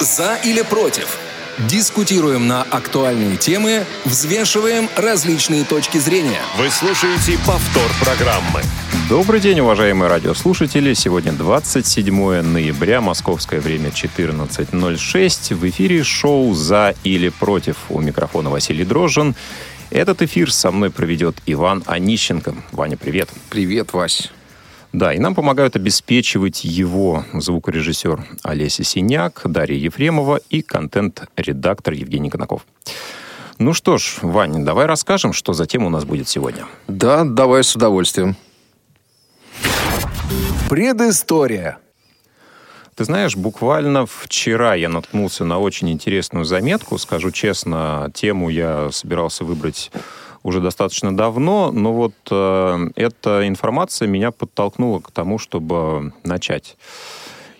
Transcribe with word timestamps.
За 0.00 0.36
или 0.36 0.62
против? 0.62 1.18
Дискутируем 1.68 2.48
на 2.48 2.62
актуальные 2.62 3.36
темы, 3.36 3.84
взвешиваем 4.06 4.88
различные 4.96 5.64
точки 5.64 5.98
зрения. 5.98 6.40
Вы 6.56 6.70
слушаете 6.70 7.36
повтор 7.46 7.90
программы. 8.02 8.62
Добрый 9.10 9.40
день, 9.40 9.60
уважаемые 9.60 10.08
радиослушатели. 10.08 10.94
Сегодня 10.94 11.32
27 11.32 12.40
ноября, 12.40 13.02
московское 13.02 13.60
время 13.60 13.90
14.06. 13.90 15.54
В 15.54 15.68
эфире 15.68 16.02
шоу 16.02 16.54
«За 16.54 16.94
или 17.04 17.28
против». 17.28 17.76
У 17.90 18.00
микрофона 18.00 18.48
Василий 18.48 18.86
Дрожжин. 18.86 19.34
Этот 19.90 20.22
эфир 20.22 20.50
со 20.50 20.70
мной 20.70 20.90
проведет 20.90 21.36
Иван 21.44 21.82
Онищенко. 21.86 22.54
Ваня, 22.72 22.96
привет. 22.96 23.28
Привет, 23.50 23.92
Вась. 23.92 24.30
Да, 24.92 25.14
и 25.14 25.18
нам 25.18 25.34
помогают 25.34 25.76
обеспечивать 25.76 26.64
его 26.64 27.24
звукорежиссер 27.32 28.24
Олеся 28.42 28.82
Синяк, 28.82 29.42
Дарья 29.44 29.76
Ефремова 29.76 30.40
и 30.50 30.62
контент-редактор 30.62 31.94
Евгений 31.94 32.28
Конаков. 32.28 32.66
Ну 33.58 33.72
что 33.72 33.98
ж, 33.98 34.18
Ваня, 34.22 34.64
давай 34.64 34.86
расскажем, 34.86 35.32
что 35.32 35.52
за 35.52 35.66
тема 35.66 35.86
у 35.86 35.90
нас 35.90 36.04
будет 36.04 36.28
сегодня. 36.28 36.66
Да, 36.88 37.24
давай 37.24 37.62
с 37.62 37.76
удовольствием. 37.76 38.34
Предыстория. 40.68 41.78
Ты 42.96 43.04
знаешь, 43.04 43.36
буквально 43.36 44.06
вчера 44.06 44.74
я 44.74 44.88
наткнулся 44.88 45.44
на 45.44 45.58
очень 45.58 45.90
интересную 45.90 46.44
заметку. 46.44 46.98
Скажу 46.98 47.30
честно, 47.30 48.10
тему 48.12 48.50
я 48.50 48.90
собирался 48.92 49.44
выбрать 49.44 49.90
уже 50.42 50.60
достаточно 50.60 51.16
давно, 51.16 51.70
но 51.70 51.92
вот 51.92 52.14
э, 52.30 52.88
эта 52.96 53.46
информация 53.46 54.08
меня 54.08 54.30
подтолкнула 54.30 55.00
к 55.00 55.10
тому, 55.10 55.38
чтобы 55.38 56.12
начать 56.24 56.76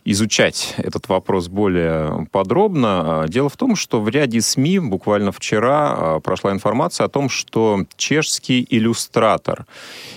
изучать 0.05 0.75
этот 0.79 1.09
вопрос 1.09 1.49
более 1.49 2.27
подробно. 2.33 3.27
Дело 3.29 3.49
в 3.49 3.57
том, 3.57 3.77
что 3.77 4.01
в 4.01 4.09
ряде 4.09 4.41
СМИ 4.41 4.79
буквально 4.79 5.31
вчера 5.33 5.97
э, 5.97 6.21
прошла 6.21 6.53
информация 6.53 7.05
о 7.05 7.09
том, 7.09 7.29
что 7.29 7.85
чешский 7.97 8.67
иллюстратор 8.69 9.67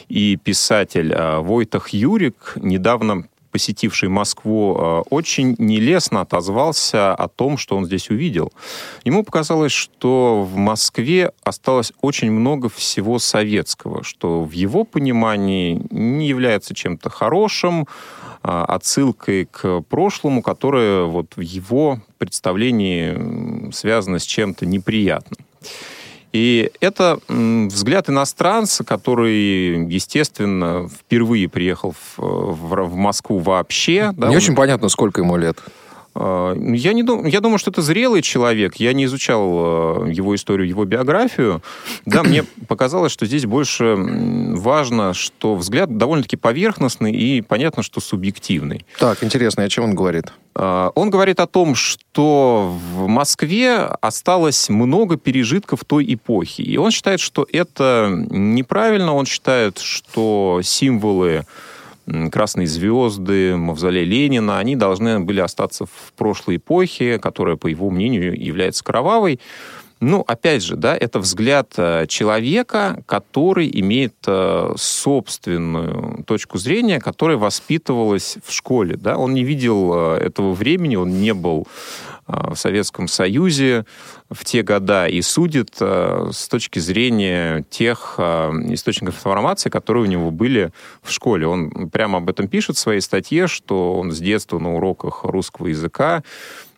и 0.07 0.37
писатель 0.37 1.11
э, 1.11 1.39
Войтах 1.39 1.89
Юрик 1.89 2.53
недавно 2.55 3.25
посетивший 3.53 4.09
Москву, 4.09 4.75
э, 4.75 5.03
очень 5.11 5.55
нелестно 5.59 6.21
отозвался 6.21 7.13
о 7.13 7.27
том, 7.27 7.57
что 7.57 7.77
он 7.77 7.85
здесь 7.85 8.09
увидел. 8.09 8.51
Ему 9.05 9.23
показалось, 9.23 9.71
что 9.71 10.41
в 10.43 10.57
Москве 10.57 11.31
осталось 11.43 11.93
очень 12.01 12.31
много 12.31 12.67
всего 12.67 13.19
советского, 13.19 14.03
что 14.03 14.43
в 14.43 14.51
его 14.51 14.83
понимании 14.83 15.85
не 15.91 16.27
является 16.27 16.73
чем-то 16.73 17.11
хорошим, 17.11 17.87
а, 18.41 18.65
отсылкой 18.65 19.45
к 19.45 19.81
прошлому, 19.81 20.41
которое 20.41 21.03
вот 21.03 21.37
в 21.37 21.41
его 21.41 21.99
представлении 22.17 23.71
связано 23.71 24.17
с 24.17 24.23
чем-то 24.23 24.65
неприятным. 24.65 25.45
И 26.33 26.71
это 26.79 27.19
взгляд 27.29 28.09
иностранца, 28.09 28.83
который, 28.83 29.85
естественно, 29.87 30.89
впервые 30.89 31.47
приехал 31.47 31.93
в, 31.93 32.17
в, 32.17 32.87
в 32.87 32.95
Москву 32.95 33.37
вообще. 33.37 34.11
Да, 34.13 34.27
Не 34.27 34.33
он... 34.33 34.37
очень 34.37 34.55
понятно, 34.55 34.89
сколько 34.89 35.21
ему 35.21 35.37
лет. 35.37 35.59
А, 36.15 36.55
я, 36.55 36.93
не 36.93 37.03
дум... 37.03 37.25
я 37.25 37.41
думаю, 37.41 37.57
что 37.57 37.71
это 37.71 37.81
зрелый 37.81 38.21
человек. 38.21 38.75
Я 38.75 38.93
не 38.93 39.05
изучал 39.05 40.05
э, 40.05 40.11
его 40.11 40.35
историю, 40.35 40.67
его 40.67 40.85
биографию. 40.85 41.61
Да, 42.05 42.23
мне 42.23 42.43
показалось, 42.67 43.11
что 43.11 43.25
здесь 43.25 43.45
больше 43.45 43.95
важно, 43.97 45.13
что 45.13 45.55
взгляд 45.55 45.97
довольно-таки 45.97 46.37
поверхностный 46.37 47.13
и 47.13 47.41
понятно, 47.41 47.83
что 47.83 47.99
субъективный. 47.99 48.85
Так, 48.99 49.23
интересно, 49.23 49.63
о 49.63 49.69
чем 49.69 49.85
он 49.85 49.95
говорит? 49.95 50.33
А, 50.55 50.91
он 50.95 51.09
говорит 51.09 51.39
о 51.39 51.47
том, 51.47 51.75
что 51.75 52.77
в 52.93 53.07
Москве 53.07 53.75
осталось 54.01 54.69
много 54.69 55.17
пережитков 55.17 55.83
той 55.85 56.13
эпохи. 56.13 56.61
И 56.61 56.77
он 56.77 56.91
считает, 56.91 57.19
что 57.19 57.47
это 57.51 58.09
неправильно. 58.29 59.13
Он 59.13 59.25
считает, 59.25 59.79
что 59.79 60.61
символы 60.63 61.45
красные 62.31 62.67
звезды, 62.67 63.55
мавзолей 63.55 64.05
Ленина, 64.05 64.59
они 64.59 64.75
должны 64.75 65.19
были 65.19 65.39
остаться 65.39 65.85
в 65.85 66.13
прошлой 66.15 66.57
эпохе, 66.57 67.19
которая, 67.19 67.55
по 67.55 67.67
его 67.67 67.89
мнению, 67.89 68.39
является 68.39 68.83
кровавой. 68.83 69.39
Ну, 69.99 70.21
опять 70.27 70.63
же, 70.63 70.75
да, 70.75 70.97
это 70.97 71.19
взгляд 71.19 71.71
э, 71.77 72.07
человека, 72.07 73.01
который 73.05 73.69
имеет 73.79 74.15
э, 74.27 74.73
собственную 74.75 76.25
точку 76.25 76.57
зрения, 76.57 76.99
которая 76.99 77.37
воспитывалась 77.37 78.35
в 78.45 78.51
школе, 78.51 78.97
да. 78.97 79.17
Он 79.17 79.33
не 79.33 79.45
видел 79.45 79.93
э, 79.93 80.17
этого 80.17 80.51
времени, 80.51 80.97
он 80.97 81.21
не 81.21 81.33
был 81.33 81.67
в 82.27 82.55
Советском 82.55 83.07
Союзе 83.07 83.85
в 84.29 84.45
те 84.45 84.63
года 84.63 85.07
и 85.07 85.21
судит 85.21 85.75
с 85.79 86.47
точки 86.47 86.79
зрения 86.79 87.65
тех 87.69 88.15
источников 88.17 89.15
информации, 89.15 89.69
которые 89.69 90.03
у 90.03 90.07
него 90.07 90.31
были 90.31 90.71
в 91.01 91.11
школе. 91.11 91.47
Он 91.47 91.89
прямо 91.89 92.19
об 92.19 92.29
этом 92.29 92.47
пишет 92.47 92.77
в 92.77 92.79
своей 92.79 93.01
статье, 93.01 93.47
что 93.47 93.95
он 93.95 94.11
с 94.11 94.19
детства 94.19 94.59
на 94.59 94.75
уроках 94.75 95.23
русского 95.23 95.67
языка 95.67 96.23
Э, 96.23 96.72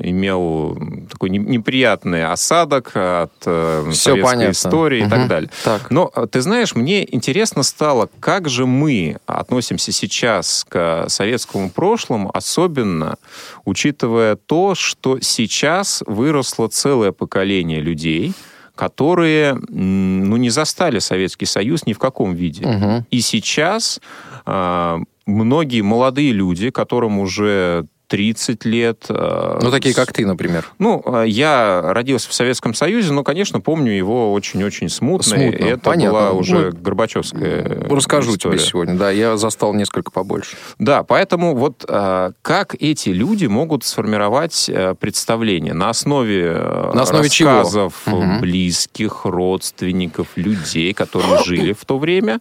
имел 0.00 0.78
такой 1.10 1.30
неприятный 1.30 2.24
осадок 2.24 2.92
от 2.94 3.32
э, 3.46 3.88
Все 3.90 4.10
советской 4.10 4.30
понятно. 4.30 4.52
истории 4.52 5.00
угу. 5.00 5.06
и 5.06 5.10
так 5.10 5.28
далее. 5.28 5.50
Так. 5.64 5.90
Но 5.90 6.10
э, 6.14 6.26
ты 6.30 6.40
знаешь, 6.40 6.74
мне 6.74 7.06
интересно 7.14 7.62
стало, 7.62 8.08
как 8.20 8.48
же 8.48 8.66
мы 8.66 9.18
относимся 9.26 9.92
сейчас 9.92 10.64
к 10.68 11.06
советскому 11.08 11.70
прошлому, 11.70 12.30
особенно 12.34 13.16
учитывая 13.64 14.36
то, 14.36 14.74
что 14.74 15.18
сейчас 15.20 16.02
выросло 16.06 16.68
целое 16.68 17.12
поколение 17.12 17.80
людей, 17.80 18.32
которые 18.74 19.54
ну, 19.68 20.36
не 20.36 20.50
застали 20.50 20.98
Советский 20.98 21.46
Союз 21.46 21.86
ни 21.86 21.92
в 21.92 21.98
каком 21.98 22.34
виде. 22.34 22.66
Угу. 22.66 23.06
И 23.10 23.20
сейчас 23.20 24.00
э, 24.46 24.98
многие 25.26 25.82
молодые 25.82 26.32
люди, 26.32 26.70
которым 26.70 27.18
уже 27.18 27.86
30 28.14 28.64
лет. 28.64 29.06
Э, 29.08 29.58
ну, 29.60 29.72
такие, 29.72 29.92
как 29.92 30.12
ты, 30.12 30.24
например. 30.24 30.70
Ну, 30.78 31.02
э, 31.04 31.24
я 31.26 31.82
родился 31.82 32.28
в 32.30 32.32
Советском 32.32 32.72
Союзе, 32.72 33.12
но, 33.12 33.24
конечно, 33.24 33.60
помню 33.60 33.90
его 33.90 34.32
очень-очень 34.32 34.88
смутно. 34.88 35.36
смутно. 35.36 35.64
Это 35.64 35.80
Понятно. 35.80 36.20
была 36.20 36.30
уже 36.30 36.70
ну, 36.70 36.78
Горбачевская 36.80 37.88
Расскажу 37.90 38.36
история. 38.36 38.58
тебе 38.58 38.64
сегодня, 38.64 38.94
да, 38.94 39.10
я 39.10 39.36
застал 39.36 39.74
несколько 39.74 40.12
побольше. 40.12 40.56
Да, 40.78 41.02
поэтому 41.02 41.56
вот 41.56 41.84
э, 41.88 42.30
как 42.42 42.76
эти 42.78 43.08
люди 43.08 43.46
могут 43.46 43.82
сформировать 43.82 44.70
представление 45.00 45.74
на 45.74 45.88
основе, 45.90 46.52
на 46.52 47.02
основе 47.02 47.24
рассказов 47.24 48.00
чего? 48.04 48.38
близких, 48.40 49.24
родственников, 49.24 50.28
людей, 50.36 50.94
которые 50.94 51.42
жили 51.44 51.72
в 51.72 51.84
то 51.84 51.98
время, 51.98 52.38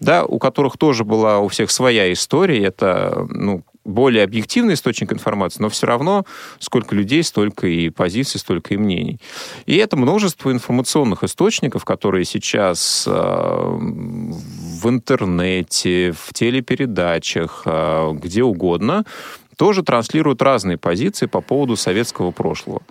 да, 0.00 0.26
у 0.26 0.38
которых 0.38 0.76
тоже 0.76 1.04
была 1.04 1.38
у 1.38 1.48
всех 1.48 1.70
своя 1.70 2.12
история, 2.12 2.62
это, 2.62 3.26
ну, 3.30 3.64
более 3.84 4.24
объективный 4.24 4.74
источник 4.74 5.12
информации, 5.12 5.62
но 5.62 5.68
все 5.68 5.86
равно 5.86 6.24
сколько 6.58 6.94
людей, 6.94 7.22
столько 7.22 7.66
и 7.66 7.90
позиций, 7.90 8.40
столько 8.40 8.74
и 8.74 8.76
мнений. 8.76 9.20
И 9.66 9.76
это 9.76 9.96
множество 9.96 10.50
информационных 10.50 11.24
источников, 11.24 11.84
которые 11.84 12.24
сейчас 12.24 13.04
э, 13.06 13.10
в 13.10 14.88
интернете, 14.88 16.12
в 16.12 16.32
телепередачах, 16.32 17.62
э, 17.66 18.12
где 18.14 18.42
угодно, 18.42 19.04
тоже 19.56 19.82
транслируют 19.82 20.42
разные 20.42 20.78
позиции 20.78 21.26
по 21.26 21.40
поводу 21.40 21.76
советского 21.76 22.30
прошлого. 22.30 22.82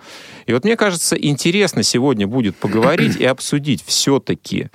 И 0.46 0.52
вот 0.52 0.64
мне 0.64 0.76
кажется, 0.76 1.16
интересно 1.16 1.82
сегодня 1.82 2.26
будет 2.26 2.56
поговорить 2.56 3.16
и 3.16 3.24
обсудить 3.24 3.84
все-таки, 3.84 4.68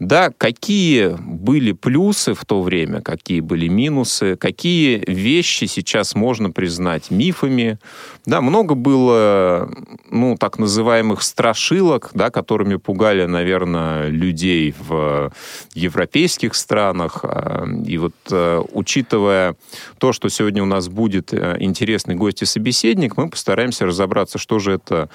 да, 0.00 0.30
какие 0.36 1.14
были 1.18 1.72
плюсы 1.72 2.32
в 2.32 2.46
то 2.46 2.62
время, 2.62 3.02
какие 3.02 3.40
были 3.40 3.68
минусы, 3.68 4.34
какие 4.36 5.04
вещи 5.06 5.66
сейчас 5.66 6.14
можно 6.14 6.50
признать 6.50 7.10
мифами. 7.10 7.78
Да, 8.24 8.40
много 8.40 8.74
было, 8.74 9.70
ну, 10.10 10.36
так 10.38 10.58
называемых 10.58 11.20
страшилок, 11.20 12.10
да, 12.14 12.30
которыми 12.30 12.76
пугали, 12.76 13.26
наверное, 13.26 14.08
людей 14.08 14.74
в 14.78 15.32
европейских 15.74 16.54
странах. 16.54 17.20
А, 17.22 17.66
и 17.86 17.98
вот 17.98 18.14
э, 18.30 18.62
учитывая 18.72 19.54
то, 19.98 20.14
что 20.14 20.30
сегодня 20.30 20.62
у 20.62 20.66
нас 20.66 20.88
будет 20.88 21.34
э, 21.34 21.56
интересный 21.60 22.14
гость 22.14 22.40
и 22.40 22.46
собеседник, 22.46 23.18
мы 23.18 23.28
постараемся 23.28 23.84
разобраться, 23.84 24.38
что 24.38 24.60
же 24.60 24.72
это 24.72 25.10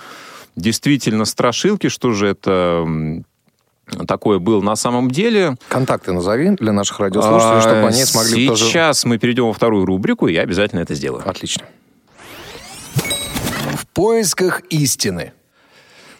действительно 0.55 1.25
страшилки, 1.25 1.89
что 1.89 2.11
же 2.11 2.27
это 2.27 3.23
такое 4.07 4.39
было 4.39 4.61
на 4.61 4.75
самом 4.75 5.11
деле. 5.11 5.57
Контакты 5.69 6.11
назови 6.11 6.51
для 6.51 6.71
наших 6.71 6.99
радиослушателей, 6.99 7.61
чтобы 7.61 7.87
они 7.87 8.05
смогли 8.05 8.47
тоже... 8.47 8.65
Сейчас 8.65 9.05
мы 9.05 9.17
перейдем 9.17 9.45
во 9.45 9.53
вторую 9.53 9.85
рубрику, 9.85 10.27
и 10.27 10.33
я 10.33 10.41
обязательно 10.41 10.79
это 10.81 10.95
сделаю. 10.95 11.27
Отлично. 11.27 11.65
В 13.75 13.87
поисках 13.93 14.61
истины. 14.69 15.33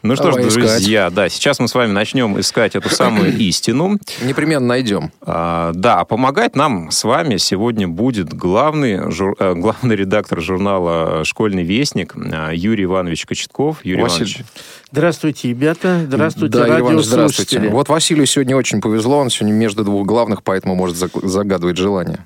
Ну 0.05 0.15
что 0.15 0.31
ж, 0.31 0.35
друзья, 0.35 1.09
да, 1.09 1.29
сейчас 1.29 1.59
мы 1.59 1.67
с 1.67 1.73
вами 1.73 1.91
начнем 1.91 2.39
искать 2.39 2.75
эту 2.75 2.89
самую 2.89 3.35
истину. 3.39 3.97
Непременно 4.21 4.67
найдем. 4.67 5.11
А, 5.21 5.71
да, 5.73 6.05
помогать 6.05 6.55
нам 6.55 6.91
с 6.91 7.03
вами 7.03 7.37
сегодня 7.37 7.87
будет 7.87 8.31
главный, 8.31 9.11
жур, 9.11 9.35
э, 9.39 9.55
главный 9.55 9.95
редактор 9.95 10.41
журнала 10.41 11.23
«Школьный 11.23 11.63
вестник» 11.63 12.13
а, 12.15 12.51
Юрий 12.53 12.83
Иванович 12.83 13.25
Кочетков. 13.25 13.83
Юрий 13.83 14.03
Василь... 14.03 14.25
Иванович. 14.25 14.43
Здравствуйте, 14.91 15.49
ребята. 15.49 16.01
Здравствуйте, 16.05 16.55
да, 16.55 16.79
Иванович, 16.79 17.05
здравствуйте. 17.05 17.59
Вот 17.69 17.89
Василию 17.89 18.27
сегодня 18.27 18.55
очень 18.55 18.81
повезло, 18.81 19.17
он 19.17 19.31
сегодня 19.31 19.55
между 19.55 19.83
двух 19.83 20.05
главных, 20.05 20.43
поэтому 20.43 20.75
может 20.75 20.97
загадывать 20.97 21.77
желание. 21.77 22.19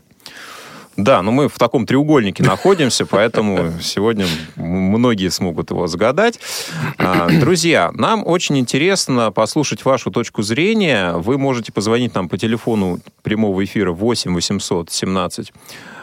Да, 1.04 1.22
но 1.22 1.32
мы 1.32 1.48
в 1.48 1.58
таком 1.58 1.86
треугольнике 1.86 2.44
находимся, 2.54 3.06
поэтому 3.06 3.72
сегодня 3.82 4.26
многие 4.58 5.30
смогут 5.30 5.72
его 5.72 5.88
загадать. 5.88 6.40
А, 6.98 7.30
друзья, 7.30 7.92
нам 7.94 8.26
очень 8.26 8.58
интересно 8.58 9.32
послушать 9.32 9.86
вашу 9.86 10.12
точку 10.12 10.42
зрения. 10.42 11.14
Вы 11.14 11.38
можете 11.38 11.72
позвонить 11.72 12.16
нам 12.16 12.28
по 12.28 12.38
телефону 12.38 13.00
прямого 13.24 13.64
эфира 13.64 13.92
8 13.92 14.34
800 14.34 14.92
17 14.92 15.54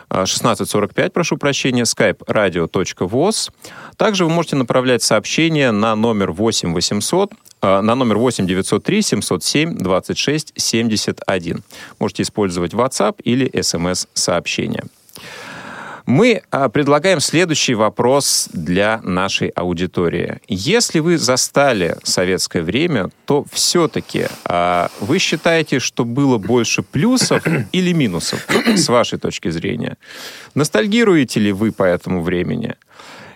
1645, 0.09 1.13
прошу 1.13 1.37
прощения, 1.37 1.83
skype 1.83 2.25
radio.voz. 2.27 3.51
Также 3.97 4.25
вы 4.25 4.31
можете 4.31 4.57
направлять 4.57 5.03
сообщения 5.03 5.73
на 5.73 5.97
номер 5.97 6.31
8 6.31 6.73
800 6.73 7.33
на 7.63 7.95
номер 7.95 8.19
8 8.19 8.47
903 8.47 9.03
707 9.03 9.77
26 9.79 10.53
71. 10.57 11.63
Можете 11.99 12.23
использовать 12.23 12.73
WhatsApp 12.73 13.17
или 13.23 13.51
SMS-сообщения. 13.51 14.85
Мы 16.07 16.43
а, 16.53 16.69
предлагаем 16.69 17.19
следующий 17.19 17.75
вопрос 17.75 18.49
для 18.53 19.01
нашей 19.03 19.49
аудитории. 19.49 20.41
Если 20.47 21.01
вы 21.01 21.19
застали 21.19 21.97
советское 22.05 22.63
время, 22.63 23.11
то 23.25 23.45
все-таки 23.51 24.27
а, 24.45 24.89
вы 25.01 25.19
считаете, 25.19 25.81
что 25.81 26.05
было 26.05 26.39
больше 26.39 26.83
плюсов 26.83 27.45
или 27.73 27.93
минусов, 27.93 28.47
с 28.77 28.89
вашей 28.89 29.19
точки 29.19 29.51
зрения? 29.51 29.97
Ностальгируете 30.55 31.41
ли 31.41 31.51
вы 31.51 31.73
по 31.73 31.83
этому 31.83 32.23
времени? 32.23 32.77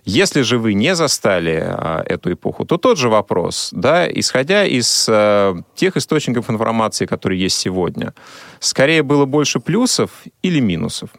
Если 0.05 0.43
же 0.43 0.59
вы 0.59 0.75
не 0.75 0.95
застали 0.95 1.63
а, 1.63 2.03
эту 2.07 2.33
эпоху, 2.33 2.65
то 2.65 2.77
тот 2.77 2.99
же 2.99 3.09
вопрос, 3.09 3.71
да, 3.73 4.11
исходя 4.11 4.65
из 4.65 5.07
а, 5.09 5.57
тех 5.75 5.97
источников 5.97 6.51
информации, 6.51 7.07
которые 7.07 7.41
есть 7.41 7.57
сегодня, 7.57 8.15
скорее 8.59 9.03
было 9.03 9.25
больше 9.25 9.61
плюсов 9.61 10.11
или 10.43 10.61
минусов? 10.61 11.11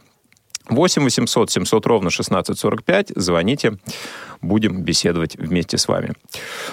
8 0.69 1.03
800 1.03 1.51
700 1.51 1.85
ровно 1.85 2.07
1645. 2.07 3.11
Звоните, 3.15 3.77
будем 4.41 4.81
беседовать 4.81 5.35
вместе 5.35 5.77
с 5.77 5.87
вами. 5.87 6.13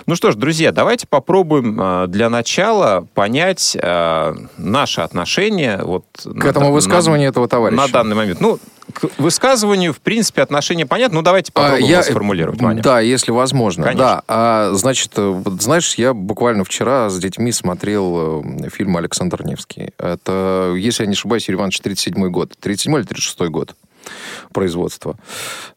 Ну 0.06 0.14
что 0.14 0.30
ж, 0.30 0.36
друзья, 0.36 0.72
давайте 0.72 1.06
попробуем 1.06 1.80
э, 1.80 2.06
для 2.08 2.30
начала 2.30 3.06
понять 3.14 3.76
э, 3.80 4.34
наше 4.56 5.00
отношение 5.00 5.80
вот 5.82 6.04
к 6.22 6.44
этому 6.44 6.72
высказыванию 6.72 7.28
на, 7.28 7.30
этого 7.30 7.48
товарища. 7.48 7.80
На 7.80 7.88
данный 7.88 8.16
момент. 8.16 8.40
Ну, 8.40 8.58
к 8.92 9.08
высказыванию, 9.18 9.92
в 9.92 10.00
принципе, 10.00 10.42
отношение 10.42 10.86
понятно. 10.86 11.16
Ну, 11.16 11.22
давайте 11.22 11.52
а, 11.54 11.60
попробуем 11.60 11.84
а, 11.84 11.88
я, 11.88 12.02
сформулировать, 12.02 12.60
Ваня. 12.60 12.82
Да, 12.82 13.00
если 13.00 13.30
возможно. 13.30 13.84
Конечно. 13.84 14.04
Да, 14.04 14.22
а, 14.26 14.70
значит, 14.74 15.12
вот, 15.16 15.60
знаешь, 15.62 15.94
я 15.94 16.14
буквально 16.14 16.64
вчера 16.64 17.10
с 17.10 17.18
детьми 17.18 17.52
смотрел 17.52 18.42
э, 18.42 18.68
фильм 18.70 18.96
«Александр 18.96 19.44
Невский». 19.44 19.92
Это, 19.98 20.74
если 20.76 21.04
я 21.04 21.06
не 21.06 21.14
ошибаюсь, 21.14 21.48
Юрий 21.48 21.58
Иванович, 21.58 21.80
37 21.80 22.28
год. 22.28 22.54
37 22.60 22.96
или 22.96 23.02
36 23.02 23.50
год 23.50 23.74
производства. 24.52 25.16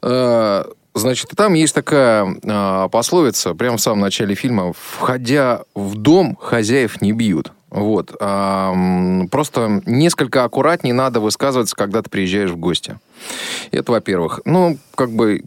Э, 0.02 0.64
значит, 0.94 1.30
там 1.36 1.54
есть 1.54 1.75
такая 1.75 2.36
э, 2.44 2.90
пословица, 2.92 3.54
прямо 3.54 3.78
в 3.78 3.81
самом 3.81 4.00
начале 4.00 4.36
фильма, 4.36 4.74
«Входя 4.74 5.62
в 5.75 5.96
дом, 5.96 6.38
хозяев 6.40 7.02
не 7.02 7.12
бьют». 7.12 7.52
Вот. 7.71 8.12
Просто 8.18 9.81
несколько 9.85 10.44
аккуратнее 10.44 10.94
надо 10.94 11.19
высказываться, 11.19 11.75
когда 11.75 12.01
ты 12.01 12.09
приезжаешь 12.09 12.51
в 12.51 12.57
гости. 12.57 13.00
Это, 13.71 13.91
во-первых. 13.91 14.41
Ну, 14.45 14.77
как 14.95 15.12
бы, 15.12 15.44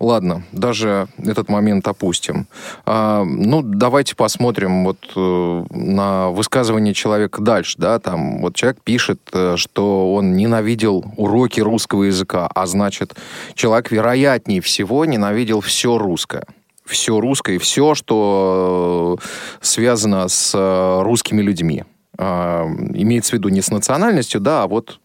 ладно, 0.00 0.44
даже 0.52 1.08
этот 1.18 1.48
момент 1.48 1.86
опустим. 1.86 2.46
А, 2.86 3.24
ну, 3.24 3.62
давайте 3.62 4.16
посмотрим 4.16 4.84
вот 4.84 4.98
э, 5.14 5.64
на 5.70 6.30
высказывание 6.30 6.94
человека 6.94 7.42
дальше, 7.42 7.76
да, 7.78 7.98
там 7.98 8.40
вот 8.40 8.54
человек 8.56 8.80
пишет, 8.82 9.20
э, 9.32 9.54
что 9.56 10.14
он 10.14 10.34
ненавидел 10.36 11.04
уроки 11.16 11.60
русского 11.60 12.04
языка, 12.04 12.48
а 12.52 12.66
значит, 12.66 13.14
человек 13.54 13.90
вероятнее 13.90 14.60
всего 14.60 15.04
ненавидел 15.04 15.60
все 15.60 15.98
русское 15.98 16.44
все 16.84 17.20
русское, 17.20 17.58
все, 17.58 17.94
что 17.94 19.18
э, 19.18 19.24
связано 19.60 20.28
с 20.28 20.52
э, 20.54 21.02
русскими 21.02 21.42
людьми. 21.42 21.84
А, 22.18 22.66
имеется 22.94 23.30
в 23.30 23.32
виду 23.34 23.48
не 23.48 23.62
с 23.62 23.70
национальностью, 23.70 24.40
да, 24.40 24.64
а 24.64 24.66
вот 24.66 25.00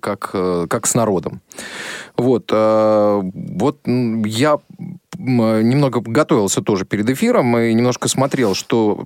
как, 0.00 0.30
э, 0.34 0.66
как 0.68 0.86
с 0.86 0.94
народом. 0.94 1.40
Вот, 2.20 2.50
вот 2.52 3.78
я 3.86 4.58
немного 5.20 6.00
готовился 6.00 6.62
тоже 6.62 6.84
перед 6.84 7.08
эфиром 7.10 7.56
и 7.58 7.74
немножко 7.74 8.08
смотрел, 8.08 8.54
что, 8.54 9.02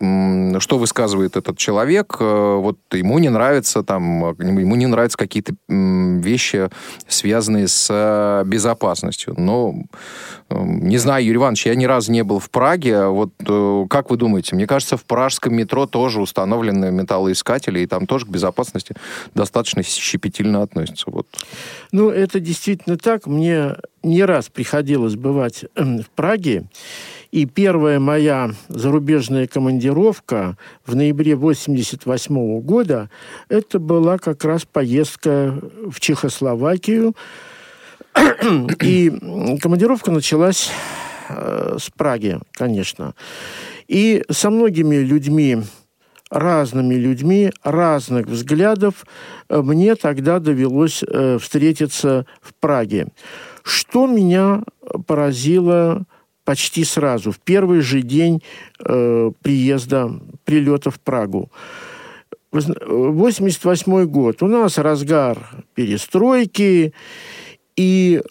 что 0.59 0.79
высказывает 0.79 1.37
этот 1.37 1.59
человек. 1.59 2.17
Э, 2.21 2.57
вот 2.57 2.79
ему 2.93 3.19
не 3.19 3.31
нравится 3.31 3.83
там, 3.83 4.35
ему 4.39 4.77
не 4.77 4.87
нравятся 4.87 5.19
какие-то 5.19 5.55
вещи, 5.69 6.71
связанные 7.09 7.69
с 7.69 7.89
э, 7.91 8.45
безопасностью. 8.47 9.35
Но 9.37 9.75
не 10.51 10.99
знаю, 10.99 11.25
Юрий 11.25 11.39
Иванович, 11.39 11.67
я 11.67 11.75
ни 11.75 11.85
разу 11.85 12.13
не 12.13 12.23
был 12.23 12.39
в 12.39 12.51
Праге. 12.51 13.07
Вот 13.07 13.31
э, 13.47 13.87
как 13.91 14.11
вы 14.11 14.17
думаете? 14.17 14.55
Мне 14.55 14.67
кажется, 14.67 14.97
в 14.97 15.05
пражском 15.05 15.55
метро 15.55 15.87
тоже 15.87 16.21
установлены 16.21 16.93
металлоискатели, 16.93 17.81
и 17.81 17.87
там 17.87 18.07
тоже 18.07 18.27
к 18.27 18.29
безопасности 18.29 18.95
достаточно 19.35 19.83
щепетильно 19.83 20.63
относятся. 20.63 21.11
Вот. 21.11 21.27
Ну, 21.91 22.11
это 22.11 22.39
действительно 22.41 22.97
так. 23.05 23.27
Мне 23.27 23.77
не 24.03 24.25
раз 24.25 24.49
приходилось 24.49 25.15
бывать 25.15 25.67
в 25.77 26.05
Праге. 26.15 26.65
И 27.31 27.45
первая 27.47 28.01
моя 28.01 28.53
зарубежная 28.69 29.47
командировка 29.47 30.57
в 30.87 30.97
ноябре 30.97 31.35
1988 31.35 32.61
года, 32.61 33.11
это 33.49 33.79
была 33.79 34.19
как 34.19 34.45
раз 34.45 34.65
поездка 34.65 35.55
в 35.87 36.01
Чехословакию. 36.01 37.15
И 38.81 39.11
командировка 39.61 40.11
началась 40.11 40.71
э, 41.29 41.77
с 41.79 41.91
Праги, 41.91 42.39
конечно. 42.53 43.15
И 43.87 44.25
со 44.31 44.49
многими 44.49 44.97
людьми, 44.97 45.59
разными 46.35 46.97
людьми, 46.97 47.53
разных 47.63 48.27
взглядов, 48.27 49.07
э, 49.49 49.63
мне 49.63 49.95
тогда 49.95 50.41
довелось 50.41 51.03
э, 51.03 51.39
встретиться 51.39 52.27
в 52.43 52.53
Праге. 52.55 53.07
Что 53.63 54.07
меня 54.07 54.63
поразило 55.07 56.05
почти 56.45 56.85
сразу, 56.85 57.31
в 57.31 57.39
первый 57.39 57.81
же 57.81 58.03
день 58.03 58.43
э, 58.85 59.31
приезда, 59.43 60.11
прилета 60.45 60.91
в 60.91 60.99
Прагу. 61.01 61.51
88 62.51 64.05
год. 64.07 64.43
У 64.43 64.47
нас 64.47 64.79
разгар 64.79 65.65
перестройки, 65.75 66.95
и 67.77 68.23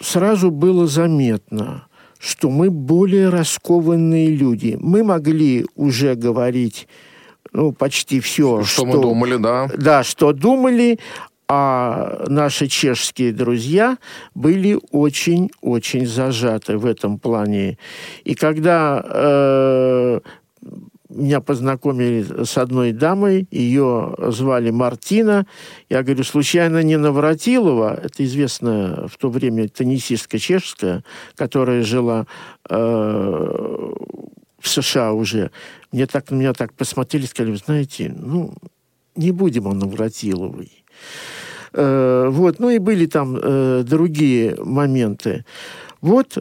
сразу 0.00 0.50
было 0.50 0.86
заметно, 0.86 1.86
что 2.22 2.50
мы 2.50 2.70
более 2.70 3.30
раскованные 3.30 4.28
люди. 4.28 4.76
Мы 4.80 5.02
могли 5.02 5.66
уже 5.74 6.14
говорить 6.14 6.86
ну, 7.52 7.72
почти 7.72 8.20
все, 8.20 8.62
что, 8.62 8.72
что 8.72 8.84
мы 8.86 9.02
думали, 9.02 9.36
да. 9.36 9.68
Да, 9.76 10.04
что 10.04 10.32
думали, 10.32 11.00
а 11.48 12.24
наши 12.28 12.68
чешские 12.68 13.32
друзья 13.32 13.98
были 14.36 14.78
очень-очень 14.92 16.06
зажаты 16.06 16.78
в 16.78 16.86
этом 16.86 17.18
плане. 17.18 17.76
И 18.22 18.36
когда 18.36 19.02
э, 19.04 20.20
меня 21.12 21.40
познакомили 21.40 22.44
с 22.44 22.58
одной 22.58 22.92
дамой, 22.92 23.46
ее 23.50 24.14
звали 24.28 24.70
Мартина. 24.70 25.46
Я 25.88 26.02
говорю, 26.02 26.24
случайно 26.24 26.82
не 26.82 26.96
Навратилова, 26.96 28.00
это 28.02 28.24
известная 28.24 29.06
в 29.06 29.16
то 29.18 29.28
время 29.28 29.68
теннисистка 29.68 30.38
чешская, 30.38 31.04
которая 31.36 31.82
жила 31.82 32.26
э, 32.68 32.76
в 34.58 34.68
США 34.68 35.12
уже. 35.12 35.50
Мне 35.92 36.06
так, 36.06 36.30
на 36.30 36.36
меня 36.36 36.52
так 36.52 36.72
посмотрели, 36.72 37.26
сказали, 37.26 37.54
знаете, 37.56 38.14
ну, 38.16 38.54
не 39.14 39.32
будем 39.32 39.68
о 39.68 39.74
Навратиловой. 39.74 40.70
Э, 41.72 42.28
вот, 42.30 42.58
ну 42.58 42.70
и 42.70 42.78
были 42.78 43.06
там 43.06 43.36
э, 43.36 43.82
другие 43.84 44.56
моменты. 44.62 45.44
Вот 46.00 46.38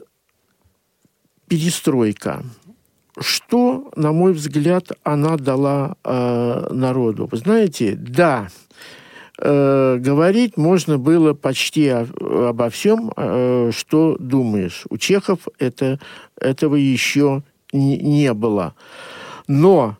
перестройка. 1.47 2.43
Что, 3.19 3.91
на 3.95 4.11
мой 4.11 4.33
взгляд, 4.33 4.91
она 5.03 5.37
дала 5.37 5.95
э, 6.03 6.67
народу? 6.71 7.27
Вы 7.29 7.37
знаете, 7.37 7.95
да, 7.95 8.47
э, 9.37 9.97
говорить 9.97 10.55
можно 10.55 10.97
было 10.97 11.33
почти 11.33 11.89
о, 11.89 12.07
обо 12.49 12.69
всем, 12.69 13.11
э, 13.15 13.71
что 13.75 14.15
думаешь. 14.17 14.85
У 14.89 14.97
чехов 14.97 15.39
это, 15.59 15.99
этого 16.39 16.75
еще 16.75 17.43
не, 17.73 17.97
не 17.97 18.33
было. 18.33 18.75
Но 19.47 19.97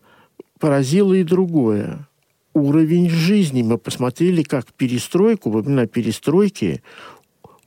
поразило 0.60 1.14
и 1.14 1.24
другое. 1.24 2.08
Уровень 2.54 3.10
жизни. 3.10 3.62
Мы 3.62 3.78
посмотрели, 3.78 4.44
как 4.44 4.72
перестройку, 4.74 5.50
во 5.50 5.62
времена 5.62 5.86
перестройки 5.86 6.82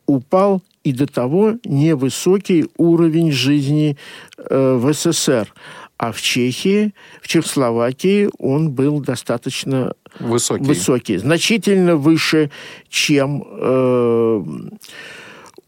упал 0.07 0.63
и 0.83 0.93
до 0.93 1.07
того 1.07 1.55
невысокий 1.65 2.67
уровень 2.77 3.33
жизни 3.33 3.97
э, 4.39 4.75
в 4.75 4.93
СССР. 4.93 5.53
А 5.97 6.13
в 6.13 6.21
Чехии, 6.21 6.93
в 7.23 7.29
Чехословакии 7.29 8.29
он 8.39 8.71
был 8.71 9.01
достаточно 9.01 9.95
высокий, 10.19 10.65
высокий 10.65 11.17
значительно 11.17 11.97
выше, 11.97 12.51
чем 12.89 13.45
э, 13.47 14.45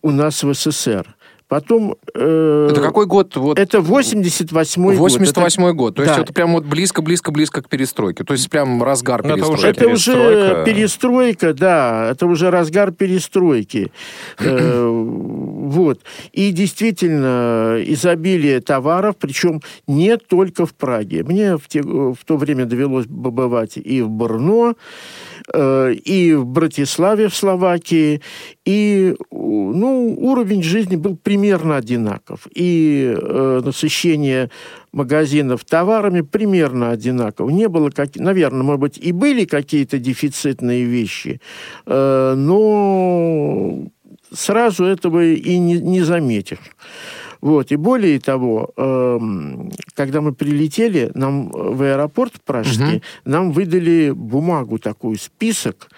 у 0.02 0.10
нас 0.10 0.42
в 0.42 0.52
СССР. 0.52 1.15
Потом... 1.48 1.94
Э, 2.14 2.68
это 2.70 2.80
какой 2.80 3.06
год? 3.06 3.36
Вот, 3.36 3.56
это 3.58 3.78
88-й 3.78 4.96
88 4.96 5.62
год. 5.62 5.74
год. 5.76 5.94
То 5.94 6.04
да. 6.04 6.10
есть 6.10 6.24
это 6.24 6.32
прям 6.32 6.54
вот 6.54 6.64
близко-близко-близко 6.64 7.62
к 7.62 7.68
перестройке. 7.68 8.24
То 8.24 8.32
есть 8.32 8.50
прям 8.50 8.82
разгар 8.82 9.22
перестройки. 9.22 9.66
Это 9.66 9.88
уже, 9.88 10.12
это 10.12 10.62
уже 10.62 10.64
перестройка, 10.64 11.54
да. 11.54 12.08
Это 12.10 12.26
уже 12.26 12.50
разгар 12.50 12.90
перестройки. 12.90 13.92
Э, 14.40 14.88
вот. 14.88 16.00
И 16.32 16.50
действительно 16.50 17.76
изобилие 17.80 18.60
товаров, 18.60 19.14
причем 19.16 19.62
не 19.86 20.16
только 20.16 20.66
в 20.66 20.74
Праге. 20.74 21.22
Мне 21.22 21.58
в, 21.58 21.68
те, 21.68 21.80
в 21.82 22.18
то 22.24 22.36
время 22.36 22.64
довелось 22.64 23.06
побывать 23.06 23.76
и 23.76 24.02
в 24.02 24.10
Брно, 24.10 24.74
и 25.54 26.34
в 26.34 26.44
Братиславе, 26.44 27.28
в 27.28 27.34
Словакии, 27.34 28.20
и 28.64 29.14
ну, 29.30 30.16
уровень 30.18 30.62
жизни 30.62 30.96
был 30.96 31.16
примерно 31.16 31.76
одинаков. 31.76 32.46
И 32.54 33.14
э, 33.16 33.60
насыщение 33.64 34.50
магазинов 34.92 35.64
товарами 35.64 36.22
примерно 36.22 36.90
одинаково. 36.90 37.50
Не 37.50 37.68
было, 37.68 37.90
как, 37.90 38.16
наверное, 38.16 38.62
может 38.62 38.80
быть, 38.80 38.98
и 38.98 39.12
были 39.12 39.44
какие-то 39.44 39.98
дефицитные 39.98 40.84
вещи, 40.84 41.40
э, 41.86 42.34
но 42.36 43.86
сразу 44.32 44.84
этого 44.84 45.24
и 45.24 45.58
не, 45.58 45.74
не 45.80 46.02
заметишь. 46.02 46.58
Вот. 47.40 47.72
И 47.72 47.76
более 47.76 48.18
того, 48.20 48.70
э, 48.76 49.18
когда 49.94 50.20
мы 50.20 50.32
прилетели, 50.32 51.10
нам 51.14 51.48
в 51.48 51.82
аэропорт 51.82 52.34
Пражский, 52.44 52.96
угу. 52.96 53.02
нам 53.24 53.52
выдали 53.52 54.10
бумагу 54.10 54.78
такую, 54.78 55.18
список, 55.18 55.88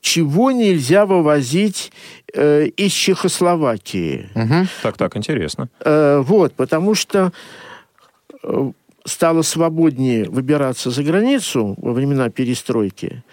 чего 0.00 0.50
нельзя 0.50 1.06
вывозить 1.06 1.92
э, 2.34 2.66
из 2.66 2.92
Чехословакии. 2.92 4.28
Угу. 4.34 4.68
Так, 4.82 4.96
так, 4.96 5.16
интересно. 5.16 5.68
Э, 5.80 6.22
вот, 6.24 6.54
потому 6.54 6.94
что 6.94 7.32
э, 8.42 8.72
стало 9.04 9.42
свободнее 9.42 10.28
выбираться 10.28 10.90
за 10.90 11.02
границу 11.02 11.74
во 11.78 11.92
времена 11.92 12.28
перестройки. 12.28 13.24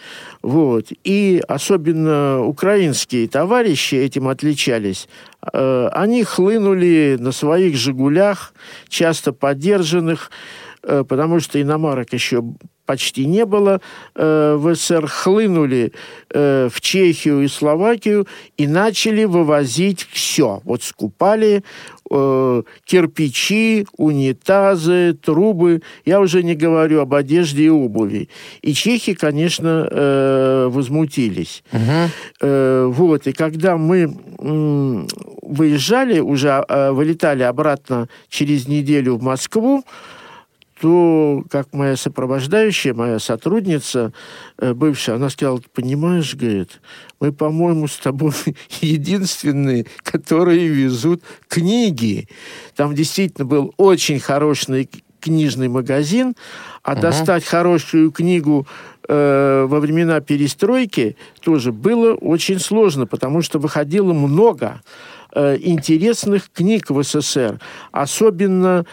Вот. 0.41 0.87
И 1.03 1.41
особенно 1.47 2.41
украинские 2.43 3.27
товарищи 3.27 3.95
этим 3.95 4.27
отличались. 4.27 5.07
Э, 5.53 5.89
они 5.91 6.23
хлынули 6.23 7.17
на 7.19 7.31
своих 7.31 7.75
«Жигулях», 7.75 8.53
часто 8.87 9.33
подержанных, 9.33 10.31
э, 10.83 11.03
потому 11.07 11.39
что 11.39 11.61
иномарок 11.61 12.13
еще 12.13 12.43
почти 12.85 13.25
не 13.25 13.45
было 13.45 13.81
э, 14.15 14.55
в 14.57 14.75
СССР, 14.75 15.07
хлынули 15.07 15.91
э, 16.29 16.69
в 16.71 16.81
Чехию 16.81 17.41
и 17.41 17.47
Словакию 17.47 18.27
и 18.57 18.67
начали 18.67 19.25
вывозить 19.25 20.07
все. 20.11 20.61
Вот 20.63 20.83
скупали 20.83 21.63
э, 22.11 22.63
кирпичи, 22.85 23.87
унитазы, 23.97 25.13
трубы. 25.13 25.81
Я 26.05 26.19
уже 26.21 26.43
не 26.43 26.55
говорю 26.55 27.01
об 27.01 27.13
одежде 27.13 27.65
и 27.65 27.69
обуви. 27.69 28.29
И 28.61 28.73
чехи, 28.73 29.13
конечно, 29.13 29.87
э, 29.89 30.67
возмутились. 30.69 31.63
Угу. 31.71 32.09
Э, 32.41 32.85
вот. 32.85 33.27
И 33.27 33.33
когда 33.33 33.77
мы 33.77 34.15
э, 34.39 35.07
выезжали, 35.41 36.19
уже 36.19 36.63
э, 36.67 36.91
вылетали 36.91 37.43
обратно 37.43 38.07
через 38.29 38.67
неделю 38.67 39.15
в 39.15 39.23
Москву, 39.23 39.83
то, 40.79 41.43
как 41.49 41.73
моя 41.73 41.95
сопровождающая, 41.95 42.93
моя 42.93 43.19
сотрудница 43.19 44.11
э, 44.57 44.73
бывшая, 44.73 45.15
она 45.15 45.29
сказала, 45.29 45.61
понимаешь, 45.73 46.35
говорит, 46.35 46.81
мы, 47.19 47.31
по-моему, 47.31 47.87
с 47.87 47.97
тобой 47.97 48.33
единственные, 48.81 49.85
которые 50.03 50.67
везут 50.67 51.23
книги. 51.47 52.27
Там 52.75 52.93
действительно 52.93 53.45
был 53.45 53.73
очень 53.77 54.19
хороший 54.19 54.89
книжный 55.21 55.69
магазин, 55.69 56.35
а 56.83 56.93
угу. 56.93 57.01
достать 57.01 57.45
хорошую 57.45 58.11
книгу 58.11 58.67
э, 59.07 59.65
во 59.67 59.79
времена 59.79 60.19
перестройки 60.19 61.15
тоже 61.41 61.71
было 61.71 62.13
очень 62.13 62.59
сложно, 62.59 63.07
потому 63.07 63.41
что 63.41 63.59
выходило 63.59 64.13
много 64.13 64.81
э, 65.33 65.57
интересных 65.61 66.51
книг 66.51 66.89
в 66.89 67.01
СССР, 67.01 67.59
особенно 67.91 68.85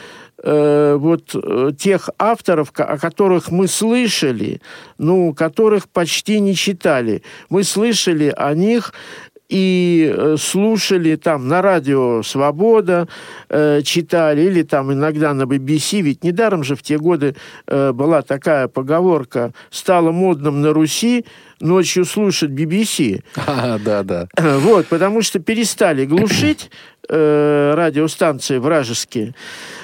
э, 0.42 0.96
вот 0.99 1.34
э, 1.34 1.70
тех 1.78 2.11
авторов, 2.18 2.72
о 2.75 2.99
которых 2.99 3.50
мы 3.50 3.68
слышали, 3.68 4.61
ну, 4.99 5.32
которых 5.34 5.88
почти 5.88 6.40
не 6.40 6.54
читали. 6.54 7.22
Мы 7.49 7.64
слышали 7.64 8.32
о 8.37 8.54
них 8.54 8.92
и 9.52 10.11
э, 10.11 10.37
слушали 10.38 11.16
там 11.16 11.46
на 11.46 11.61
радио 11.61 12.22
«Свобода», 12.22 13.06
э, 13.50 13.82
читали, 13.82 14.40
или 14.42 14.62
там 14.62 14.90
иногда 14.94 15.34
на 15.34 15.42
BBC, 15.42 16.00
ведь 16.00 16.25
недаром 16.25 16.64
же 16.64 16.75
в 16.75 16.82
те 16.82 16.96
годы 16.96 17.37
э, 17.66 17.92
была 17.92 18.22
такая 18.22 18.68
поговорка 18.68 19.52
«стало 19.70 20.11
модным 20.11 20.62
на 20.62 20.72
Руси 20.72 21.26
ночью 21.61 22.06
слушать 22.06 22.50
BBC». 22.50 23.22
А, 23.46 23.78
да, 23.78 24.02
да. 24.02 24.26
Вот, 24.38 24.87
потому 24.87 25.20
что 25.20 25.38
перестали 25.38 26.06
глушить 26.06 26.70
э, 27.09 27.75
радиостанции 27.75 28.59
вражеские. 28.59 29.35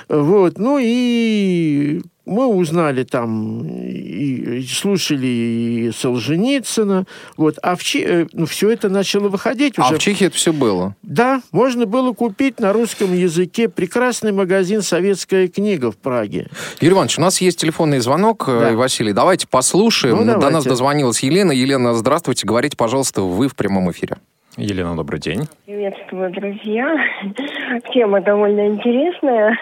Вот, 0.08 0.58
ну 0.58 0.78
и 0.80 2.00
мы 2.28 2.46
узнали 2.46 3.04
там, 3.04 3.66
и, 3.66 4.60
и 4.60 4.66
слушали 4.66 5.26
и 5.26 5.92
Солженицына, 5.96 7.06
вот, 7.36 7.58
а 7.62 7.74
в 7.74 7.82
Чи... 7.82 8.04
Э, 8.04 8.26
ну, 8.32 8.46
все 8.46 8.70
это 8.70 8.88
начало 8.88 9.28
выходить 9.28 9.78
уже. 9.78 9.88
А 9.88 9.94
в 9.94 9.98
Чехии 9.98 10.26
это 10.26 10.36
все 10.36 10.52
было? 10.52 10.94
Да, 11.02 11.42
можно 11.52 11.86
было 11.86 12.12
купить 12.12 12.60
на 12.60 12.72
русском 12.72 13.14
языке 13.14 13.68
прекрасный 13.68 14.32
магазин 14.32 14.82
«Советская 14.82 15.48
книга» 15.48 15.90
в 15.90 15.96
Праге. 15.96 16.48
Юрий 16.80 16.94
Иванович, 16.94 17.18
у 17.18 17.22
нас 17.22 17.40
есть 17.40 17.58
телефонный 17.58 18.00
звонок, 18.00 18.44
э, 18.46 18.60
да. 18.60 18.76
Василий, 18.76 19.12
давайте 19.12 19.46
послушаем. 19.48 20.16
Ну, 20.16 20.24
давайте. 20.24 20.46
До 20.46 20.50
нас 20.50 20.64
дозвонилась 20.64 21.22
Елена. 21.22 21.52
Елена, 21.52 21.94
здравствуйте, 21.94 22.46
говорите, 22.46 22.76
пожалуйста, 22.76 23.22
вы 23.22 23.48
в 23.48 23.56
прямом 23.56 23.90
эфире. 23.90 24.18
Елена, 24.58 24.96
добрый 24.96 25.20
день. 25.20 25.42
Приветствую, 25.66 26.32
друзья. 26.32 26.96
Тема 27.94 28.20
довольно 28.20 28.66
интересная. 28.66 29.56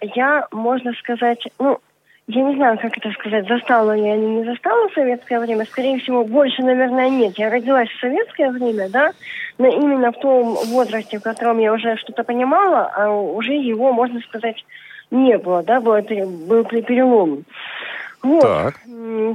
Я, 0.00 0.46
можно 0.52 0.92
сказать, 0.92 1.42
ну, 1.58 1.80
я 2.28 2.42
не 2.42 2.54
знаю, 2.54 2.78
как 2.78 2.96
это 2.96 3.10
сказать, 3.10 3.48
застала 3.48 3.96
ли 3.96 4.02
я 4.02 4.14
или 4.14 4.24
не 4.24 4.44
застала 4.44 4.88
в 4.88 4.94
советское 4.94 5.40
время. 5.40 5.64
Скорее 5.64 5.98
всего, 5.98 6.24
больше, 6.24 6.62
наверное, 6.62 7.10
нет. 7.10 7.36
Я 7.36 7.50
родилась 7.50 7.88
в 7.88 7.98
советское 7.98 8.50
время, 8.52 8.88
да, 8.88 9.10
но 9.58 9.66
именно 9.66 10.12
в 10.12 10.20
том 10.20 10.56
возрасте, 10.66 11.18
в 11.18 11.22
котором 11.24 11.58
я 11.58 11.72
уже 11.72 11.96
что-то 11.96 12.22
понимала, 12.22 12.92
а 12.94 13.10
уже 13.10 13.54
его, 13.54 13.92
можно 13.92 14.20
сказать, 14.20 14.64
не 15.10 15.36
было, 15.36 15.64
да, 15.64 15.80
был, 15.80 16.00
был 16.00 16.64
перелом. 16.64 17.44
Вот. 18.22 18.42
Так. 18.42 18.74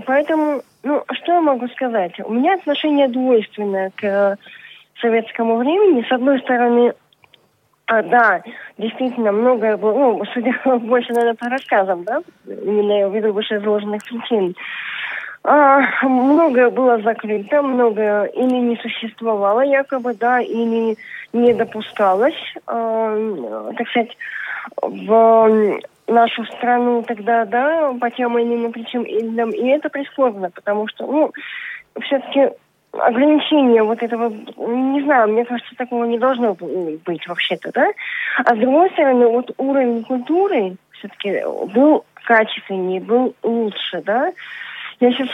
Поэтому, 0.05 0.62
ну, 0.83 1.03
что 1.12 1.33
я 1.33 1.41
могу 1.41 1.67
сказать? 1.67 2.13
У 2.24 2.31
меня 2.31 2.53
отношение 2.53 3.10
двойственное 3.10 3.91
к 3.98 4.38
советскому 5.03 5.57
времени. 5.57 6.05
С 6.07 6.12
одной 6.12 6.39
стороны, 6.39 6.93
а, 7.88 8.01
да, 8.01 8.41
действительно, 8.77 9.31
многое 9.31 9.77
было, 9.77 9.93
ну, 9.93 10.24
судя 10.33 10.53
больше, 10.79 11.13
наверное, 11.13 11.36
по 11.36 11.50
рассказам, 11.50 12.03
да, 12.05 12.22
именно 12.48 13.10
ввиду 13.10 13.33
вышеизложенных 13.33 14.03
причин. 14.03 14.55
А, 15.43 15.81
многое 16.07 16.69
было 16.69 17.01
закрыто, 17.01 17.62
многое 17.62 18.25
или 18.25 18.55
не 18.55 18.77
существовало 18.77 19.60
якобы, 19.62 20.13
да, 20.13 20.39
или 20.39 20.95
не 21.33 21.53
допускалось, 21.53 22.55
а, 22.65 23.72
так 23.77 23.88
сказать, 23.89 24.17
в 24.81 25.79
нашу 26.07 26.45
страну 26.45 27.03
тогда, 27.03 27.43
да, 27.45 27.93
по 28.00 28.10
тем 28.10 28.38
или 28.38 28.55
иным 28.55 28.72
причинам. 28.72 29.50
И 29.50 29.67
это 29.67 29.89
прискорбно, 29.89 30.50
потому 30.50 30.88
что, 30.88 31.05
ну, 31.05 31.31
все-таки 32.01 32.50
ограничение 32.93 33.83
вот 33.83 34.01
этого, 34.01 34.29
не 34.29 35.01
знаю, 35.03 35.29
мне 35.29 35.45
кажется, 35.45 35.75
такого 35.75 36.05
не 36.05 36.19
должно 36.19 36.55
быть 36.55 37.27
вообще-то, 37.27 37.71
да? 37.73 37.88
А 38.45 38.55
с 38.55 38.59
другой 38.59 38.89
стороны, 38.91 39.27
вот 39.27 39.51
уровень 39.57 40.03
культуры 40.03 40.75
все-таки 40.91 41.41
был 41.73 42.05
качественнее, 42.25 43.01
был 43.01 43.35
лучше, 43.43 44.01
да? 44.05 44.31
Я 45.00 45.12
сейчас... 45.12 45.29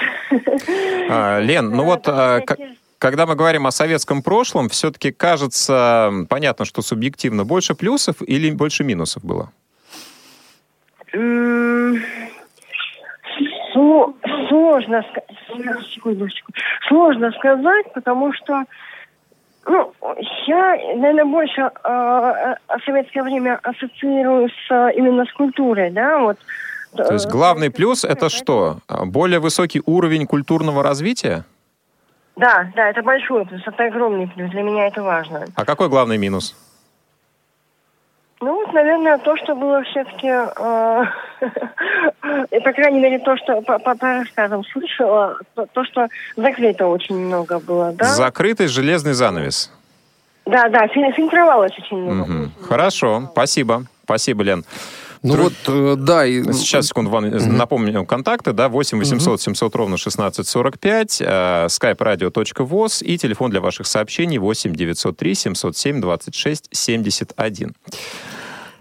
А, 1.09 1.39
Лен, 1.39 1.69
ну 1.69 1.83
вот 1.83 2.07
а, 2.07 2.41
когда 2.97 3.25
мы 3.25 3.35
говорим 3.35 3.67
о 3.67 3.71
советском 3.71 4.23
прошлом, 4.23 4.69
все-таки 4.69 5.11
кажется, 5.11 6.11
понятно, 6.29 6.65
что 6.65 6.81
субъективно, 6.81 7.45
больше 7.45 7.75
плюсов 7.75 8.17
или 8.25 8.51
больше 8.51 8.83
минусов 8.83 9.23
было? 9.23 9.51
Сложно 14.49 15.03
сказать. 15.03 15.85
Секундочку. 15.93 16.51
Сложно 16.87 17.31
сказать, 17.31 17.93
потому 17.93 18.33
что 18.33 18.63
ну, 19.65 19.93
я, 20.47 20.75
наверное, 20.95 21.25
больше 21.25 21.61
э, 21.61 22.55
советское 22.85 23.23
время 23.23 23.59
ассоциирую 23.61 24.49
с 24.49 24.91
именно 24.95 25.25
с 25.25 25.33
культурой, 25.33 25.91
да, 25.91 26.19
вот. 26.19 26.37
То 26.95 27.13
есть 27.13 27.29
главный 27.29 27.69
плюс 27.69 28.03
это 28.03 28.29
что? 28.29 28.79
Более 28.87 29.39
высокий 29.39 29.81
уровень 29.85 30.25
культурного 30.25 30.81
развития? 30.81 31.45
Да, 32.35 32.71
да, 32.75 32.89
это 32.89 33.03
большой 33.03 33.45
плюс, 33.45 33.61
это 33.65 33.85
огромный 33.85 34.27
плюс. 34.27 34.49
Для 34.49 34.63
меня 34.63 34.87
это 34.87 35.03
важно. 35.03 35.45
А 35.55 35.65
какой 35.65 35.89
главный 35.89 36.17
минус? 36.17 36.55
Ну, 38.41 38.55
вот, 38.55 38.73
наверное, 38.73 39.17
то, 39.17 39.35
что 39.35 39.53
было 39.53 39.83
все-таки, 39.83 40.27
э, 40.27 41.03
по 42.63 42.71
крайней 42.71 43.01
мере, 43.01 43.19
то, 43.19 43.35
что 43.35 43.61
по, 43.61 43.79
по, 43.79 43.95
по 43.95 44.19
рассказам 44.19 44.63
слышала, 44.71 45.37
то, 45.55 45.65
то, 45.73 45.83
что 45.83 46.07
закрыто 46.37 46.87
очень 46.87 47.17
много 47.17 47.59
было, 47.59 47.91
да? 47.91 48.05
Закрытый 48.05 48.67
железный 48.67 49.13
занавес. 49.13 49.69
Да, 50.45 50.69
да, 50.69 50.87
фильтровалось 50.87 51.77
очень 51.77 51.97
много. 51.97 52.21
Угу. 52.21 52.49
Хорошо, 52.67 53.29
спасибо. 53.31 53.83
Спасибо, 54.05 54.43
Лен. 54.43 54.63
Ну 55.21 55.33
Друг... 55.33 55.43
вот, 55.45 55.53
э, 55.67 55.95
да. 55.97 56.25
И... 56.25 56.43
Сейчас, 56.53 56.87
секунду, 56.87 57.11
Ван, 57.11 57.25
mm 57.25 57.51
напомню 57.51 58.05
контакты, 58.05 58.53
да, 58.53 58.69
8 58.69 58.97
800 58.99 59.41
700 59.41 59.75
ровно 59.75 59.95
1645, 59.95 61.21
э, 61.21 61.25
skype-radio.voz 61.67 63.03
и 63.03 63.17
телефон 63.17 63.51
для 63.51 63.59
ваших 63.59 63.87
сообщений 63.87 64.37
8 64.37 64.73
903 64.73 65.35
707 65.35 66.01
26 66.01 66.69
71. 66.71 67.73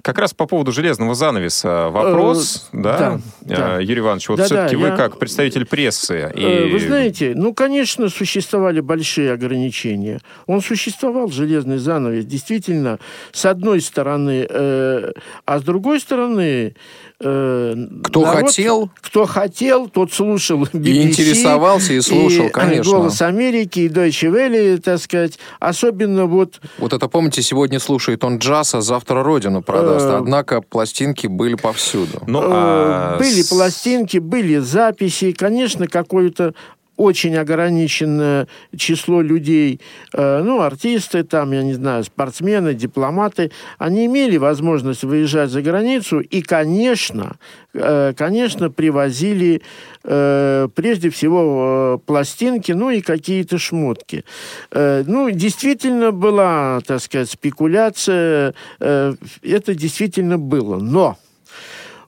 Как 0.09 0.17
раз 0.17 0.33
по 0.33 0.47
поводу 0.47 0.73
железного 0.73 1.15
занавеса 1.15 1.91
вопрос, 1.91 2.71
э, 2.73 2.79
да, 2.81 3.21
да, 3.43 3.57
да, 3.57 3.79
Юрий 3.79 4.01
Иванович, 4.01 4.31
вот 4.31 4.39
да, 4.39 4.45
все-таки 4.47 4.75
да, 4.75 4.81
вы 4.81 4.89
я... 4.89 4.97
как 4.97 5.19
представитель 5.19 5.67
прессы. 5.67 6.33
И... 6.35 6.73
Вы 6.73 6.81
знаете, 6.81 7.35
ну, 7.37 7.53
конечно, 7.53 8.09
существовали 8.09 8.81
большие 8.81 9.31
ограничения. 9.31 10.21
Он 10.47 10.63
существовал, 10.63 11.29
железный 11.29 11.77
занавес, 11.77 12.25
действительно, 12.25 12.99
с 13.33 13.45
одной 13.45 13.83
стороны, 13.83 14.47
э, 14.49 15.13
а 15.45 15.59
с 15.59 15.63
другой 15.63 16.01
стороны, 16.01 16.75
Э, 17.21 17.75
кто 18.05 18.21
народ, 18.21 18.47
хотел? 18.47 18.91
Кто 19.01 19.27
хотел, 19.27 19.89
тот 19.89 20.13
слушал 20.13 20.63
BBC. 20.63 20.89
И 20.89 21.03
интересовался, 21.03 21.93
и 21.93 22.01
слушал, 22.01 22.47
и 22.47 22.49
конечно. 22.49 22.93
«Голос 22.93 23.21
Америки», 23.23 23.81
и 23.81 23.89
Deutsche 23.89 24.31
Welle, 24.31 24.79
так 24.79 25.01
сказать. 25.01 25.37
Особенно 25.59 26.27
вот... 26.27 26.61
Вот 26.79 26.93
это, 26.93 27.09
помните, 27.09 27.43
сегодня 27.43 27.81
слушает 27.81 28.23
он 28.23 28.39
джаз, 28.39 28.77
а 28.77 28.83
завтра 28.83 29.25
родину 29.25 29.63
продаст. 29.63 30.07
Э, 30.07 30.17
Однако 30.19 30.61
пластинки 30.61 31.27
были 31.27 31.57
повсюду. 31.57 32.23
Ну, 32.29 32.41
а... 32.45 33.19
Были 33.19 33.43
пластинки, 33.43 34.19
были 34.19 34.59
записи. 34.59 35.33
Конечно, 35.33 35.89
какой-то 35.89 36.55
очень 36.99 37.37
ограниченное 37.37 38.49
число 38.77 39.23
людей, 39.23 39.81
э, 40.13 40.43
ну, 40.43 40.61
артисты 40.61 41.23
там, 41.23 41.53
я 41.53 41.63
не 41.63 41.75
знаю, 41.75 42.05
спортсмены, 42.05 42.75
дипломаты, 42.75 43.53
они 43.79 44.07
имели 44.07 44.37
возможность 44.37 45.05
выезжать 45.05 45.51
за 45.51 45.63
границу 45.63 46.19
и, 46.19 46.43
конечно, 46.43 47.37
э, 47.73 48.13
конечно, 48.17 48.69
привозили 48.69 49.63
э, 50.03 50.69
прежде 50.75 51.11
всего 51.11 52.03
пластинки, 52.05 52.73
ну 52.73 52.91
и 52.91 53.01
какие-то 53.01 53.59
шмотки. 53.59 54.25
Ну, 54.73 55.31
действительно 55.31 56.11
была, 56.11 56.81
так 56.85 57.01
сказать, 57.01 57.31
спекуляция, 57.31 58.55
это 58.81 59.75
действительно 59.75 60.39
было, 60.39 60.79
но 60.79 61.17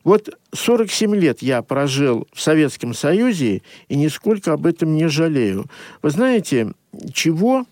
вот 0.05 0.31
47 0.53 1.15
лет 1.17 1.43
я 1.43 1.63
прожил 1.63 2.27
в 2.33 2.41
Советском 2.41 2.95
Союзе 2.95 3.63
и 3.89 3.97
нисколько 3.97 4.53
об 4.53 4.67
этом 4.67 4.95
не 4.95 5.09
жалею. 5.09 5.67
Вы 6.03 6.11
знаете, 6.11 6.73
чего 7.13 7.67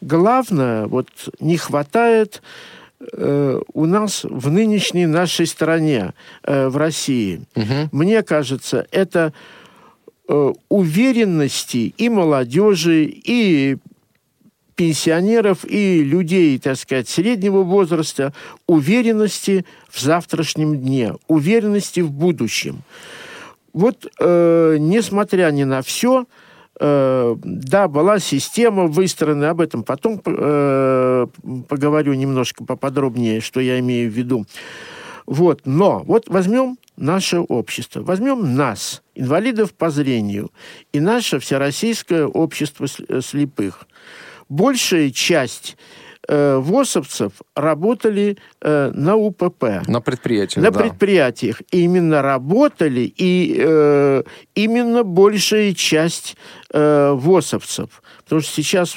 главное 0.00 0.86
вот 0.86 1.08
не 1.40 1.56
хватает 1.56 2.42
э, 3.00 3.60
у 3.72 3.86
нас 3.86 4.24
в 4.24 4.50
нынешней 4.50 5.06
нашей 5.06 5.46
стране, 5.46 6.12
э, 6.44 6.68
в 6.68 6.76
России. 6.76 7.42
Угу. 7.56 7.88
Мне 7.90 8.22
кажется, 8.22 8.86
это 8.92 9.32
э, 10.28 10.52
уверенности 10.68 11.94
и 11.96 12.08
молодежи, 12.08 13.04
и 13.04 13.76
пенсионеров 14.82 15.64
и 15.64 16.02
людей, 16.02 16.58
так 16.58 16.76
сказать, 16.76 17.08
среднего 17.08 17.62
возраста, 17.62 18.34
уверенности 18.66 19.64
в 19.88 20.00
завтрашнем 20.00 20.76
дне, 20.76 21.14
уверенности 21.28 22.00
в 22.00 22.10
будущем. 22.10 22.82
Вот, 23.72 24.10
э, 24.18 24.76
несмотря 24.80 25.52
ни 25.52 25.62
на 25.62 25.82
все, 25.82 26.26
э, 26.80 27.36
да, 27.44 27.86
была 27.86 28.18
система 28.18 28.88
выстроена, 28.88 29.50
об 29.50 29.60
этом 29.60 29.84
потом 29.84 30.20
э, 30.26 31.26
поговорю 31.68 32.14
немножко 32.14 32.64
поподробнее, 32.64 33.40
что 33.40 33.60
я 33.60 33.78
имею 33.78 34.10
в 34.10 34.14
виду. 34.14 34.46
Вот, 35.26 35.60
но 35.64 36.02
вот 36.06 36.28
возьмем 36.28 36.76
наше 36.96 37.38
общество, 37.38 38.00
возьмем 38.00 38.56
нас, 38.56 39.04
инвалидов 39.14 39.74
по 39.74 39.90
зрению, 39.90 40.50
и 40.92 40.98
наше 40.98 41.38
всероссийское 41.38 42.26
общество 42.26 42.88
слепых 42.88 43.86
большая 44.48 45.10
часть 45.10 45.76
э, 46.28 46.56
ВОСовцев 46.56 47.32
работали 47.54 48.38
э, 48.60 48.90
на 48.94 49.16
УПП. 49.16 49.86
На 49.86 50.00
предприятиях, 50.00 50.64
На 50.64 50.70
да. 50.70 50.80
предприятиях. 50.80 51.62
И 51.70 51.82
именно 51.82 52.22
работали, 52.22 53.00
и 53.00 53.56
э, 53.58 54.22
именно 54.54 55.02
большая 55.02 55.74
часть 55.74 56.36
э, 56.72 57.12
ВОСовцев. 57.14 58.02
Потому 58.24 58.40
что 58.40 58.52
сейчас 58.52 58.94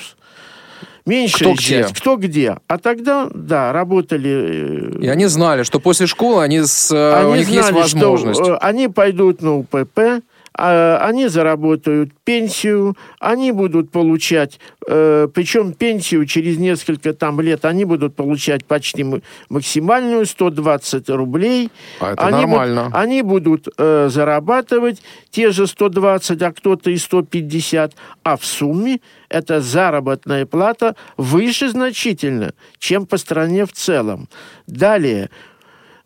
меньшая 1.05 1.53
кто 1.53 1.61
часть. 1.61 1.91
Где? 1.91 1.99
Кто 1.99 2.15
где. 2.17 2.57
А 2.67 2.77
тогда, 2.77 3.29
да, 3.33 3.71
работали... 3.71 4.97
Э, 4.99 5.03
и 5.03 5.07
они 5.07 5.25
знали, 5.27 5.63
что 5.63 5.79
после 5.79 6.07
школы 6.07 6.43
они 6.43 6.61
с, 6.61 6.91
э, 6.91 7.13
они 7.13 7.31
у 7.31 7.35
них 7.35 7.47
знали, 7.47 7.59
есть 7.59 7.71
возможность. 7.71 8.39
Что, 8.41 8.55
э, 8.55 8.57
они 8.57 8.87
пойдут 8.87 9.41
на 9.41 9.57
УПП, 9.57 10.23
они 10.57 11.27
заработают 11.27 12.11
пенсию, 12.23 12.95
они 13.19 13.51
будут 13.51 13.91
получать, 13.91 14.59
э, 14.87 15.27
причем 15.33 15.73
пенсию 15.73 16.25
через 16.25 16.57
несколько 16.57 17.13
там 17.13 17.41
лет, 17.41 17.65
они 17.65 17.85
будут 17.85 18.15
получать 18.15 18.65
почти 18.65 19.05
максимальную 19.49 20.25
120 20.25 21.09
рублей. 21.09 21.69
А 21.99 22.13
это 22.13 22.25
они 22.25 22.45
нормально. 22.45 22.83
Будут, 22.83 22.95
они 22.95 23.21
будут 23.21 23.67
э, 23.77 24.07
зарабатывать 24.09 25.01
те 25.29 25.51
же 25.51 25.67
120, 25.67 26.41
а 26.41 26.51
кто-то 26.53 26.89
и 26.89 26.97
150, 26.97 27.93
а 28.23 28.37
в 28.37 28.45
сумме 28.45 29.01
эта 29.29 29.59
заработная 29.59 30.45
плата 30.45 30.95
выше 31.17 31.69
значительно, 31.69 32.53
чем 32.77 33.05
по 33.05 33.17
стране 33.17 33.65
в 33.65 33.73
целом. 33.73 34.29
Далее, 34.67 35.29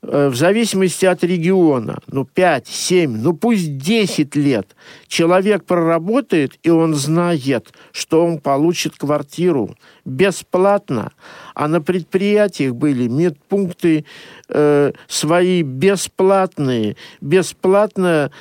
в 0.02 0.36
зависимости 0.36 1.06
от 1.06 1.24
региона, 1.24 2.00
ну, 2.08 2.26
5, 2.26 2.68
7, 2.68 3.18
ну, 3.18 3.34
пусть 3.34 3.78
10 3.78 4.36
лет 4.36 4.76
человек 5.08 5.66
проработает, 5.66 6.58
и 6.64 6.70
он 6.70 6.96
знает, 6.96 7.74
что 7.92 8.26
он 8.26 8.40
получит 8.40 8.96
квартиру 8.96 9.76
бесплатно, 10.06 11.12
а 11.54 11.68
на 11.68 11.82
предприятиях 11.82 12.76
были 12.76 13.08
медпункты 13.08 14.06
э, 14.48 14.92
свои 15.08 15.64
бесплатные, 15.64 16.96
бесплатное 17.20 18.32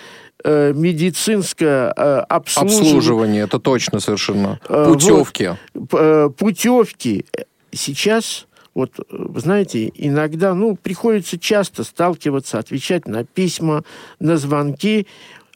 э, 0.44 0.72
медицинское 0.74 1.92
э, 1.96 2.18
обслуживание. 2.28 2.86
Обслуживание, 2.86 3.42
это 3.44 3.58
точно 3.58 4.00
совершенно. 4.00 4.60
Путевки. 4.68 5.50
Вот, 5.74 5.88
э, 5.92 6.30
путевки. 6.36 7.24
Сейчас 7.70 8.47
вот, 8.74 8.92
вы 9.10 9.40
знаете, 9.40 9.90
иногда, 9.94 10.54
ну, 10.54 10.76
приходится 10.76 11.38
часто 11.38 11.84
сталкиваться, 11.84 12.58
отвечать 12.58 13.06
на 13.06 13.24
письма, 13.24 13.84
на 14.20 14.36
звонки. 14.36 15.06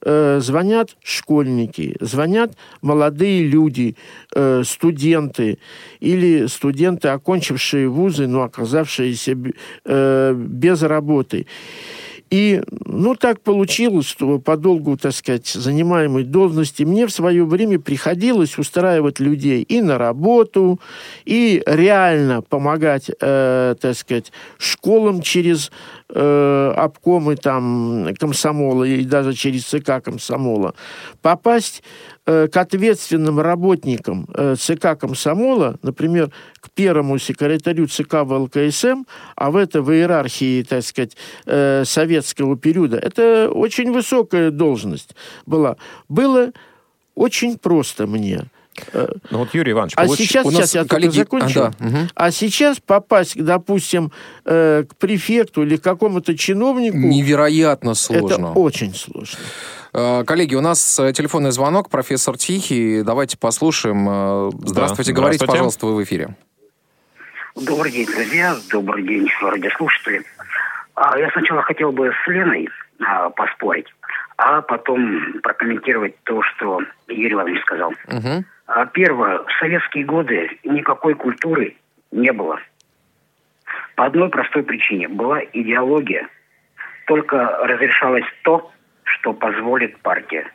Э, 0.05 0.41
звонят 0.41 0.97
школьники, 1.05 1.97
звонят 2.01 2.57
молодые 2.81 3.45
люди, 3.45 3.95
э, 4.35 4.63
студенты 4.65 5.59
или 6.01 6.47
студенты, 6.47 7.09
окончившие 7.09 7.89
вузы, 7.89 8.27
но 8.27 8.43
оказавшиеся 8.43 9.37
э, 9.85 10.35
без 10.35 10.83
работы. 10.83 11.47
И, 12.33 12.63
ну, 12.87 13.15
так 13.15 13.43
получилось, 13.43 14.07
что 14.07 14.39
по 14.39 14.57
долгу, 14.57 14.97
так 14.97 15.13
сказать, 15.13 15.49
занимаемой 15.49 16.25
должности 16.25 16.83
мне 16.83 17.07
в 17.07 17.13
свое 17.13 17.45
время 17.45 17.79
приходилось 17.79 18.57
устраивать 18.57 19.21
людей 19.21 19.61
и 19.61 19.83
на 19.83 19.99
работу, 19.99 20.81
и 21.27 21.63
реально 21.67 22.41
помогать, 22.41 23.11
э, 23.21 23.75
так 23.79 23.95
сказать, 23.99 24.33
школам 24.57 25.21
через 25.21 25.71
э, 26.13 26.75
обкомы 26.77 27.37
там 27.37 28.09
комсомола 28.19 28.85
и 28.85 29.05
даже 29.05 29.33
через 29.33 29.65
ЦК 29.65 30.03
комсомола, 30.03 30.75
попасть 31.21 31.83
э, 32.27 32.49
к 32.49 32.57
ответственным 32.57 33.41
работникам 33.41 34.27
э, 34.35 34.55
ЦК 34.59 34.99
комсомола, 34.99 35.79
например, 35.83 36.31
к 36.61 36.71
первому 36.71 37.19
секретарю 37.19 37.87
ЦК 37.87 38.23
ВЛКСМ, 38.25 39.05
а 39.37 39.51
в 39.51 39.57
это 39.57 39.83
в 39.83 39.93
иерархии, 39.93 40.63
так 40.63 40.83
сказать, 40.85 41.17
э, 41.47 41.85
советского 41.85 42.57
периода, 42.57 42.99
это 42.99 43.51
очень 43.51 43.93
высокая 43.93 44.51
должность 44.51 45.15
была. 45.47 45.77
Было 46.09 46.53
очень 47.15 47.59
просто 47.59 48.07
мне. 48.07 48.45
Ну 48.95 49.39
вот, 49.39 49.53
Юрий 49.55 49.73
Иванович, 49.73 49.95
а 49.97 50.05
получ... 50.05 50.19
сейчас, 50.19 50.47
сейчас 50.47 50.75
я 50.75 50.85
коллеги... 50.85 51.13
закончу. 51.13 51.65
А, 51.65 51.73
да. 51.79 51.87
угу. 51.87 51.97
а 52.15 52.31
сейчас 52.31 52.81
попасть, 52.81 53.43
допустим, 53.43 54.13
э, 54.45 54.85
к 54.89 54.97
префекту 54.97 55.63
или 55.63 55.77
к 55.77 55.83
какому-то 55.83 56.37
чиновнику... 56.37 56.97
Невероятно 56.97 57.95
сложно. 57.95 58.35
Это 58.35 58.59
очень 58.59 58.95
сложно. 58.95 59.39
Э, 59.93 60.25
коллеги, 60.25 60.55
у 60.55 60.61
нас 60.61 60.99
э, 60.99 61.13
телефонный 61.13 61.51
звонок, 61.51 61.91
профессор 61.91 62.39
Тихий. 62.39 63.03
Давайте 63.03 63.37
послушаем. 63.37 64.09
Э, 64.09 64.51
здравствуйте, 64.65 65.13
да. 65.13 65.17
говорите, 65.17 65.45
Здравствуйте. 65.45 65.53
пожалуйста, 65.53 65.87
вы 65.87 65.97
в 65.97 66.03
эфире. 66.05 66.35
Добрый 67.55 67.93
день, 67.93 68.07
друзья. 68.07 68.57
Добрый 68.71 69.07
день, 69.07 69.29
радиослушатели. 69.43 70.23
А, 70.95 71.19
я 71.19 71.31
сначала 71.31 71.63
хотел 71.63 71.93
бы 71.93 72.11
с 72.11 72.29
Леной 72.29 72.69
а, 73.01 73.29
поспорить, 73.31 73.87
а 74.39 74.63
потом 74.63 75.41
прокомментировать 75.43 76.15
то, 76.25 76.43
что 76.43 76.81
Юрий 77.09 77.35
Иванович 77.35 77.61
сказал. 77.63 77.91
Угу. 78.09 78.45
А 78.67 78.87
первое, 78.87 79.39
в 79.39 79.53
советские 79.59 80.05
годы 80.05 80.59
никакой 80.65 81.15
культуры 81.15 81.77
не 82.11 82.33
было. 82.33 82.61
По 83.97 84.07
одной 84.07 84.29
простой 84.29 84.63
причине. 84.63 85.09
Была 85.09 85.41
идеология. 85.45 86.29
Только 87.07 87.37
разрешалось 87.67 88.25
то, 88.43 88.71
что 89.05 89.33
позволит 89.33 89.99
партия. 89.99 90.51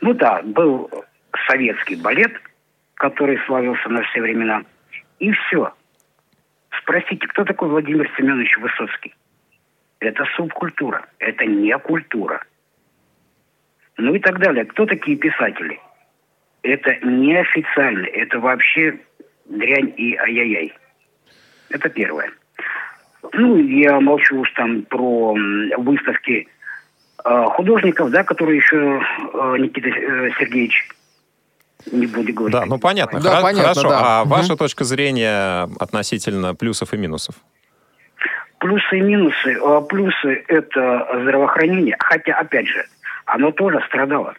Ну 0.00 0.12
да, 0.14 0.42
был 0.42 0.90
советский 1.46 1.96
балет, 1.96 2.32
который 2.94 3.38
славился 3.46 3.88
на 3.88 4.02
все 4.02 4.20
времена. 4.20 4.62
И 5.18 5.30
все. 5.32 5.72
Спросите, 6.80 7.26
кто 7.28 7.44
такой 7.44 7.68
Владимир 7.68 8.10
Семенович 8.16 8.58
Высоцкий? 8.58 9.14
Это 10.00 10.24
субкультура, 10.36 11.06
это 11.18 11.46
не 11.46 11.76
культура. 11.78 12.44
Ну 13.96 14.14
и 14.14 14.18
так 14.18 14.38
далее. 14.38 14.64
Кто 14.64 14.86
такие 14.86 15.16
писатели? 15.16 15.80
Это 16.64 16.96
неофициально, 17.06 18.06
это 18.06 18.40
вообще 18.40 18.98
дрянь 19.44 19.92
и 19.96 20.16
ай-яй-яй. 20.16 20.72
Это 21.68 21.88
первое. 21.90 22.30
Ну, 23.32 23.56
я 23.56 24.00
молчу 24.00 24.40
уж 24.40 24.50
там 24.52 24.82
про 24.82 25.36
выставки 25.78 26.48
э, 27.24 27.44
художников, 27.50 28.10
да, 28.10 28.24
которые 28.24 28.58
еще 28.58 28.76
э, 28.76 29.56
Никита 29.58 29.88
э, 29.88 30.30
Сергеевич 30.38 30.88
не 31.92 32.06
будет 32.06 32.34
говорить. 32.34 32.54
Да, 32.54 32.64
ну 32.64 32.78
понятно. 32.78 33.20
Да, 33.20 33.36
Хор- 33.36 33.42
понятно 33.42 33.74
хорошо. 33.74 33.88
Да. 33.90 34.00
А 34.02 34.22
угу. 34.22 34.30
ваша 34.30 34.56
точка 34.56 34.84
зрения 34.84 35.68
относительно 35.78 36.54
плюсов 36.54 36.94
и 36.94 36.96
минусов? 36.96 37.34
Плюсы 38.58 38.98
и 38.98 39.00
минусы. 39.00 39.58
Плюсы– 39.90 40.44
это 40.48 41.20
здравоохранение. 41.22 41.96
Хотя, 41.98 42.36
опять 42.36 42.66
же, 42.66 42.86
оно 43.26 43.50
тоже 43.50 43.82
страдало 43.86 44.34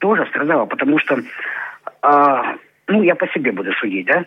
тоже 0.00 0.26
страдала, 0.26 0.66
потому 0.66 0.98
что, 0.98 1.18
а, 2.02 2.56
ну, 2.88 3.02
я 3.02 3.14
по 3.14 3.28
себе 3.28 3.52
буду 3.52 3.72
судить, 3.74 4.06
да, 4.06 4.26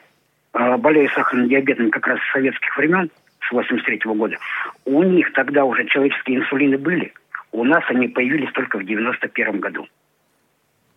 а, 0.53 0.77
болею 0.77 1.09
сахарным 1.09 1.49
диабетом 1.49 1.91
как 1.91 2.07
раз 2.07 2.19
с 2.19 2.31
советских 2.31 2.77
времен, 2.77 3.09
с 3.41 3.51
83 3.51 3.99
-го 4.05 4.15
года. 4.15 4.37
У 4.85 5.03
них 5.03 5.33
тогда 5.33 5.65
уже 5.65 5.85
человеческие 5.85 6.39
инсулины 6.39 6.77
были, 6.77 7.13
у 7.51 7.63
нас 7.63 7.83
они 7.89 8.07
появились 8.07 8.51
только 8.53 8.77
в 8.77 8.85
91 8.85 9.59
году. 9.59 9.87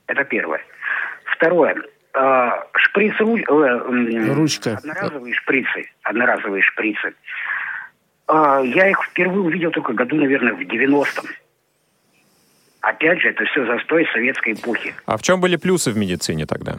Это 0.06 0.24
первое. 0.24 0.60
Второе. 1.24 1.76
Э, 2.14 2.50
шприцы, 2.76 3.22
э, 3.22 4.32
Ручка. 4.34 4.78
одноразовые 4.78 5.34
шприцы, 5.34 5.90
одноразовые 6.02 6.62
шприцы. 6.62 7.14
Э, 8.28 8.62
я 8.64 8.88
их 8.88 9.02
впервые 9.02 9.42
увидел 9.42 9.70
только 9.70 9.92
году, 9.92 10.16
наверное, 10.16 10.54
в 10.54 10.60
90-м. 10.60 11.26
Опять 12.86 13.20
же, 13.20 13.30
это 13.30 13.44
все 13.46 13.66
застой 13.66 14.06
советской 14.12 14.52
эпохи. 14.52 14.94
А 15.06 15.16
в 15.16 15.22
чем 15.22 15.40
были 15.40 15.56
плюсы 15.56 15.90
в 15.90 15.96
медицине 15.96 16.46
тогда? 16.46 16.78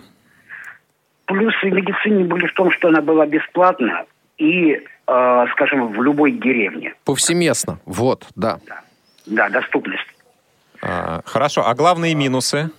Плюсы 1.25 1.69
в 1.69 1.73
медицине 1.73 2.23
были 2.23 2.47
в 2.47 2.53
том, 2.53 2.71
что 2.71 2.87
она 2.87 3.01
была 3.01 3.25
бесплатна 3.25 4.05
и, 4.37 4.71
э, 4.71 5.45
скажем, 5.51 5.91
в 5.91 6.01
любой 6.01 6.31
деревне. 6.31 6.93
Повсеместно, 7.03 7.81
вот, 7.85 8.25
да. 8.37 8.59
Да, 8.65 8.81
да 9.25 9.49
доступность. 9.49 10.07
А, 10.81 11.23
хорошо, 11.25 11.67
а 11.67 11.75
главные 11.75 12.15
минусы? 12.15 12.71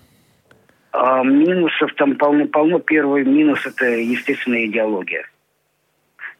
А, 0.92 1.22
минусов 1.22 1.92
там 1.96 2.16
полно-полно. 2.16 2.78
Первый 2.78 3.24
минус– 3.24 3.60
это, 3.66 3.84
естественная 3.84 4.64
идеология. 4.64 5.28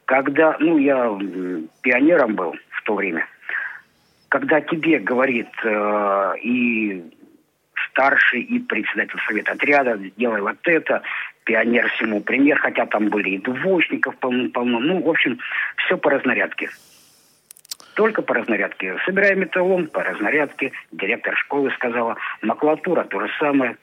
Когда, 0.07 0.57
ну, 0.59 0.79
я 0.79 1.19
пионером 1.83 2.35
был 2.35 2.55
в 2.71 2.83
то 2.85 2.95
время– 2.95 3.27
когда 4.29 4.61
тебе 4.61 4.99
говорит 4.99 5.49
э, 5.65 6.35
и 6.43 7.03
старший, 7.91 8.43
и 8.43 8.59
председатель 8.59 9.19
совета 9.27 9.53
отряда, 9.53 9.99
делай 10.17 10.41
вот 10.41 10.59
это, 10.65 11.03
пионер 11.45 11.89
всему 11.91 12.21
пример, 12.21 12.59
хотя 12.59 12.87
там 12.87 13.09
были 13.09 13.31
и 13.31 13.39
двоечников 13.39 14.17
полно-полно. 14.19 14.81
Ну, 14.81 15.03
в 15.03 15.09
общем, 15.09 15.39
все 15.77 15.97
по 15.97 16.11
разнарядке. 16.11 16.71
Только 17.95 18.23
по 18.23 18.35
разнарядке. 18.35 18.97
Собираем 19.05 19.41
металлом 19.41 19.89
по 19.89 20.05
разнарядке. 20.05 20.73
Директор 20.93 21.35
школы 21.37 21.71
сказала. 21.73 22.17
Макулатура 22.43 23.05
то 23.05 23.21
же 23.21 23.29
самое. 23.41 23.77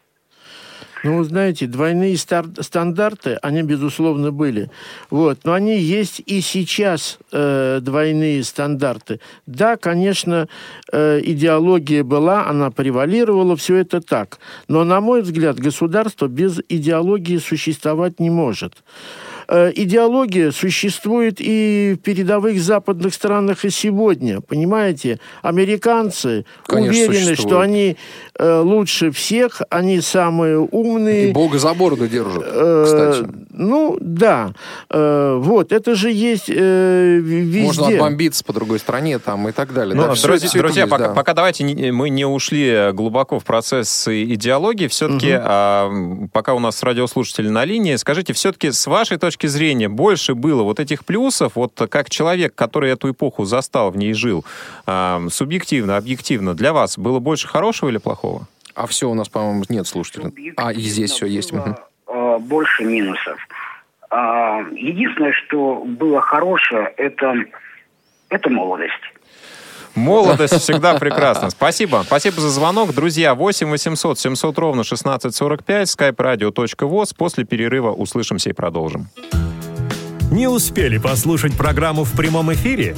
Ну, 1.06 1.24
знаете, 1.24 1.68
двойные 1.68 2.18
стандарты, 2.18 3.38
они, 3.44 3.62
безусловно, 3.62 4.32
были. 4.32 4.72
Вот. 5.12 5.42
Но 5.44 5.54
они 5.54 5.78
есть 5.78 6.20
и 6.26 6.42
сейчас, 6.42 7.20
э, 7.32 7.78
двойные 7.80 8.44
стандарты. 8.44 9.20
Да, 9.46 9.78
конечно, 9.78 10.48
э, 10.92 11.22
идеология 11.24 12.04
была, 12.04 12.48
она 12.48 12.72
превалировала, 12.72 13.56
все 13.56 13.76
это 13.76 14.02
так. 14.02 14.40
Но, 14.68 14.84
на 14.84 15.00
мой 15.00 15.22
взгляд, 15.22 15.60
государство 15.60 16.28
без 16.28 16.60
идеологии 16.70 17.38
существовать 17.38 18.20
не 18.20 18.32
может. 18.32 18.74
Э, 19.48 19.72
идеология 19.76 20.52
существует 20.52 21.36
и 21.40 21.96
в 21.98 22.04
передовых 22.04 22.60
западных 22.60 23.14
странах 23.14 23.66
и 23.66 23.70
сегодня. 23.70 24.42
Понимаете, 24.42 25.20
американцы 25.42 26.46
Конечно, 26.66 26.92
уверены, 26.92 27.26
существует. 27.26 27.40
что 27.40 27.60
они 27.60 27.98
э, 28.38 28.60
лучше 28.60 29.12
всех, 29.12 29.62
они 29.70 30.02
самые 30.02 30.60
умные. 30.60 31.30
И 31.30 31.34
Бога 31.34 31.60
за 31.60 31.74
бороду 31.74 32.08
держат, 32.08 32.44
э, 32.46 32.84
кстати. 32.86 33.30
Ну, 33.52 33.98
да. 34.02 34.54
Э, 34.90 35.38
вот, 35.40 35.72
это 35.72 35.96
же 35.96 36.12
есть 36.12 36.50
э, 36.50 37.20
везде. 37.22 37.64
Можно 37.64 37.88
отбомбиться 37.88 38.44
по 38.44 38.54
другой 38.54 38.80
стране 38.80 39.20
там 39.20 39.48
и 39.48 39.52
так 39.52 39.74
далее. 39.74 39.96
Ну, 39.96 40.04
да, 40.04 40.08
друзья, 40.22 40.50
все 40.50 40.60
друзья 40.60 40.84
есть, 40.84 40.92
пока, 40.92 41.08
да. 41.10 41.14
пока 41.14 41.34
давайте 41.34 41.64
не, 41.64 41.92
мы 41.92 42.10
не 42.10 42.26
ушли 42.26 42.90
глубоко 42.94 43.40
в 43.40 43.44
процесс 43.44 44.08
идеологии, 44.08 44.88
все-таки, 44.88 45.36
угу. 45.36 45.44
а, 45.46 45.92
пока 46.34 46.54
у 46.54 46.60
нас 46.60 46.82
радиослушатели 46.84 47.50
на 47.50 47.66
линии, 47.66 47.96
скажите, 47.96 48.34
все-таки 48.34 48.72
с 48.72 48.88
вашей 48.88 49.18
точки 49.18 49.35
точки 49.36 49.48
зрения 49.48 49.90
больше 49.90 50.34
было 50.34 50.64
вот 50.64 50.80
этих 50.80 51.06
плюсов, 51.06 51.54
вот 51.56 51.74
как 51.90 52.10
человек, 52.10 52.56
который 52.56 52.92
эту 52.92 53.12
эпоху 53.12 53.46
застал, 53.46 53.92
в 53.92 53.98
ней 53.98 54.14
жил, 54.14 54.46
э, 54.88 55.28
субъективно, 55.30 55.98
объективно, 55.98 56.54
для 56.54 56.72
вас 56.72 56.98
было 56.98 57.20
больше 57.20 57.48
хорошего 57.48 57.90
или 57.90 57.98
плохого? 57.98 58.48
А 58.76 58.88
все 58.88 59.10
у 59.10 59.14
нас, 59.14 59.30
по-моему, 59.30 59.64
нет 59.70 59.88
слушателей. 59.88 60.54
А, 60.58 60.72
и 60.72 60.80
здесь 60.80 61.12
все 61.12 61.26
есть. 61.26 61.54
Было, 61.54 62.40
больше 62.40 62.84
минусов. 62.84 63.38
А, 64.10 64.62
единственное, 64.72 65.34
что 65.34 65.84
было 65.86 66.22
хорошее, 66.22 66.94
это, 66.98 67.36
это 68.30 68.50
молодость. 68.50 68.94
Молодость 69.96 70.60
всегда 70.60 70.96
прекрасна. 70.96 71.50
Спасибо. 71.50 72.04
Спасибо 72.06 72.42
за 72.42 72.50
звонок. 72.50 72.94
Друзья, 72.94 73.34
8 73.34 73.70
800 73.70 74.20
700 74.20 74.60
ровно 74.60 74.82
1645, 74.82 75.88
skype-radio.voz. 75.88 77.16
После 77.18 77.46
перерыва 77.46 77.92
услышимся 77.92 78.50
и 78.50 78.54
продолжим. 78.54 79.08
Не 80.32 80.48
успели 80.48 80.98
послушать 80.98 81.56
программу 81.56 82.04
в 82.04 82.12
прямом 82.12 82.52
эфире? 82.54 82.98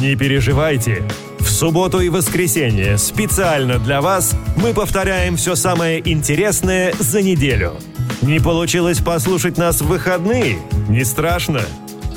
Не 0.00 0.16
переживайте. 0.16 1.02
В 1.38 1.50
субботу 1.50 2.00
и 2.00 2.08
воскресенье 2.08 2.96
специально 2.98 3.78
для 3.78 4.00
вас 4.00 4.34
мы 4.56 4.72
повторяем 4.72 5.36
все 5.36 5.54
самое 5.54 6.00
интересное 6.10 6.94
за 6.98 7.20
неделю. 7.20 7.74
Не 8.22 8.40
получилось 8.40 8.98
послушать 8.98 9.58
нас 9.58 9.80
в 9.80 9.86
выходные? 9.86 10.58
Не 10.88 11.04
страшно. 11.04 11.60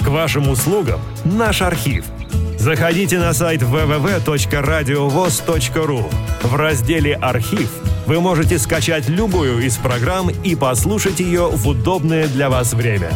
К 0.02 0.08
вашим 0.08 0.50
услугам 0.50 1.02
наш 1.26 1.62
архив– 1.62 2.06
Заходите 2.62 3.18
на 3.18 3.34
сайт 3.34 3.64
www.radiovoz.ru. 3.64 6.14
В 6.44 6.56
разделе 6.56 7.16
«Архив» 7.16 7.72
вы 8.06 8.22
можете 8.22 8.60
скачать 8.60 9.10
любую 9.10 9.66
из 9.66 9.78
программ 9.78 10.30
и 10.30 10.56
послушать 10.56 11.22
ее 11.22 11.48
в 11.48 11.68
удобное 11.68 12.28
для 12.28 12.52
вас 12.52 12.76
время. 12.76 13.10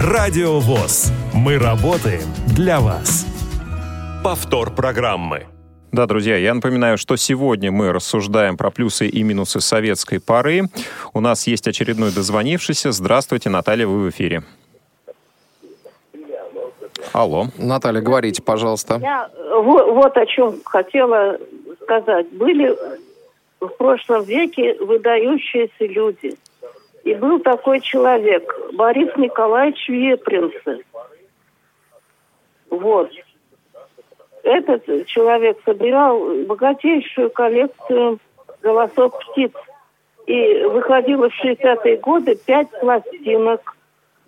Радио 0.00 0.60
ВОЗ. 0.60 1.12
Мы 1.34 1.58
работаем 1.58 2.22
для 2.46 2.80
вас. 2.80 3.26
повтор 4.24 4.74
программы. 4.74 5.44
Да, 5.92 6.06
друзья, 6.06 6.38
я 6.38 6.54
напоминаю, 6.54 6.96
что 6.96 7.16
сегодня 7.16 7.70
мы 7.70 7.92
рассуждаем 7.92 8.56
про 8.56 8.70
плюсы 8.70 9.08
и 9.08 9.22
минусы 9.22 9.60
советской 9.60 10.20
поры. 10.20 10.70
У 11.12 11.20
нас 11.20 11.46
есть 11.46 11.68
очередной 11.68 12.12
дозвонившийся. 12.12 12.92
Здравствуйте, 12.92 13.50
Наталья, 13.50 13.86
вы 13.86 14.06
в 14.06 14.08
эфире. 14.08 14.42
Алло. 17.12 17.46
Наталья, 17.58 18.00
говорите, 18.00 18.42
пожалуйста. 18.42 18.98
Я 19.00 19.30
вот, 19.62 19.92
вот 19.92 20.16
о 20.16 20.26
чем 20.26 20.60
хотела 20.64 21.38
сказать. 21.82 22.30
Были 22.30 22.76
в 23.60 23.68
прошлом 23.68 24.22
веке 24.24 24.74
выдающиеся 24.80 25.86
люди. 25.86 26.36
И 27.04 27.14
был 27.14 27.40
такой 27.40 27.80
человек, 27.80 28.54
Борис 28.74 29.08
Николаевич 29.16 29.88
Вепринцев. 29.88 30.80
Вот. 32.68 33.10
Этот 34.42 35.06
человек 35.06 35.58
собирал 35.64 36.44
богатейшую 36.46 37.30
коллекцию 37.30 38.18
голосов 38.62 39.12
птиц. 39.18 39.52
И 40.26 40.62
выходило 40.64 41.28
в 41.28 41.44
60-е 41.44 41.96
годы 41.96 42.36
пять 42.36 42.70
пластинок 42.80 43.76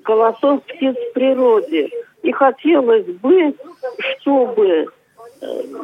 голосов 0.02 0.62
птиц 0.64 0.96
в 0.96 1.12
природе. 1.12 1.90
И 2.22 2.32
хотелось 2.32 3.06
бы, 3.06 3.54
чтобы 4.20 4.88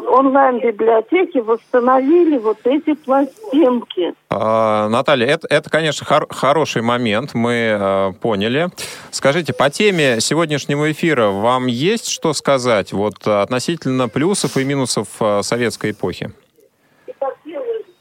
онлайн-библиотеки 0.06 1.38
восстановили 1.38 2.38
вот 2.38 2.58
эти 2.64 2.94
пластинки. 2.94 4.14
А, 4.30 4.88
Наталья, 4.88 5.26
это, 5.26 5.48
это 5.50 5.68
конечно, 5.68 6.06
хор- 6.06 6.28
хороший 6.30 6.82
момент, 6.82 7.34
мы 7.34 7.76
э, 7.78 8.12
поняли. 8.20 8.68
Скажите, 9.10 9.52
по 9.52 9.68
теме 9.68 10.20
сегодняшнего 10.20 10.90
эфира 10.92 11.28
вам 11.28 11.66
есть 11.66 12.08
что 12.08 12.32
сказать 12.34 12.92
вот 12.92 13.26
относительно 13.26 14.08
плюсов 14.08 14.56
и 14.56 14.64
минусов 14.64 15.08
э, 15.20 15.42
советской 15.42 15.90
эпохи? 15.90 16.30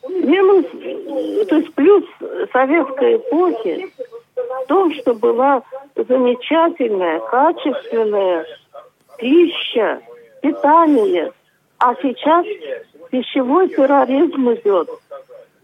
Минус, 0.08 0.65
то 1.47 1.56
есть 1.56 1.73
плюс 1.73 2.04
советской 2.52 3.17
эпохи 3.17 3.89
в 4.38 4.65
том, 4.67 4.93
что 4.93 5.13
была 5.13 5.63
замечательная, 5.95 7.19
качественная 7.19 8.45
пища, 9.17 10.00
питание, 10.41 11.32
а 11.80 11.95
сейчас 11.95 12.45
пищевой 13.10 13.69
терроризм 13.69 14.52
идет. 14.52 14.89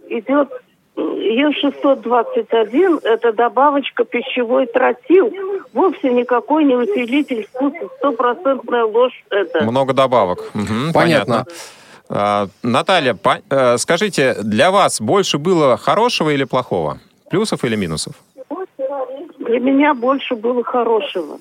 Идет 0.07 0.49
Е621– 0.95 2.99
это 3.03 3.33
добавочка 3.33 4.05
пищевой 4.05 4.67
тротил. 4.67 5.33
Вовсе 5.73 6.11
никакой 6.11 6.65
не 6.65 6.75
усилитель 6.75 7.47
вкуса, 7.47 7.89
стопроцентная 7.97 8.85
ложь 8.85 9.25
это. 9.31 9.63
Много 9.63 9.93
добавок. 9.93 10.51
Угу, 10.53 10.93
Понятно. 10.93 10.93
понятно. 10.93 11.45
А, 12.09 12.47
Наталья, 12.61 13.15
по, 13.15 13.39
э, 13.49 13.77
скажите, 13.77 14.35
для 14.43 14.69
вас 14.71 15.01
больше 15.01 15.39
было 15.39 15.77
хорошего 15.77 16.29
или 16.29 16.43
плохого? 16.43 16.99
Плюсов 17.29 17.63
или 17.63 17.75
минусов? 17.75 18.13
Для 19.45 19.59
меня 19.59 19.93
больше 19.93 20.35
было 20.35 20.63
хорошего. 20.63 21.39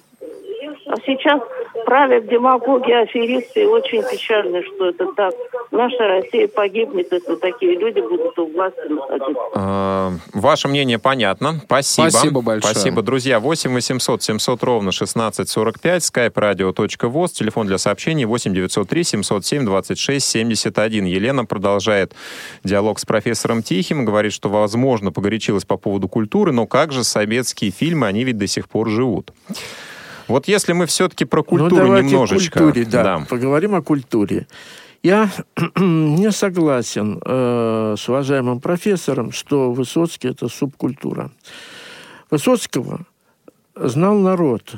А 0.86 0.96
сейчас 1.06 1.40
правят 1.84 2.26
демагоги, 2.28 2.92
аферисты, 2.92 3.62
и 3.62 3.66
очень 3.66 4.02
печально, 4.02 4.62
что 4.62 4.88
это 4.88 5.06
так. 5.12 5.34
Наша 5.72 6.06
Россия 6.06 6.48
погибнет, 6.48 7.10
если 7.10 7.34
такие 7.36 7.78
люди 7.78 8.00
будут 8.00 8.38
у 8.38 8.46
власти 8.52 8.86
находиться. 8.90 9.42
А, 9.54 10.12
Ваше 10.34 10.68
мнение 10.68 10.98
понятно. 10.98 11.62
Спасибо. 11.64 12.10
Спасибо 12.10 12.42
большое. 12.42 12.74
Спасибо, 12.74 13.00
друзья. 13.00 13.40
8 13.40 13.72
800 13.72 14.22
700 14.22 14.62
ровно 14.62 14.90
1645, 14.90 16.02
skype 16.02 16.34
radio.voz, 16.34 17.28
телефон 17.32 17.66
для 17.66 17.78
сообщений 17.78 18.26
8 18.26 18.52
903 18.52 19.04
707 19.04 19.64
26 19.64 20.26
71. 20.28 21.06
Елена 21.06 21.46
продолжает 21.46 22.12
диалог 22.64 22.98
с 22.98 23.06
профессором 23.06 23.62
Тихим, 23.62 24.04
говорит, 24.04 24.34
что, 24.34 24.50
возможно, 24.50 25.10
погорячилась 25.10 25.64
по 25.64 25.78
поводу 25.78 26.06
культуры, 26.06 26.52
но 26.52 26.66
как 26.66 26.92
же 26.92 27.02
советские 27.02 27.70
фильмы, 27.70 28.08
они 28.08 28.24
ведь 28.24 28.36
до 28.36 28.46
сих 28.46 28.68
пор 28.68 28.90
живут. 28.90 29.32
Вот 30.28 30.48
если 30.48 30.74
мы 30.74 30.84
все-таки 30.84 31.24
про 31.24 31.42
культуру 31.42 31.76
ну, 31.76 31.82
давайте 31.82 32.08
немножечко... 32.08 32.58
О 32.58 32.62
культуре, 32.64 32.86
да, 32.86 33.24
Поговорим 33.28 33.74
о 33.74 33.82
культуре. 33.82 34.46
Я 35.02 35.30
не 35.76 36.30
согласен 36.30 37.20
э, 37.24 37.94
с 37.98 38.08
уважаемым 38.08 38.60
профессором, 38.60 39.32
что 39.32 39.72
Высоцкий 39.72 40.28
это 40.28 40.48
субкультура. 40.48 41.32
Высоцкого 42.30 43.04
знал 43.74 44.18
народ. 44.18 44.74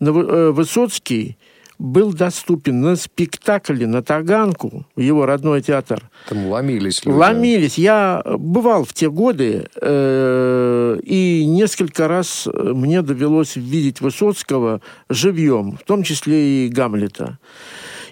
Э, 0.00 0.50
Высоцкий 0.50 1.36
был 1.78 2.12
доступен 2.12 2.80
на 2.80 2.96
спектакле 2.96 3.86
на 3.86 4.02
Таганку, 4.02 4.86
в 4.96 5.00
его 5.00 5.26
родной 5.26 5.60
театр. 5.62 6.10
Там 6.28 6.46
ломились 6.46 7.04
люди. 7.04 7.16
Ломились. 7.16 7.78
Я 7.78 8.22
бывал 8.24 8.84
в 8.84 8.94
те 8.94 9.10
годы, 9.10 9.66
э, 9.80 11.00
и 11.02 11.44
несколько 11.46 12.08
раз 12.08 12.48
мне 12.54 13.02
довелось 13.02 13.56
видеть 13.56 14.00
Высоцкого 14.00 14.80
живьем, 15.10 15.76
в 15.76 15.84
том 15.84 16.02
числе 16.02 16.66
и 16.66 16.68
Гамлета. 16.68 17.38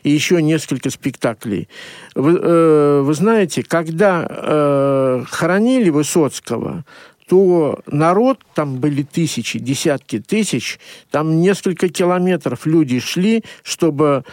И 0.02 0.10
еще 0.10 0.40
несколько 0.42 0.90
спектаклей. 0.90 1.68
Вы, 2.14 2.38
э, 2.40 3.00
вы 3.02 3.14
знаете, 3.14 3.62
когда 3.62 4.26
э, 4.28 5.24
хоронили 5.28 5.90
Высоцкого, 5.90 6.84
то 7.28 7.80
народ, 7.86 8.38
там 8.54 8.78
были 8.78 9.02
тысячи, 9.02 9.58
десятки 9.58 10.18
тысяч, 10.18 10.78
там 11.10 11.40
несколько 11.40 11.88
километров 11.88 12.66
люди 12.66 13.00
шли, 13.00 13.44
чтобы 13.62 14.24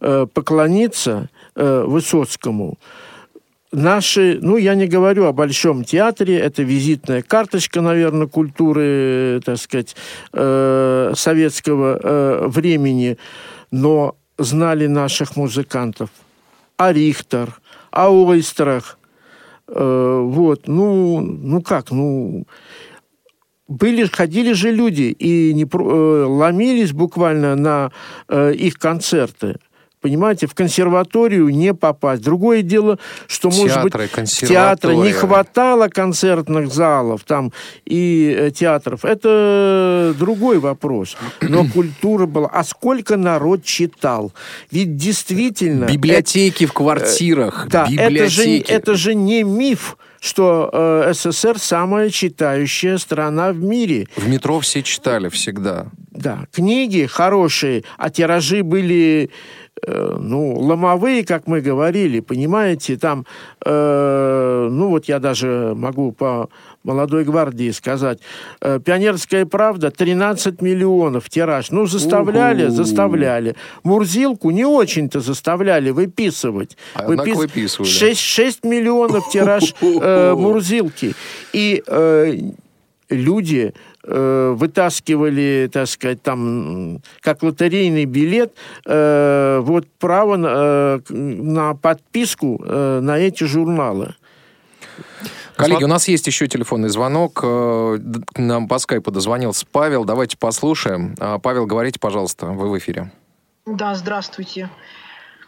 э, 0.00 0.26
поклониться 0.32 1.28
э, 1.56 1.84
Высоцкому. 1.86 2.78
Наши, 3.72 4.38
ну, 4.40 4.56
я 4.56 4.76
не 4.76 4.86
говорю 4.86 5.24
о 5.24 5.32
Большом 5.32 5.82
театре, 5.82 6.38
это 6.38 6.62
визитная 6.62 7.22
карточка, 7.22 7.80
наверное, 7.80 8.28
культуры, 8.28 9.40
так 9.44 9.58
сказать, 9.58 9.96
э, 10.32 11.12
советского 11.16 11.98
э, 12.00 12.46
времени, 12.46 13.18
но 13.72 14.14
знали 14.38 14.86
наших 14.86 15.36
музыкантов. 15.36 16.10
О 16.76 16.92
Рихтер, 16.92 17.60
о 17.90 18.10
Ойстрах, 18.10 18.98
Э, 19.66 20.20
вот, 20.22 20.68
ну, 20.68 21.20
ну 21.20 21.62
как, 21.62 21.90
ну, 21.90 22.46
были, 23.66 24.06
ходили 24.06 24.52
же 24.52 24.70
люди 24.70 25.14
и 25.18 25.54
не, 25.54 25.64
э, 25.64 26.24
ломились 26.26 26.92
буквально 26.92 27.56
на 27.56 27.90
э, 28.28 28.52
их 28.52 28.78
концерты. 28.78 29.56
Понимаете, 30.04 30.46
в 30.46 30.54
консерваторию 30.54 31.48
не 31.48 31.72
попасть. 31.72 32.22
Другое 32.22 32.60
дело, 32.60 32.98
что, 33.26 33.48
Театры, 33.48 33.62
может 33.62 33.82
быть, 33.84 34.48
театра 34.50 34.92
не 34.92 35.12
хватало 35.12 35.88
концертных 35.88 36.70
залов 36.70 37.24
там 37.24 37.54
и 37.86 38.36
э, 38.38 38.50
театров. 38.50 39.06
Это 39.06 40.14
другой 40.18 40.58
вопрос. 40.58 41.16
Но 41.40 41.66
культура 41.74 42.26
была. 42.26 42.48
А 42.48 42.64
сколько 42.64 43.16
народ 43.16 43.64
читал? 43.64 44.34
Ведь 44.70 44.98
действительно... 44.98 45.86
Библиотеки 45.86 46.64
это, 46.64 46.72
в 46.72 46.74
квартирах. 46.74 47.66
Да, 47.70 47.86
библиотеки. 47.88 48.18
Это, 48.20 48.28
же, 48.28 48.76
это 48.76 48.94
же 48.96 49.14
не 49.14 49.42
миф 49.42 49.96
что 50.20 50.70
э, 50.72 51.12
СССР 51.12 51.58
самая 51.58 52.08
читающая 52.08 52.96
страна 52.96 53.52
в 53.52 53.58
мире. 53.62 54.08
В 54.16 54.26
метро 54.26 54.58
все 54.60 54.82
читали 54.82 55.28
всегда. 55.28 55.88
Да, 56.12 56.46
книги 56.50 57.04
хорошие, 57.04 57.84
а 57.98 58.08
тиражи 58.08 58.62
были 58.62 59.30
э, 59.82 60.16
ну, 60.20 60.58
ломовые, 60.58 61.24
как 61.24 61.46
мы 61.46 61.60
говорили, 61.60 62.20
понимаете, 62.20 62.96
там, 62.96 63.26
э, 63.64 64.68
ну, 64.70 64.88
вот 64.88 65.06
я 65.06 65.18
даже 65.18 65.74
могу 65.76 66.12
по 66.12 66.48
молодой 66.84 67.24
гвардии 67.24 67.70
сказать, 67.70 68.18
э, 68.60 68.78
«Пионерская 68.84 69.46
правда» 69.46 69.90
13 69.90 70.60
миллионов 70.62 71.28
тираж. 71.28 71.70
Ну, 71.70 71.86
заставляли, 71.86 72.66
У-ху. 72.66 72.74
заставляли. 72.74 73.56
Мурзилку 73.82 74.50
не 74.50 74.64
очень-то 74.64 75.20
заставляли 75.20 75.90
выписывать. 75.90 76.76
А 76.94 77.06
Выпис... 77.06 77.36
выписывали. 77.36 77.88
6, 77.88 78.20
6 78.20 78.64
миллионов 78.64 79.30
тираж 79.30 79.74
э, 79.80 80.34
Мурзилки. 80.34 81.14
И 81.52 81.82
э, 81.86 82.38
люди 83.08 83.74
вытаскивали, 84.06 85.68
так 85.72 85.88
сказать, 85.88 86.22
там, 86.22 87.00
как 87.20 87.42
лотерейный 87.42 88.04
билет, 88.04 88.54
э, 88.86 89.60
вот 89.62 89.86
право 89.98 90.36
на, 90.36 90.48
э, 90.48 91.00
на 91.12 91.74
подписку 91.74 92.62
э, 92.64 93.00
на 93.00 93.18
эти 93.18 93.44
журналы. 93.44 94.14
Коллеги, 95.56 95.84
у 95.84 95.88
нас 95.88 96.08
есть 96.08 96.26
еще 96.26 96.48
телефонный 96.48 96.88
звонок. 96.88 97.40
Э, 97.42 97.98
нам 98.36 98.68
по 98.68 98.78
скайпу 98.78 99.10
дозвонился 99.10 99.66
Павел. 99.70 100.04
Давайте 100.04 100.36
послушаем. 100.36 101.14
А, 101.20 101.38
Павел, 101.38 101.66
говорите, 101.66 101.98
пожалуйста, 102.00 102.46
вы 102.46 102.70
в 102.70 102.78
эфире. 102.78 103.12
Да, 103.66 103.94
здравствуйте. 103.94 104.68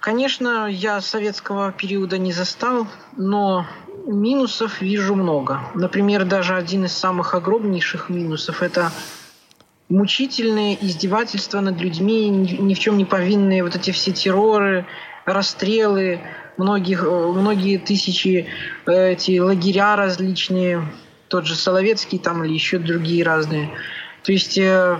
Конечно, 0.00 0.68
я 0.70 1.00
советского 1.00 1.72
периода 1.72 2.18
не 2.18 2.32
застал, 2.32 2.86
но 3.16 3.66
минусов 4.06 4.80
вижу 4.80 5.14
много. 5.14 5.60
Например, 5.74 6.24
даже 6.24 6.54
один 6.54 6.84
из 6.84 6.92
самых 6.92 7.34
огромнейших 7.34 8.08
минусов– 8.08 8.62
это 8.62 8.90
мучительные 9.88 10.84
издевательства 10.84 11.60
над 11.60 11.80
людьми, 11.80 12.28
ни 12.28 12.74
в 12.74 12.78
чем 12.78 12.96
не 12.96 13.04
повинные 13.04 13.62
вот 13.62 13.76
эти 13.76 13.90
все 13.90 14.12
терроры, 14.12 14.86
расстрелы, 15.24 16.20
многих, 16.56 17.02
многие 17.02 17.78
тысячи 17.78 18.46
эти 18.86 19.38
лагеря 19.38 19.96
различные, 19.96 20.82
тот 21.28 21.46
же 21.46 21.54
Соловецкий 21.54 22.18
там 22.18 22.44
или 22.44 22.52
еще 22.52 22.78
другие 22.78 23.24
разные. 23.24 23.70
То 24.22 24.32
есть, 24.32 24.58
э, 24.58 24.98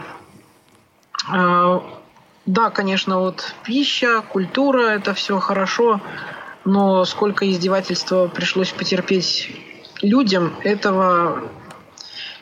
э, 1.32 1.80
да, 2.46 2.70
конечно, 2.70 3.20
вот 3.20 3.54
пища, 3.64 4.22
культура, 4.22 4.88
это 4.90 5.14
все 5.14 5.38
хорошо, 5.38 6.00
но 6.66 7.04
сколько 7.04 7.48
издевательства 7.48 8.26
пришлось 8.26 8.72
потерпеть 8.72 9.50
людям, 10.02 10.52
этого 10.62 11.44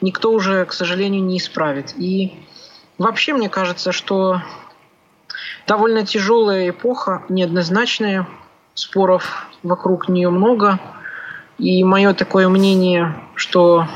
никто 0.01 0.33
уже, 0.33 0.65
к 0.65 0.73
сожалению, 0.73 1.23
не 1.23 1.39
исправит. 1.39 1.95
И 1.97 2.33
вообще 2.99 3.35
мне 3.35 3.49
кажется, 3.49 3.93
что 3.93 4.41
довольно 5.67 6.05
тяжелая 6.07 6.71
эпоха, 6.71 7.23
неоднозначная, 7.29 8.27
споров 8.73 9.47
вокруг 9.63 10.09
нее 10.09 10.31
много. 10.31 10.81
И 11.59 11.85
мое 11.85 12.15
такое 12.15 12.49
мнение, 12.49 13.15
что 13.37 13.87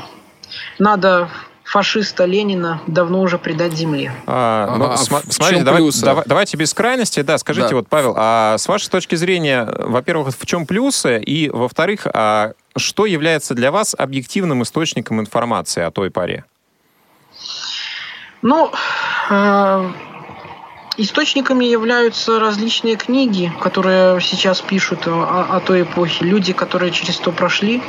надо 0.77 1.29
фашиста 1.69 2.25
Ленина 2.25 2.81
давно 2.87 3.21
уже 3.21 3.37
предать 3.37 3.73
земле. 3.73 4.11
А, 4.25 4.75
ну, 4.75 4.85
а, 4.85 4.97
см- 4.97 5.23
смотрите, 5.31 5.63
давай, 5.63 5.83
давай, 6.01 6.23
давайте 6.25 6.57
без 6.57 6.73
крайности. 6.73 7.21
Да, 7.21 7.37
скажите, 7.37 7.69
да. 7.69 7.75
вот, 7.75 7.87
Павел, 7.87 8.15
а 8.17 8.57
с 8.57 8.67
вашей 8.67 8.89
точки 8.89 9.13
зрения, 9.13 9.71
во-первых, 9.77 10.35
в 10.35 10.45
чем 10.47 10.65
плюсы? 10.65 11.19
И, 11.19 11.47
во-вторых, 11.49 12.07
а 12.11 12.53
что 12.75 13.05
является 13.05 13.53
для 13.53 13.71
вас 13.71 13.95
объективным 13.95 14.63
источником 14.63 15.19
информации 15.19 15.83
о 15.83 15.91
той 15.91 16.09
паре? 16.09 16.43
Ну, 18.41 18.71
э, 19.29 19.91
источниками 20.97 21.65
являются 21.65 22.39
различные 22.39 22.95
книги, 22.95 23.53
которые 23.61 24.19
сейчас 24.21 24.59
пишут 24.61 25.07
о, 25.07 25.45
о 25.51 25.59
той 25.59 25.83
эпохе, 25.83 26.25
люди, 26.25 26.51
которые 26.51 26.91
через 26.91 27.17
то 27.17 27.31
прошли. 27.31 27.83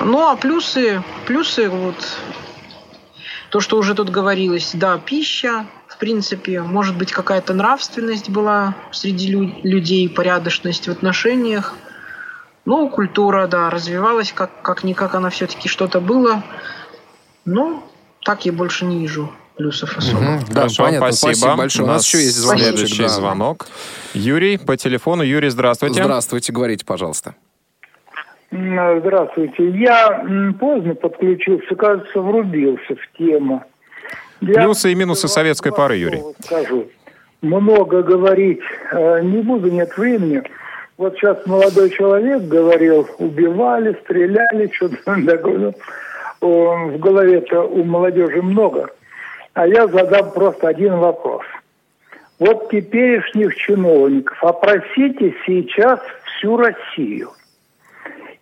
Ну, 0.00 0.26
а 0.26 0.34
плюсы, 0.34 1.02
плюсы 1.26 1.68
вот 1.68 1.96
то, 3.50 3.60
что 3.60 3.78
уже 3.78 3.94
тут 3.94 4.10
говорилось, 4.10 4.70
да, 4.74 4.96
пища, 4.98 5.66
в 5.88 5.98
принципе, 5.98 6.62
может 6.62 6.96
быть, 6.96 7.12
какая-то 7.12 7.52
нравственность 7.52 8.30
была 8.30 8.76
среди 8.92 9.28
лю- 9.28 9.60
людей, 9.64 10.08
порядочность 10.08 10.86
в 10.86 10.90
отношениях. 10.90 11.74
Ну, 12.64 12.88
культура, 12.88 13.48
да, 13.48 13.68
развивалась, 13.68 14.32
как, 14.32 14.62
как-никак 14.62 15.14
она 15.14 15.30
все-таки 15.30 15.68
что-то 15.68 16.00
было. 16.00 16.44
Но 17.44 17.82
так 18.24 18.46
я 18.46 18.52
больше 18.52 18.84
не 18.84 19.00
вижу 19.00 19.32
плюсов 19.56 19.98
особо. 19.98 20.18
Угу, 20.18 20.44
да, 20.48 20.60
Хорошо, 20.60 20.84
понятно, 20.84 21.12
спасибо. 21.12 21.32
спасибо 21.32 21.56
большое. 21.56 21.88
У 21.88 21.92
нас, 21.92 22.06
еще 22.06 22.22
есть 22.22 22.36
звонок. 22.36 22.62
Следующий 22.62 23.02
да. 23.02 23.08
звонок. 23.08 23.66
Юрий 24.14 24.58
по 24.58 24.76
телефону. 24.76 25.22
Юрий, 25.22 25.48
здравствуйте. 25.48 26.02
Здравствуйте, 26.02 26.52
говорите, 26.52 26.84
пожалуйста. 26.84 27.34
Здравствуйте. 28.50 29.70
Я 29.70 30.24
поздно 30.58 30.94
подключился, 30.94 31.74
кажется, 31.76 32.20
врубился 32.20 32.96
в 32.96 33.18
тему. 33.18 33.62
Я 34.40 34.64
Плюсы 34.64 34.90
и 34.90 34.94
минусы 34.94 35.28
советской 35.28 35.72
пары, 35.72 35.96
Юрий. 35.96 36.22
Скажу. 36.40 36.88
Много 37.42 38.02
говорить 38.02 38.60
э, 38.90 39.20
не 39.22 39.38
буду, 39.42 39.70
нет 39.70 39.96
времени. 39.96 40.42
Вот 40.98 41.14
сейчас 41.16 41.46
молодой 41.46 41.90
человек 41.90 42.42
говорил, 42.42 43.08
убивали, 43.18 43.96
стреляли, 44.04 44.70
что-то 44.72 45.24
такое. 45.24 45.74
В 46.40 46.98
голове-то 46.98 47.62
у 47.62 47.84
молодежи 47.84 48.42
много. 48.42 48.88
А 49.54 49.66
я 49.66 49.86
задам 49.86 50.32
просто 50.32 50.68
один 50.68 50.96
вопрос. 50.96 51.44
Вот 52.38 52.70
теперешних 52.70 53.54
чиновников 53.56 54.42
опросите 54.42 55.34
сейчас 55.46 56.00
всю 56.24 56.56
Россию 56.56 57.30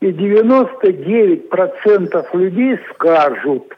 и 0.00 0.06
99% 0.06 2.26
людей 2.34 2.78
скажут, 2.94 3.76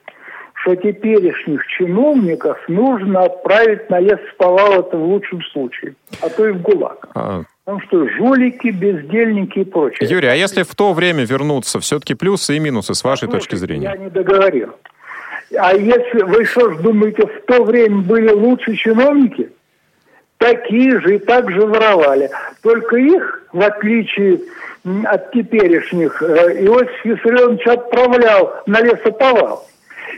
что 0.54 0.74
теперешних 0.76 1.66
чиновников 1.66 2.59
нужно 2.68 3.24
отправить 3.24 3.88
на 3.88 4.00
лес 4.00 4.18
повал, 4.37 4.80
это 4.80 4.96
в 4.96 5.04
лучшем 5.04 5.40
случае, 5.52 5.94
а 6.20 6.28
то 6.28 6.48
и 6.48 6.52
в 6.52 6.61
ГУЛАГ. 6.61 7.09
А... 7.14 7.42
Потому 7.64 7.80
что 7.87 8.09
жулики, 8.16 8.68
бездельники 8.68 9.61
и 9.61 9.64
прочее. 9.64 10.09
Юрий, 10.09 10.28
а 10.28 10.35
если 10.35 10.64
в 10.64 10.74
то 10.74 10.92
время 10.92 11.24
вернуться, 11.24 11.78
все-таки 11.78 12.14
плюсы 12.14 12.56
и 12.56 12.59
минусы 12.59 12.94
с 12.94 13.04
вашей 13.04 13.28
Слушайте, 13.28 13.50
точки 13.50 13.54
зрения? 13.54 13.85
Я 13.85 13.96
не 13.96 14.11
договорил. 14.11 14.74
А 15.56 15.74
если 15.74 16.22
вы 16.22 16.44
что 16.44 16.72
ж 16.72 16.78
думаете, 16.78 17.26
в 17.26 17.42
то 17.46 17.64
время 17.64 17.98
были 17.98 18.30
лучшие 18.30 18.76
чиновники? 18.76 19.50
Такие 20.38 21.00
же 21.00 21.16
и 21.16 21.18
так 21.18 21.50
же 21.50 21.61
воровали. 21.61 22.30
Только 22.62 22.96
их, 22.96 23.46
в 23.52 23.61
отличие 23.61 24.40
от 24.84 25.32
теперешних 25.32 26.22
э, 26.22 26.64
Иосиф 26.64 27.04
Виссарионович 27.04 27.66
отправлял 27.66 28.54
на 28.66 28.80
лесоповал. 28.80 29.66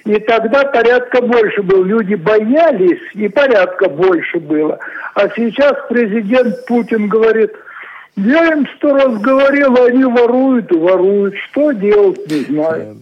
И 0.04 0.18
тогда 0.20 0.64
порядка 0.64 1.20
больше 1.20 1.62
был. 1.62 1.84
Люди 1.84 2.14
боялись, 2.14 3.00
и 3.14 3.28
порядка 3.28 3.88
больше 3.88 4.38
было. 4.38 4.78
А 5.14 5.28
сейчас 5.30 5.74
президент 5.88 6.64
Путин 6.66 7.08
говорит, 7.08 7.52
я 8.16 8.52
им 8.52 8.66
сто 8.76 8.94
раз 8.94 9.18
говорил, 9.20 9.76
они 9.84 10.04
воруют 10.04 10.72
и 10.72 10.76
воруют. 10.76 11.34
Что 11.50 11.72
делать, 11.72 12.30
не 12.30 12.40
знаю. 12.44 12.96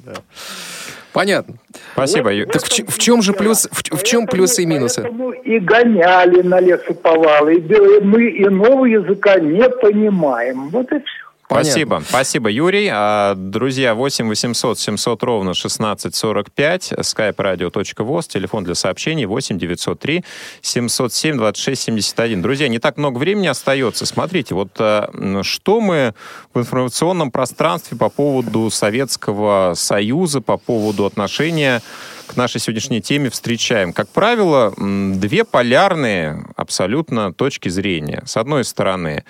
Понятно. 1.13 1.55
Спасибо. 1.95 2.31
Вот, 2.31 2.53
так 2.53 2.63
в, 2.63 2.69
в 2.69 2.99
чем 2.99 3.21
же 3.21 3.33
плюс, 3.33 3.69
в, 3.71 3.97
в 3.97 4.03
чем 4.05 4.27
плюсы 4.27 4.63
и 4.63 4.67
минусы? 4.67 5.03
и 5.45 5.59
гоняли 5.59 6.43
на 6.43 6.61
лесоповалы, 6.61 7.55
и 7.55 8.01
мы 8.05 8.29
иного 8.29 8.85
языка 8.85 9.41
не 9.41 9.69
понимаем. 9.69 10.69
Вот 10.69 10.93
и 10.93 11.01
все. 11.01 11.30
Спасибо. 11.51 11.97
Понятно. 11.97 12.09
Спасибо, 12.09 12.49
Юрий. 12.49 12.89
А, 12.93 13.35
друзья, 13.35 13.95
8 13.97 14.29
800 14.29 14.79
700 14.79 15.23
ровно 15.25 15.51
1645, 15.51 16.93
skype-radio.voz, 16.93 18.29
телефон 18.29 18.63
для 18.63 18.77
сообщений 18.77 19.25
8 19.25 19.59
903 19.59 20.25
707 20.63 21.37
26 21.37 21.83
71. 21.83 22.43
Друзья, 22.43 22.69
не 22.69 22.79
так 22.79 22.97
много 22.99 23.19
времени 23.19 23.49
остается. 23.49 24.07
Смотрите, 24.07 24.55
вот 24.55 24.71
а, 24.79 25.11
что 25.43 25.81
мы 25.81 26.15
в 26.55 26.61
информационном 26.61 27.33
пространстве 27.33 27.99
по 27.99 28.11
поводу 28.11 28.71
Советского 28.71 29.75
Союза, 29.75 30.41
по 30.41 30.57
поводу 30.57 31.05
отношения 31.05 31.83
к 32.29 32.37
нашей 32.37 32.61
сегодняшней 32.61 33.03
теме 33.03 33.29
встречаем. 33.29 33.93
Как 33.93 34.09
правило, 34.09 34.73
две 34.77 35.45
полярные 35.45 36.45
абсолютно 36.55 37.33
точки 37.33 37.69
зрения. 37.69 38.23
С 38.25 38.37
одной 38.37 38.65
стороны, 38.65 39.25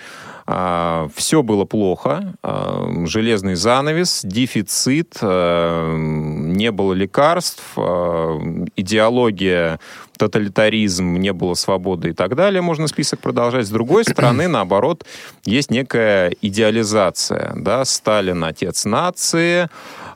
все 1.15 1.43
было 1.43 1.65
плохо, 1.65 2.35
а, 2.43 3.05
железный 3.07 3.55
занавес, 3.55 4.23
дефицит, 4.25 5.19
а, 5.23 5.95
не 5.97 6.73
было 6.73 6.93
лекарств, 6.93 7.63
идеология, 8.77 9.79
тоталитаризм, 10.19 11.17
не 11.17 11.33
было 11.33 11.55
свободы 11.55 12.11
и 12.11 12.13
так 12.13 12.37
далее. 12.37 12.61
Можно 12.61 12.89
список 12.89 13.21
продолжать. 13.21 13.67
С 13.67 13.71
другой 13.71 14.05
стороны, 14.05 14.49
наоборот, 14.49 15.07
есть 15.45 15.71
некая 15.71 16.33
идеализация. 16.43 17.53
Да? 17.57 17.85
Сталин 17.85 18.45
отец 18.45 18.85
нации, 18.85 19.71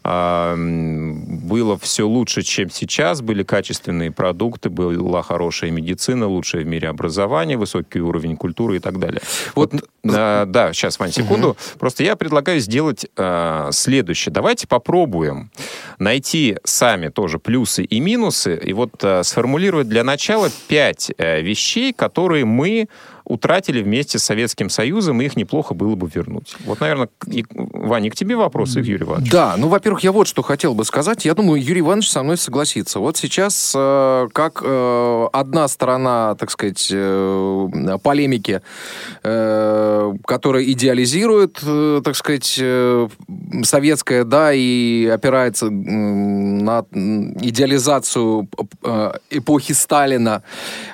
было 0.05 1.79
все 1.79 2.07
лучше, 2.07 2.43
чем 2.43 2.71
сейчас, 2.71 3.23
были 3.23 3.43
качественные 3.43 4.13
продукты, 4.13 4.69
была 4.69 5.23
хорошая 5.23 5.71
медицина, 5.71 6.29
лучшее 6.29 6.65
в 6.65 6.67
мире 6.67 6.89
образование, 6.89 7.57
высокий 7.57 8.01
уровень 8.01 8.37
культуры 8.37 8.77
и 8.77 8.79
так 8.81 8.99
далее. 8.99 9.23
Вот, 9.55 9.73
вот 9.73 9.89
да, 10.03 10.45
да, 10.47 10.73
сейчас, 10.75 10.99
Вань, 10.99 11.13
секунду. 11.13 11.51
Угу. 11.51 11.57
Просто 11.79 12.05
я 12.05 12.17
предлагаю 12.17 12.61
сделать 12.61 13.07
э, 13.17 13.69
следующее. 13.73 14.33
Давайте 14.33 14.67
попробуем 14.67 15.51
найти 15.99 16.59
сами 16.65 17.09
тоже 17.09 17.39
плюсы 17.39 17.85
и 17.85 18.01
минусы, 18.01 18.61
и 18.63 18.75
вот 18.75 19.03
э, 19.03 19.23
сформулировать 19.23 19.89
для 19.89 20.05
начала 20.05 20.51
пять 20.69 21.11
э, 21.17 21.41
вещей, 21.41 21.95
которые 21.95 22.45
мы 22.45 22.89
утратили 23.25 23.83
вместе 23.83 24.19
с 24.19 24.25
Советским 24.25 24.69
Союзом, 24.69 25.21
и 25.21 25.25
их 25.25 25.37
неплохо 25.37 25.75
было 25.75 25.95
бы 25.95 26.11
вернуть. 26.13 26.57
Вот, 26.67 26.81
наверное, 26.81 27.09
и, 27.27 27.45
Ваня, 27.51 28.11
к 28.11 28.15
тебе 28.15 28.37
вопрос, 28.37 28.77
и 28.77 28.83
к 28.83 28.85
Юрию 28.85 29.09
Ивановичу. 29.09 29.33
Да, 29.33 29.55
ну, 29.57 29.69
во-первых, 29.69 30.05
я 30.05 30.13
вот 30.13 30.29
что 30.29 30.43
хотел 30.43 30.75
бы 30.75 30.85
сказать. 30.85 31.25
Я 31.25 31.35
думаю, 31.35 31.63
Юрий 31.63 31.81
Иванович 31.81 32.11
со 32.11 32.23
мной 32.23 32.37
согласится. 32.37 33.01
Вот 33.01 33.17
сейчас, 33.17 33.73
э, 33.75 34.29
как 34.33 34.61
э, 34.63 35.27
одна 35.33 35.69
сторона, 35.69 36.35
так 36.35 36.51
сказать, 36.51 36.89
э, 36.91 37.69
полемики, 38.03 38.61
которая 39.23 40.65
идеализирует, 40.65 41.61
так 42.05 42.17
сказать, 42.17 42.61
советское, 43.63 44.25
да, 44.25 44.53
и 44.53 45.07
опирается 45.07 45.71
на 45.71 46.85
идеализацию 46.91 48.49
эпохи 49.31 49.73
Сталина, 49.73 50.43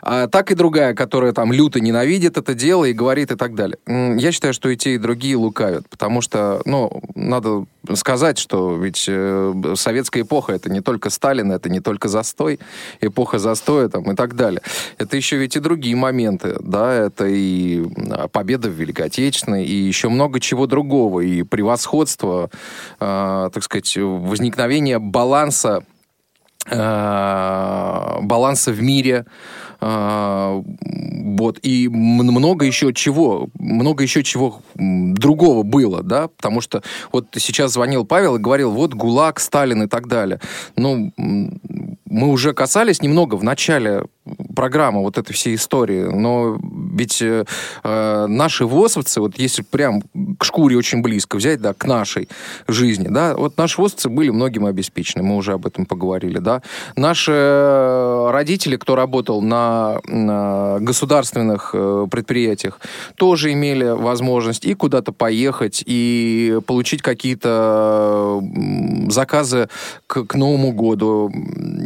а, 0.02 0.28
так 0.28 0.50
и 0.50 0.54
другая, 0.54 0.94
которая 0.94 1.32
там 1.32 1.52
люто 1.52 1.80
ненавидит 1.80 2.19
это 2.28 2.54
дело 2.54 2.84
и 2.84 2.92
говорит 2.92 3.30
и 3.30 3.36
так 3.36 3.54
далее. 3.54 3.78
Я 3.86 4.32
считаю, 4.32 4.54
что 4.54 4.68
и 4.68 4.76
те, 4.76 4.94
и 4.94 4.98
другие 4.98 5.36
лукавят, 5.36 5.88
потому 5.88 6.20
что, 6.20 6.60
ну, 6.64 7.02
надо 7.14 7.64
сказать, 7.94 8.38
что 8.38 8.76
ведь 8.76 9.06
э, 9.08 9.74
советская 9.74 10.22
эпоха 10.22 10.52
это 10.52 10.70
не 10.70 10.80
только 10.80 11.10
Сталин, 11.10 11.52
это 11.52 11.68
не 11.68 11.80
только 11.80 12.08
застой, 12.08 12.60
эпоха 13.00 13.38
застоя 13.38 13.88
там 13.88 14.10
и 14.10 14.14
так 14.14 14.36
далее. 14.36 14.62
Это 14.98 15.16
еще 15.16 15.36
ведь 15.36 15.56
и 15.56 15.60
другие 15.60 15.96
моменты, 15.96 16.56
да, 16.60 16.92
это 16.92 17.26
и 17.26 17.84
победа 18.32 18.68
в 18.68 18.72
Великой 18.72 19.06
Отечественной, 19.06 19.64
и 19.64 19.74
еще 19.74 20.08
много 20.08 20.40
чего 20.40 20.66
другого, 20.66 21.20
и 21.20 21.42
превосходство, 21.42 22.50
э, 22.98 23.50
так 23.52 23.62
сказать, 23.62 23.96
возникновение 23.96 24.98
баланса 24.98 25.84
баланса 26.68 28.72
в 28.72 28.82
мире, 28.82 29.24
э, 29.80 30.62
вот, 31.40 31.58
и 31.62 31.88
много 31.88 32.66
еще 32.66 32.92
чего, 32.92 33.48
много 33.58 34.02
еще 34.02 34.22
чего 34.22 34.60
другого 34.74 35.62
было, 35.62 36.02
да, 36.02 36.28
потому 36.28 36.60
что 36.60 36.82
вот 37.12 37.28
сейчас 37.38 37.72
звонил 37.72 38.04
Павел 38.04 38.36
и 38.36 38.40
говорил, 38.40 38.72
вот 38.72 38.94
ГУЛАГ, 38.94 39.40
Сталин 39.40 39.84
и 39.84 39.86
так 39.86 40.06
далее. 40.06 40.40
Ну, 40.76 41.12
мы 41.16 42.28
уже 42.28 42.52
касались 42.52 43.02
немного 43.02 43.36
в 43.36 43.44
начале 43.44 44.04
программы 44.54 45.00
вот 45.00 45.18
этой 45.18 45.32
всей 45.32 45.54
истории, 45.54 46.02
но 46.02 46.58
ведь 46.92 47.22
э, 47.22 47.44
э, 47.82 48.26
наши 48.26 48.66
ВОСовцы, 48.66 49.20
вот 49.20 49.38
если 49.38 49.62
прям 49.62 50.02
к 50.38 50.44
шкуре 50.44 50.76
очень 50.76 51.00
близко 51.00 51.36
взять, 51.36 51.60
да, 51.60 51.72
к 51.72 51.86
нашей 51.86 52.28
жизни, 52.68 53.08
да, 53.08 53.34
вот 53.34 53.56
наши 53.56 53.80
ВОСовцы 53.80 54.08
были 54.08 54.30
многим 54.30 54.66
обеспечены, 54.66 55.22
мы 55.22 55.36
уже 55.36 55.52
об 55.52 55.66
этом 55.66 55.86
поговорили, 55.86 56.38
да. 56.38 56.62
Наши 56.96 57.32
э, 57.32 58.30
родители, 58.30 58.76
кто 58.76 58.94
работал 58.94 59.40
на, 59.40 60.00
на 60.06 60.78
государственных 60.80 61.70
э, 61.72 62.06
предприятиях, 62.10 62.78
тоже 63.16 63.52
имели 63.52 63.84
возможность 63.84 64.64
и 64.64 64.74
куда-то 64.74 65.12
поехать, 65.12 65.82
и 65.86 66.58
получить 66.66 67.00
какие-то 67.02 68.42
заказы 69.08 69.68
к, 70.06 70.24
к 70.24 70.34
Новому 70.34 70.72
году. 70.72 71.32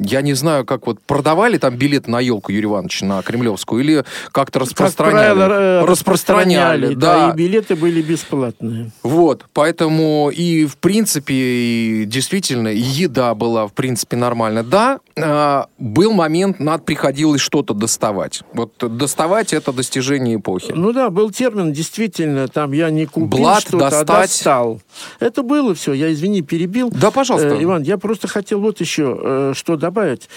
Я 0.02 0.22
не 0.22 0.34
знаю, 0.34 0.64
как 0.64 0.86
вот 0.86 1.00
продавали 1.00 1.58
там 1.58 1.76
билет 1.76 2.08
на 2.08 2.23
елку 2.24 2.52
Юрий 2.52 2.66
Иванович 2.66 3.02
на 3.02 3.22
Кремлевскую 3.22 3.82
или 3.82 4.04
как-то 4.32 4.60
распространяли? 4.60 5.26
Как 5.26 5.36
правило, 5.36 5.60
э, 5.60 5.84
распространяли, 5.84 6.94
да. 6.94 7.28
да. 7.28 7.32
И 7.32 7.36
билеты 7.36 7.76
были 7.76 8.02
бесплатные. 8.02 8.90
Вот, 9.02 9.44
поэтому 9.52 10.30
и 10.30 10.66
в 10.66 10.76
принципе 10.76 11.34
и 11.34 12.04
действительно 12.06 12.68
еда 12.68 13.34
была 13.34 13.66
в 13.66 13.72
принципе 13.72 14.16
нормальная. 14.16 14.62
Да, 14.62 15.00
э, 15.16 15.64
был 15.78 16.12
момент, 16.12 16.60
надо 16.60 16.82
приходилось 16.82 17.40
что-то 17.40 17.74
доставать. 17.74 18.42
Вот 18.52 18.72
доставать 18.78 19.52
это 19.52 19.72
достижение 19.72 20.36
эпохи. 20.36 20.72
Ну 20.74 20.92
да, 20.92 21.10
был 21.10 21.30
термин, 21.30 21.72
действительно, 21.72 22.48
там 22.48 22.72
я 22.72 22.90
не 22.90 23.06
купил 23.06 23.28
Блат 23.28 23.62
что-то, 23.62 23.86
а 23.86 23.90
достать. 23.90 24.08
а 24.08 24.20
достал. 24.20 24.80
Это 25.20 25.42
было 25.42 25.74
все, 25.74 25.92
я, 25.92 26.12
извини, 26.12 26.42
перебил. 26.42 26.90
Да, 26.90 27.10
пожалуйста. 27.10 27.48
Э, 27.48 27.62
Иван, 27.62 27.82
я 27.82 27.98
просто 27.98 28.28
хотел 28.28 28.60
вот 28.60 28.80
еще 28.80 29.18
э, 29.20 29.52
что 29.54 29.76
добавить. 29.76 30.28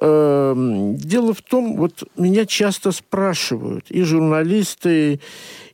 Э, 0.00 0.54
дело 0.56 1.25
в 1.32 1.42
том, 1.42 1.76
вот 1.76 2.04
меня 2.16 2.46
часто 2.46 2.92
спрашивают 2.92 3.90
и 3.90 4.02
журналисты, 4.02 5.20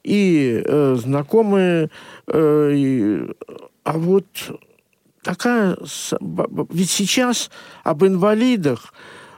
и 0.03 0.63
э, 0.65 0.97
знакомые, 0.99 1.91
э, 2.27 2.73
и, 2.75 3.31
а 3.85 3.99
вот 3.99 4.27
такая... 5.23 5.77
Ведь 6.71 6.91
сейчас 6.91 7.51
об 7.85 8.05
инвалидах 8.05 8.93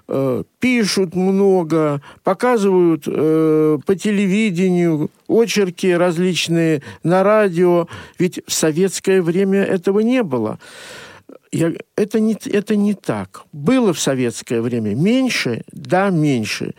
э, 0.09 0.43
пишут 0.59 1.15
много, 1.15 2.01
показывают 2.23 3.05
э, 3.07 3.79
по 3.85 3.95
телевидению 3.95 5.11
очерки 5.29 5.93
различные 5.93 6.83
на 7.03 7.23
радио. 7.23 7.89
Ведь 8.19 8.41
в 8.47 8.53
советское 8.53 9.23
время 9.23 9.63
этого 9.63 10.01
не 10.01 10.23
было. 10.23 10.59
Я, 11.55 11.73
это, 11.95 12.19
не, 12.19 12.37
это 12.47 12.75
не 12.75 12.95
так. 12.95 13.45
Было 13.53 13.93
в 13.93 14.01
советское 14.01 14.61
время 14.61 14.97
меньше, 14.97 15.63
да, 15.71 16.11
меньше. 16.11 16.75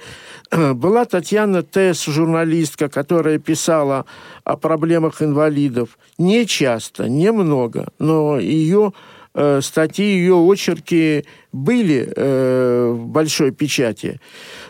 Была 0.52 1.06
Татьяна 1.06 1.64
Тесс, 1.64 2.04
журналистка, 2.04 2.90
которая 2.90 3.40
писала 3.40 4.06
о 4.44 4.58
проблемах 4.58 5.22
инвалидов. 5.22 5.98
Не 6.18 6.46
часто, 6.46 7.08
немного, 7.08 7.88
но 8.00 8.38
ее 8.38 8.92
э, 9.36 9.62
статьи, 9.62 10.06
ее 10.06 10.36
очерки 10.36 11.26
были 11.52 12.12
э, 12.16 12.90
в 12.92 13.06
большой 13.08 13.52
печати. 13.52 14.20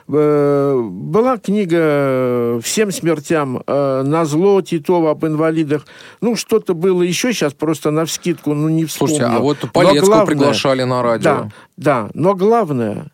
Э, 0.08 0.82
была 0.82 1.38
книга 1.38 2.60
«Всем 2.62 2.92
смертям 2.92 3.64
э, 3.66 4.04
на 4.06 4.26
зло» 4.26 4.62
Титова 4.62 5.12
об 5.12 5.26
инвалидах. 5.26 5.86
Ну, 6.22 6.36
что-то 6.36 6.74
было 6.74 7.02
еще 7.02 7.32
сейчас 7.32 7.54
просто 7.54 7.92
на 7.92 8.06
вскидку, 8.06 8.54
ну, 8.54 8.70
не 8.70 8.86
вспомню. 8.86 9.16
Слушайте, 9.16 9.38
а 9.38 9.40
вот 9.40 9.58
Полецкого 9.72 10.06
главное, 10.06 10.26
приглашали 10.26 10.84
на 10.84 11.02
радио. 11.02 11.24
Да, 11.24 11.50
да, 11.78 12.10
но 12.14 12.36
главное, 12.36 13.12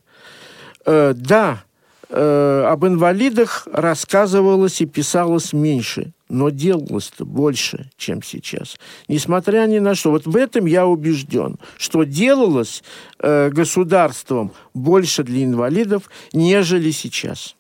э, 0.86 1.14
да, 1.16 1.64
э, 2.12 2.66
об 2.68 2.86
инвалидах 2.86 3.68
рассказывалось 3.72 4.82
и 4.82 4.86
писалось 4.86 5.54
меньше, 5.54 6.14
но 6.30 6.50
делалось-то 6.50 7.26
больше, 7.26 7.90
чем 7.98 8.22
сейчас. 8.22 8.78
Несмотря 9.08 9.66
ни 9.68 9.80
на 9.80 9.96
что. 9.96 10.12
Вот 10.12 10.26
в 10.26 10.36
этом 10.36 10.66
я 10.66 10.86
убежден, 10.86 11.58
что 11.78 12.04
делалось 12.04 12.84
э, 13.20 13.50
государством 13.50 14.52
больше 14.74 15.24
для 15.24 15.44
инвалидов, 15.44 16.10
нежели 16.34 16.92
сейчас. 16.92 17.56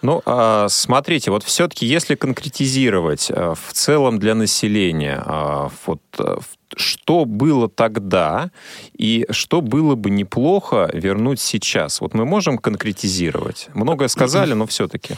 Ну, 0.00 0.22
а, 0.26 0.68
смотрите, 0.68 1.30
вот 1.30 1.42
все-таки, 1.42 1.84
если 1.86 2.14
конкретизировать 2.14 3.30
э, 3.30 3.54
в 3.54 3.72
целом 3.72 4.18
для 4.20 4.34
населения, 4.34 5.20
а, 5.24 5.70
вот 5.86 6.00
э, 6.18 6.36
что 6.76 7.24
было 7.24 7.68
тогда 7.68 8.50
и 8.96 9.26
что 9.30 9.60
было 9.60 9.96
бы 9.96 10.10
неплохо 10.10 10.88
вернуть 10.92 11.40
сейчас? 11.40 12.00
Вот 12.00 12.14
мы 12.14 12.24
можем 12.24 12.58
конкретизировать. 12.58 13.68
Многое 13.74 14.08
сказали, 14.08 14.52
но 14.52 14.66
все-таки. 14.66 15.14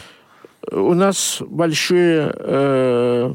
У 0.71 0.93
нас 0.93 1.37
большие 1.41 2.33
э, 2.35 3.33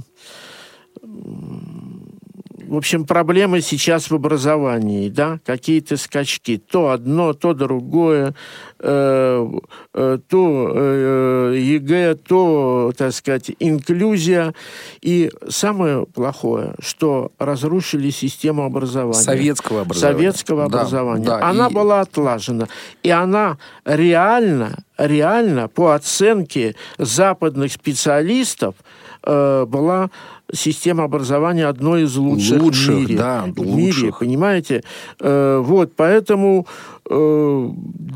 в 2.69 2.77
общем, 2.77 3.05
проблемы 3.05 3.61
сейчас 3.61 4.11
в 4.11 4.15
образовании, 4.15 5.09
да, 5.09 5.39
какие-то 5.45 5.97
скачки, 5.97 6.59
то 6.59 6.91
одно, 6.91 7.33
то 7.33 7.55
другое, 7.55 8.35
э, 8.79 9.51
э, 9.95 10.19
то 10.29 10.73
э, 10.75 11.57
ЕГЭ, 11.59 12.15
то, 12.17 12.93
так 12.97 13.13
сказать, 13.13 13.51
инклюзия. 13.59 14.55
И 15.01 15.31
самое 15.49 16.07
плохое, 16.07 16.75
что 16.81 17.33
разрушили 17.39 18.11
систему 18.11 18.65
образования. 18.65 19.15
Советского 19.21 19.83
образования. 19.83 20.19
Советского 20.19 20.69
да, 20.69 20.79
образования. 20.79 21.25
Да, 21.25 21.49
она 21.49 21.69
и... 21.69 21.73
была 21.73 22.01
отлажена. 22.01 22.69
И 23.03 23.11
она 23.11 23.59
реально, 23.85 24.85
реально, 24.99 25.69
по 25.69 25.95
оценке 25.95 26.75
западных 26.99 27.73
специалистов, 27.73 28.75
э, 29.23 29.65
была 29.67 30.11
система 30.53 31.05
образования 31.05 31.67
одной 31.67 32.05
из 32.05 32.17
лучших, 32.17 32.63
лучших 32.63 32.95
в 32.95 32.99
мире. 32.99 33.17
Да, 33.17 33.45
в 33.55 33.61
лучших. 33.61 33.77
мире, 33.77 34.15
понимаете? 34.19 34.85
Э, 35.21 35.61
вот, 35.65 35.93
поэтому 35.97 36.67
э, 37.09 37.71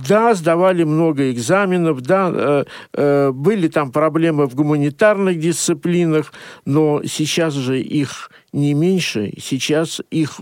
да, 0.09 0.35
сдавали 0.35 0.85
много 0.85 1.31
экзаменов, 1.31 2.01
да, 2.03 2.31
э, 2.33 2.65
э, 2.95 3.31
были 3.33 3.69
там 3.69 3.93
проблемы 3.93 4.47
в 4.47 4.55
гуманитарных 4.55 5.39
дисциплинах, 5.39 6.33
но 6.65 7.03
сейчас 7.05 7.55
же 7.55 7.81
их 7.81 8.31
не 8.53 8.75
меньше, 8.75 9.33
сейчас 9.41 10.01
их 10.11 10.41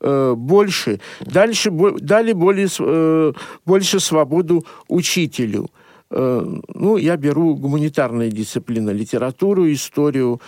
э, 0.00 0.34
больше. 0.36 1.00
Дальше 1.20 1.70
бо, 1.70 1.92
дали 1.98 2.32
более, 2.32 2.68
э, 2.78 3.32
больше 3.64 4.00
свободу 4.00 4.64
учителю. 4.88 5.70
Э, 6.10 6.44
ну, 6.74 6.96
я 6.96 7.16
беру 7.16 7.54
гуманитарные 7.54 8.30
дисциплины, 8.30 8.90
литературу, 8.90 9.72
историю, 9.72 10.40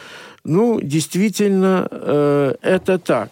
ну, 0.46 0.80
действительно, 0.80 1.88
э, 1.90 2.54
это 2.62 2.98
так. 2.98 3.30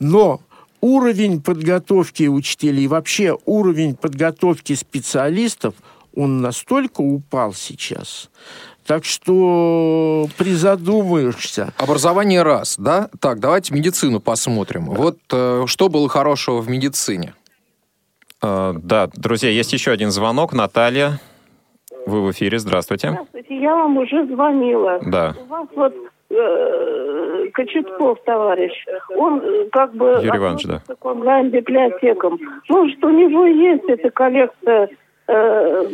Но 0.00 0.40
уровень 0.80 1.42
подготовки 1.42 2.26
учителей, 2.26 2.86
вообще 2.86 3.36
уровень 3.44 3.94
подготовки 3.94 4.74
специалистов, 4.74 5.74
он 6.14 6.40
настолько 6.40 7.02
упал 7.02 7.52
сейчас, 7.52 8.30
так 8.86 9.04
что 9.04 10.26
призадумаешься. 10.38 11.72
Образование 11.76 12.42
раз, 12.42 12.76
да? 12.78 13.10
Так, 13.20 13.40
давайте 13.40 13.74
медицину 13.74 14.18
посмотрим. 14.18 14.86
Вот 14.86 15.18
э, 15.30 15.64
что 15.66 15.88
было 15.88 16.08
хорошего 16.08 16.60
в 16.60 16.68
медицине? 16.68 17.34
Э, 18.42 18.72
да, 18.74 19.08
друзья, 19.14 19.50
есть 19.50 19.72
еще 19.72 19.90
один 19.90 20.10
звонок. 20.10 20.54
Наталья, 20.54 21.20
вы 22.06 22.22
в 22.24 22.30
эфире, 22.32 22.58
здравствуйте. 22.58 23.10
Здравствуйте, 23.10 23.60
я 23.60 23.74
вам 23.74 23.98
уже 23.98 24.26
звонила. 24.26 24.98
Да. 25.04 25.36
У 25.38 25.44
вас 25.44 25.68
вот 25.76 25.94
Кочетков 27.54 28.18
товарищ, 28.24 28.72
он 29.16 29.40
э, 29.40 29.68
как 29.72 29.94
бы 29.94 30.20
Юрий 30.22 30.38
Иванович, 30.38 30.64
да. 30.64 30.82
к 30.94 31.04
онлайн-библиотекам. 31.04 32.38
Может, 32.68 33.02
у 33.02 33.08
него 33.08 33.46
есть 33.46 33.84
эта 33.88 34.10
коллекция 34.10 34.90
э, 35.26 35.86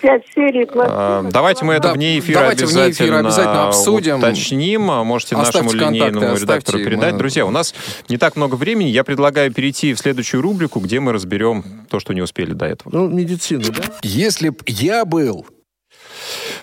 взять 0.00 0.24
серии 0.32 0.64
пластинок. 0.64 1.32
Давайте 1.32 1.64
мы 1.64 1.74
это 1.74 1.88
да, 1.88 1.94
вне 1.94 2.20
эфира 2.20 2.38
давайте 2.38 2.64
обязательно, 2.64 2.84
вне 2.84 2.92
эфира 2.92 3.18
обязательно 3.18 3.66
обсудим. 3.66 4.18
уточним. 4.18 4.82
Можете 4.82 5.34
Оставьте 5.34 5.62
нашему 5.64 5.90
линейному 5.90 6.36
редактору 6.36 6.78
передать. 6.78 7.12
Мы... 7.14 7.18
Друзья, 7.18 7.44
у 7.44 7.50
нас 7.50 7.74
не 8.08 8.16
так 8.16 8.36
много 8.36 8.54
времени. 8.54 8.88
Я 8.88 9.02
предлагаю 9.02 9.52
перейти 9.52 9.92
в 9.92 9.98
следующую 9.98 10.40
рубрику, 10.40 10.78
где 10.78 11.00
мы 11.00 11.12
разберем 11.12 11.64
то, 11.90 11.98
что 11.98 12.12
не 12.12 12.22
успели 12.22 12.52
до 12.52 12.66
этого. 12.66 12.94
Ну, 12.94 13.08
медицину, 13.08 13.64
да? 13.76 13.82
Если 14.02 14.50
б 14.50 14.58
я 14.66 15.04
был 15.04 15.44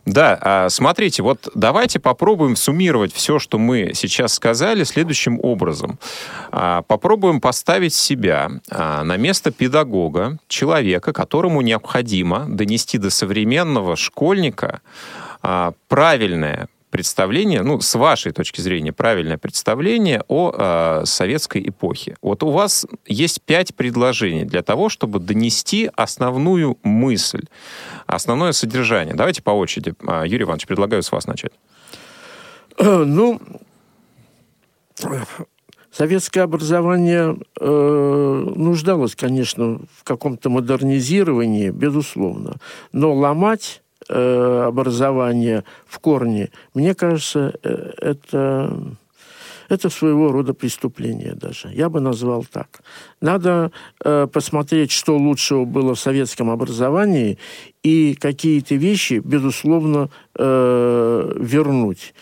да, 0.06 0.38
а, 0.42 0.70
смотрите, 0.70 1.22
вот 1.22 1.50
давайте 1.54 2.00
попробуем 2.00 2.56
суммировать 2.56 3.14
все, 3.14 3.38
что 3.38 3.60
мы 3.60 3.92
сейчас 3.94 4.34
сказали, 4.34 4.84
следующим 4.84 5.40
образом. 5.42 6.00
А, 6.52 6.82
попробуем 6.82 7.40
поставить 7.40 7.94
себя 7.94 8.50
а, 8.70 9.04
на 9.04 9.18
место 9.18 9.52
педагога, 9.52 10.40
человека, 10.48 11.14
которому 11.14 11.62
необходимо 11.62 12.46
донести 12.48 12.98
до 12.98 13.10
современного 13.10 13.96
школьника 13.96 14.82
правильное 15.88 16.68
представление, 16.92 17.64
ну, 17.64 17.82
с 17.82 17.96
вашей 17.96 18.32
точки 18.34 18.62
зрения, 18.62 18.92
правильное 18.92 19.38
представление 19.38 20.24
о 20.28 20.52
э, 20.54 21.06
советской 21.06 21.68
эпохе. 21.68 22.16
Вот 22.22 22.44
у 22.44 22.52
вас 22.52 22.86
есть 23.08 23.42
пять 23.42 23.74
предложений 23.74 24.46
для 24.46 24.62
того, 24.62 24.90
чтобы 24.90 25.20
донести 25.20 25.90
основную 25.96 26.78
мысль, 26.84 27.46
основное 28.06 28.52
содержание. 28.52 29.16
Давайте 29.16 29.42
по 29.42 29.52
очереди. 29.52 29.94
А, 30.06 30.24
Юрий 30.26 30.44
Иванович, 30.44 30.68
предлагаю 30.68 31.02
с 31.02 31.12
вас 31.12 31.26
начать. 31.26 31.54
Ну, 32.78 33.40
советское 35.92 36.42
образование 36.42 37.38
э, 37.60 38.44
нуждалось, 38.56 39.16
конечно, 39.16 39.82
в 39.98 40.04
каком-то 40.04 40.50
модернизировании, 40.50 41.70
безусловно. 41.70 42.58
Но 42.92 43.14
ломать 43.14 43.82
э, 44.10 44.64
образование 44.68 45.64
в 45.86 46.00
корне, 46.00 46.50
мне 46.74 46.94
кажется, 46.96 47.54
э, 47.64 47.94
это, 47.98 48.98
это 49.70 49.90
своего 49.90 50.32
рода 50.32 50.54
преступление 50.54 51.34
даже. 51.34 51.70
Я 51.70 51.90
бы 51.90 52.00
назвал 52.00 52.46
так. 52.52 52.82
Надо 53.22 53.72
э, 54.04 54.28
посмотреть, 54.32 54.92
что 54.92 55.18
лучшего 55.18 55.66
было 55.66 55.96
в 55.96 56.00
советском 56.00 56.50
образовании, 56.50 57.38
и 57.84 58.16
какие-то 58.16 58.76
вещи, 58.76 59.22
безусловно, 59.24 60.10
э, 60.36 61.34
вернуть. 61.40 62.14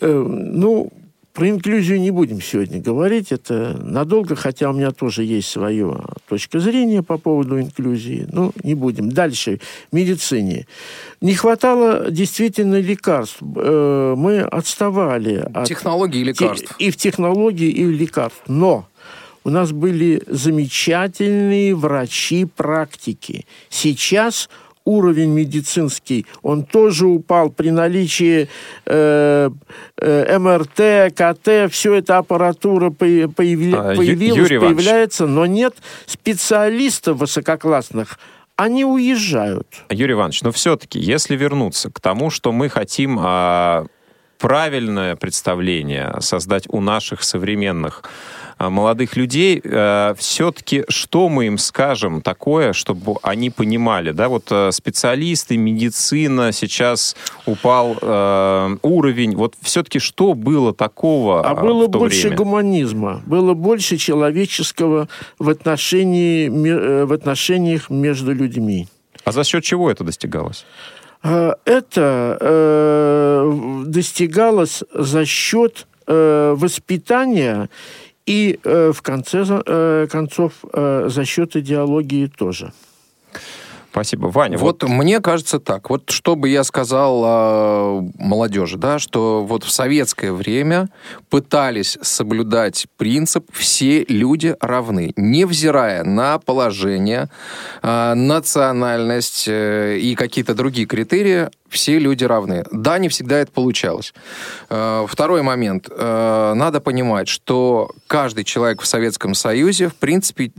Э, 0.00 0.12
ну, 0.12 0.92
про 1.34 1.48
инклюзию 1.48 2.00
не 2.00 2.12
будем 2.12 2.40
сегодня 2.40 2.80
говорить, 2.80 3.32
это 3.32 3.76
надолго, 3.82 4.36
хотя 4.36 4.70
у 4.70 4.72
меня 4.72 4.92
тоже 4.92 5.24
есть 5.24 5.50
своя 5.50 5.96
точка 6.28 6.60
зрения 6.60 7.02
по 7.02 7.18
поводу 7.18 7.60
инклюзии. 7.60 8.26
Ну, 8.30 8.52
не 8.62 8.74
будем. 8.74 9.10
Дальше, 9.10 9.58
медицине. 9.90 10.68
Не 11.20 11.34
хватало 11.34 12.08
действительно 12.08 12.80
лекарств. 12.80 13.38
Э, 13.56 14.14
мы 14.16 14.42
отставали. 14.42 15.44
От 15.52 15.66
технологии 15.66 16.20
и 16.20 16.24
лекарств. 16.24 16.76
И 16.78 16.92
в 16.92 16.96
технологии, 16.96 17.68
и 17.68 17.84
в 17.84 17.90
лекарств. 17.90 18.42
Но 18.46 18.86
у 19.42 19.50
нас 19.50 19.72
были 19.72 20.22
замечательные 20.28 21.74
врачи 21.74 22.44
практики. 22.44 23.44
Сейчас 23.70 24.48
уровень 24.84 25.30
медицинский, 25.30 26.26
он 26.42 26.64
тоже 26.64 27.06
упал 27.06 27.50
при 27.50 27.70
наличии 27.70 28.48
э, 28.86 29.50
э, 29.96 30.38
МРТ, 30.38 31.14
КТ, 31.14 31.72
все 31.72 31.94
это 31.94 32.18
аппаратура 32.18 32.90
появли, 32.90 33.72
а, 33.72 33.94
появилась, 33.94 34.38
Юрий 34.38 34.58
появляется, 34.58 35.26
но 35.26 35.46
нет 35.46 35.74
специалистов 36.06 37.18
высококлассных, 37.18 38.18
они 38.56 38.84
уезжают. 38.84 39.66
Юрий 39.90 40.12
Иванович, 40.12 40.42
но 40.42 40.52
все-таки, 40.52 40.98
если 40.98 41.36
вернуться 41.36 41.90
к 41.90 42.00
тому, 42.00 42.30
что 42.30 42.52
мы 42.52 42.68
хотим 42.68 43.18
а, 43.20 43.86
правильное 44.38 45.16
представление 45.16 46.16
создать 46.20 46.64
у 46.68 46.80
наших 46.80 47.22
современных 47.22 48.02
молодых 48.58 49.16
людей, 49.16 49.60
э, 49.62 50.14
все-таки 50.16 50.84
что 50.88 51.28
мы 51.28 51.46
им 51.46 51.58
скажем 51.58 52.22
такое, 52.22 52.72
чтобы 52.72 53.16
они 53.22 53.50
понимали, 53.50 54.12
да, 54.12 54.28
вот 54.28 54.46
э, 54.50 54.70
специалисты, 54.72 55.56
медицина, 55.56 56.52
сейчас 56.52 57.16
упал 57.46 57.96
э, 58.00 58.76
уровень, 58.82 59.36
вот 59.36 59.54
все-таки 59.60 59.98
что 59.98 60.34
было 60.34 60.74
такого 60.74 61.42
А 61.44 61.54
было 61.54 61.86
больше 61.86 62.28
время? 62.28 62.36
гуманизма, 62.36 63.22
было 63.26 63.54
больше 63.54 63.96
человеческого 63.96 65.08
в, 65.38 65.48
отношении, 65.48 66.48
в 67.04 67.12
отношениях 67.12 67.90
между 67.90 68.32
людьми. 68.32 68.88
А 69.24 69.32
за 69.32 69.44
счет 69.44 69.64
чего 69.64 69.90
это 69.90 70.04
достигалось? 70.04 70.66
Это 71.22 72.36
э, 72.38 73.82
достигалось 73.86 74.84
за 74.92 75.24
счет 75.24 75.86
э, 76.06 76.54
воспитания 76.56 77.70
и 78.26 78.58
э, 78.62 78.92
в 78.92 79.02
конце 79.02 79.44
э, 79.48 80.06
концов 80.10 80.52
э, 80.72 81.08
за 81.08 81.24
счет 81.24 81.56
идеологии 81.56 82.26
тоже. 82.26 82.72
Спасибо. 83.94 84.26
Ваня, 84.26 84.58
вот, 84.58 84.82
вот 84.82 84.90
мне 84.90 85.20
кажется 85.20 85.60
так. 85.60 85.88
Вот 85.88 86.10
что 86.10 86.34
бы 86.34 86.48
я 86.48 86.64
сказал 86.64 87.22
э, 87.24 88.10
молодежи, 88.18 88.76
да, 88.76 88.98
что 88.98 89.44
вот 89.44 89.62
в 89.62 89.70
советское 89.70 90.32
время 90.32 90.88
пытались 91.30 91.96
соблюдать 92.02 92.88
принцип 92.96 93.46
«все 93.52 94.04
люди 94.08 94.56
равны», 94.60 95.12
невзирая 95.14 96.02
на 96.02 96.40
положение, 96.40 97.30
э, 97.84 98.14
национальность 98.14 99.44
э, 99.46 99.98
и 99.98 100.16
какие-то 100.16 100.56
другие 100.56 100.88
критерии, 100.88 101.50
все 101.74 101.98
люди 101.98 102.24
равны. 102.24 102.64
Да, 102.70 102.98
не 102.98 103.08
всегда 103.08 103.38
это 103.38 103.50
получалось. 103.52 104.14
Э, 104.70 105.04
второй 105.08 105.42
момент. 105.42 105.88
Э, 105.90 106.54
надо 106.54 106.80
понимать, 106.80 107.28
что 107.28 107.90
каждый 108.06 108.44
человек 108.44 108.80
в 108.80 108.86
Советском 108.86 109.34
Союзе, 109.34 109.88
в 109.88 109.96
принципе, 109.96 110.46
э, 110.46 110.50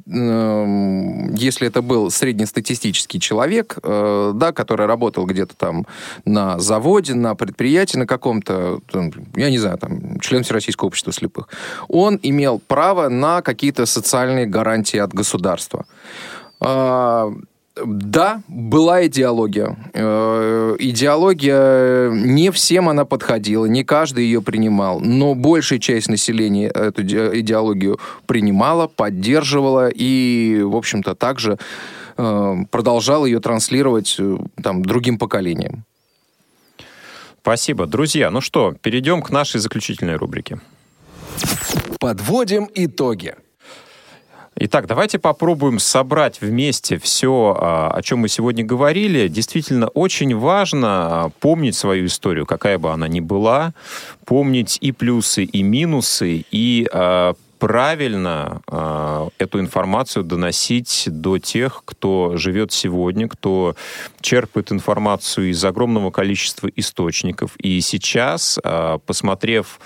если 1.35 1.67
это 1.67 1.81
был 1.81 2.11
среднестатистический 2.11 3.19
человек, 3.19 3.77
да, 3.81 4.51
который 4.53 4.85
работал 4.85 5.25
где-то 5.25 5.55
там 5.55 5.87
на 6.25 6.59
заводе, 6.59 7.13
на 7.13 7.35
предприятии, 7.35 7.97
на 7.97 8.05
каком-то, 8.05 8.79
я 9.35 9.49
не 9.49 9.57
знаю, 9.57 9.77
там, 9.77 10.19
член 10.19 10.43
Всероссийского 10.43 10.87
общества 10.87 11.13
слепых, 11.13 11.47
он 11.87 12.19
имел 12.21 12.59
право 12.59 13.09
на 13.09 13.41
какие-то 13.41 13.85
социальные 13.85 14.45
гарантии 14.47 14.97
от 14.97 15.13
государства. 15.13 15.85
Да, 17.75 18.41
была 18.47 19.05
идеология. 19.05 19.75
Э, 19.93 20.75
идеология, 20.79 22.09
не 22.09 22.49
всем 22.51 22.87
она 22.87 23.03
подходила, 23.03 23.65
не 23.65 23.83
каждый 23.83 24.23
ее 24.23 24.41
принимал, 24.41 25.01
но 25.01 25.35
большая 25.35 25.79
часть 25.79 26.07
населения 26.07 26.67
эту 26.69 27.01
идеологию 27.03 27.99
принимала, 28.27 28.87
поддерживала 28.87 29.89
и, 29.89 30.61
в 30.63 30.75
общем-то, 30.75 31.15
также 31.15 31.57
э, 32.17 32.55
продолжала 32.71 33.25
ее 33.25 33.41
транслировать 33.41 34.15
э, 34.19 34.37
там, 34.63 34.83
другим 34.83 35.17
поколениям. 35.17 35.83
Спасибо. 37.41 37.87
Друзья, 37.87 38.31
ну 38.31 38.39
что, 38.39 38.73
перейдем 38.81 39.21
к 39.21 39.31
нашей 39.31 39.59
заключительной 39.59 40.15
рубрике. 40.15 40.59
Подводим 41.99 42.69
итоги. 42.73 43.35
Итак, 44.57 44.87
давайте 44.87 45.19
попробуем 45.19 45.79
собрать 45.79 46.39
вместе 46.39 46.97
все, 46.97 47.57
а, 47.59 47.91
о 47.91 48.01
чем 48.01 48.19
мы 48.19 48.29
сегодня 48.29 48.63
говорили. 48.63 49.27
Действительно, 49.27 49.89
очень 49.89 50.33
важно 50.33 50.87
а, 50.87 51.29
помнить 51.41 51.75
свою 51.75 52.05
историю, 52.05 52.45
какая 52.45 52.77
бы 52.77 52.89
она 52.93 53.09
ни 53.09 53.19
была, 53.19 53.73
помнить 54.23 54.77
и 54.79 54.93
плюсы, 54.93 55.43
и 55.43 55.61
минусы, 55.61 56.45
и 56.51 56.87
а, 56.93 57.33
правильно 57.59 58.61
э, 58.67 59.29
эту 59.37 59.59
информацию 59.59 60.23
доносить 60.23 61.05
до 61.07 61.39
тех, 61.39 61.83
кто 61.85 62.37
живет 62.37 62.71
сегодня, 62.71 63.27
кто 63.27 63.75
черпает 64.21 64.71
информацию 64.71 65.49
из 65.49 65.63
огромного 65.63 66.11
количества 66.11 66.69
источников. 66.75 67.55
И 67.57 67.79
сейчас, 67.81 68.59
э, 68.63 68.99
посмотрев 69.05 69.79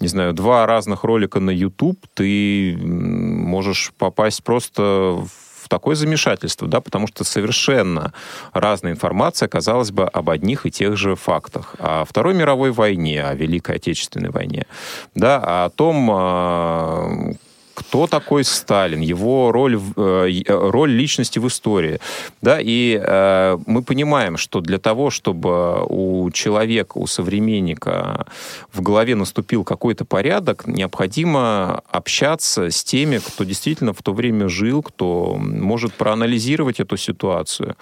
не 0.00 0.08
знаю, 0.08 0.32
два 0.32 0.66
разных 0.66 1.04
ролика 1.04 1.40
на 1.40 1.50
YouTube, 1.50 1.98
ты 2.14 2.76
можешь 2.76 3.92
попасть 3.98 4.42
просто 4.42 4.82
в 4.82 5.68
такое 5.68 5.94
замешательство, 5.94 6.66
да, 6.66 6.80
потому 6.80 7.06
что 7.06 7.22
совершенно 7.22 8.12
разная 8.52 8.92
информация, 8.92 9.48
казалось 9.48 9.92
бы, 9.92 10.04
об 10.04 10.30
одних 10.30 10.66
и 10.66 10.70
тех 10.70 10.96
же 10.96 11.14
фактах. 11.14 11.76
О 11.78 12.04
Второй 12.04 12.34
мировой 12.34 12.72
войне, 12.72 13.22
о 13.22 13.34
Великой 13.34 13.76
Отечественной 13.76 14.30
войне, 14.30 14.66
да, 15.14 15.64
о 15.64 15.70
том, 15.70 16.10
а, 16.10 17.32
кто 17.90 18.06
такой 18.06 18.44
Сталин, 18.44 19.00
его 19.00 19.50
роль, 19.50 19.76
роль 19.96 20.90
личности 20.92 21.40
в 21.40 21.48
истории. 21.48 21.98
Да, 22.40 22.58
и 22.60 22.96
мы 23.66 23.82
понимаем, 23.82 24.36
что 24.36 24.60
для 24.60 24.78
того, 24.78 25.10
чтобы 25.10 25.84
у 25.88 26.30
человека, 26.30 26.98
у 26.98 27.08
современника 27.08 28.26
в 28.72 28.80
голове 28.80 29.16
наступил 29.16 29.64
какой-то 29.64 30.04
порядок, 30.04 30.68
необходимо 30.68 31.82
общаться 31.90 32.70
с 32.70 32.84
теми, 32.84 33.18
кто 33.18 33.42
действительно 33.42 33.92
в 33.92 34.02
то 34.04 34.12
время 34.12 34.48
жил, 34.48 34.84
кто 34.84 35.36
может 35.40 35.92
проанализировать 35.94 36.78
эту 36.78 36.96
ситуацию. 36.96 37.74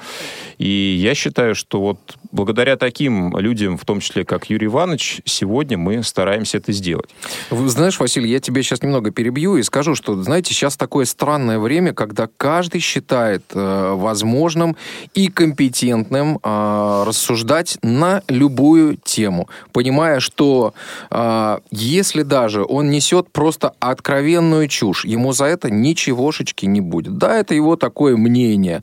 И 0.57 0.99
я 1.03 1.15
считаю, 1.15 1.55
что 1.55 1.83
вот 1.83 1.99
благодаря 2.33 2.79
таким 2.79 3.37
людям, 3.37 3.77
в 3.77 3.85
том 3.85 4.01
числе 4.01 4.25
как 4.25 4.49
Юрий 4.49 4.69
Иванович, 4.69 5.21
сегодня 5.27 5.77
мы 5.77 6.03
стараемся 6.03 6.57
это 6.57 6.73
сделать. 6.73 7.11
Знаешь, 7.51 8.01
Василий, 8.01 8.31
я 8.31 8.41
тебе 8.41 8.63
сейчас 8.63 8.83
немного 8.83 9.11
перебью 9.11 9.59
и 9.59 9.63
скажу, 9.63 9.98
что, 9.99 10.23
знаете, 10.23 10.55
сейчас 10.55 10.77
такое 10.77 11.05
странное 11.05 11.59
время, 11.59 11.93
когда 11.93 12.29
каждый 12.37 12.81
считает 12.81 13.43
э, 13.53 13.93
возможным 13.95 14.77
и 15.13 15.29
компетентным 15.29 16.39
э, 16.43 17.05
рассуждать 17.07 17.79
на 17.83 18.23
любую 18.29 18.97
тему, 18.97 19.49
понимая, 19.73 20.21
что 20.21 20.73
э, 21.11 21.59
если 21.71 22.23
даже 22.23 22.65
он 22.65 22.91
несет 22.91 23.31
просто 23.33 23.75
откровенную 23.81 24.69
чушь, 24.69 25.05
ему 25.05 25.33
за 25.33 25.47
это 25.47 25.71
ничегошечки 25.71 26.67
не 26.67 26.81
будет. 26.81 27.19
Да, 27.19 27.37
это 27.37 27.55
его 27.55 27.77
такое 27.77 28.17
мнение. 28.17 28.83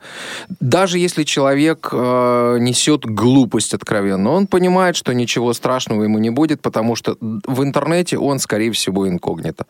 Даже 0.60 1.00
если 1.00 1.24
человек 1.24 1.90
э, 1.92 2.58
несет 2.60 3.06
глупость 3.06 3.74
откровенно, 3.74 4.32
он 4.32 4.48
понимает, 4.48 4.98
что 4.98 5.14
ничего 5.14 5.54
страшного 5.54 6.04
ему 6.04 6.18
не 6.18 6.30
будет, 6.30 6.62
потому 6.62 6.96
что 6.96 7.16
в 7.22 7.64
интернете 7.64 8.18
он, 8.18 8.40
скорее 8.40 8.72
всего, 8.72 9.08
инкогнито. 9.08 9.66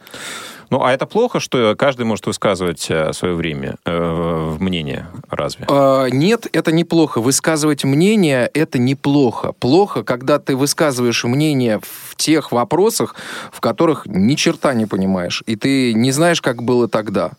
Ну, 0.70 0.84
а 0.84 0.92
это 0.92 1.06
плохо, 1.06 1.40
что 1.40 1.76
каждый 1.76 2.06
может 2.06 2.26
высказывать 2.26 2.88
э, 2.90 3.14
свое 3.14 3.36
время, 3.36 3.76
э, 3.86 4.56
мнение, 4.60 5.08
разве? 5.30 5.66
Э, 5.70 6.08
нет, 6.12 6.48
это 6.52 6.72
неплохо. 6.72 7.22
Высказывать 7.22 7.84
мнение– 7.84 8.50
это 8.54 8.80
неплохо. 8.80 9.54
Плохо, 9.54 10.04
когда 10.04 10.40
ты 10.40 10.56
высказываешь 10.56 11.24
мнение 11.24 11.80
в 11.82 12.16
тех 12.16 12.52
вопросах, 12.52 13.16
в 13.52 13.62
которых 13.62 14.06
ни 14.06 14.36
черта 14.36 14.74
не 14.74 14.86
понимаешь, 14.86 15.44
и 15.46 15.56
ты 15.56 15.94
не 15.94 16.12
знаешь, 16.12 16.42
как 16.42 16.64
было 16.64 16.88
тогда. 16.88 17.32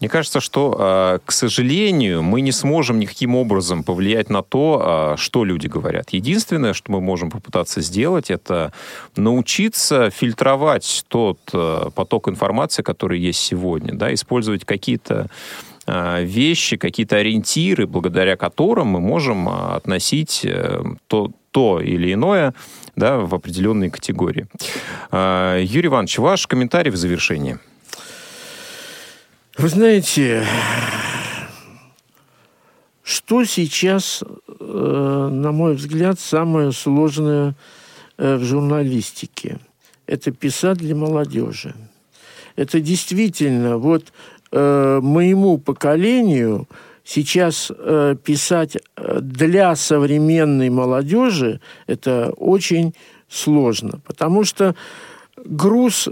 Мне 0.00 0.08
кажется, 0.08 0.40
что, 0.40 0.76
а, 0.78 1.18
к 1.24 1.32
сожалению, 1.32 2.22
мы 2.22 2.40
не 2.40 2.52
сможем 2.52 2.98
никаким 2.98 3.36
образом 3.36 3.84
повлиять 3.84 4.28
на 4.28 4.42
то, 4.42 4.82
а, 4.82 5.16
что 5.16 5.44
люди 5.44 5.66
говорят. 5.66 6.10
Единственное, 6.10 6.74
что 6.74 6.90
мы 6.92 7.00
можем 7.00 7.30
попытаться 7.30 7.80
сделать, 7.80 8.30
это 8.30 8.72
научиться 9.16 10.10
фильтровать 10.10 11.04
тот 11.08 11.38
а, 11.52 11.90
поток 11.90 12.28
информации, 12.28 12.82
который 12.82 13.20
есть 13.20 13.38
сегодня, 13.38 13.94
да, 13.94 14.12
использовать 14.12 14.64
какие-то 14.64 15.28
вещи, 15.86 16.78
какие-то 16.78 17.16
ориентиры, 17.16 17.86
благодаря 17.86 18.36
которым 18.38 18.86
мы 18.86 19.00
можем 19.00 19.50
относить 19.50 20.40
э, 20.42 20.82
то, 21.08 21.30
то 21.50 21.78
или 21.78 22.14
иное 22.14 22.54
да, 22.96 23.18
в 23.18 23.34
определенные 23.34 23.90
категории. 23.90 24.46
Юрий 25.12 25.88
Иванович, 25.88 26.20
ваш 26.20 26.46
комментарий 26.46 26.90
в 26.90 26.96
завершении– 26.96 27.58
вы 29.56 29.68
знаете, 29.68 30.44
что 33.02 33.44
сейчас, 33.44 34.22
э, 34.48 35.28
на 35.30 35.52
мой 35.52 35.74
взгляд, 35.74 36.18
самое 36.18 36.72
сложное 36.72 37.54
э, 38.16 38.36
в 38.36 38.42
журналистике? 38.42 39.60
Это 40.06 40.32
писать 40.32 40.78
для 40.78 40.96
молодежи. 40.96 41.74
Это 42.56 42.80
действительно, 42.80 43.78
вот 43.78 44.12
э, 44.50 45.00
моему 45.00 45.58
поколению 45.58 46.68
сейчас 47.04 47.70
писать 48.24 48.78
для 48.96 49.76
современной 49.76 50.70
молодежи 50.70 51.60
это 51.86 52.32
очень 52.38 52.94
сложно, 53.28 54.00
потому 54.06 54.44
что 54.44 54.74
груз 55.36 56.08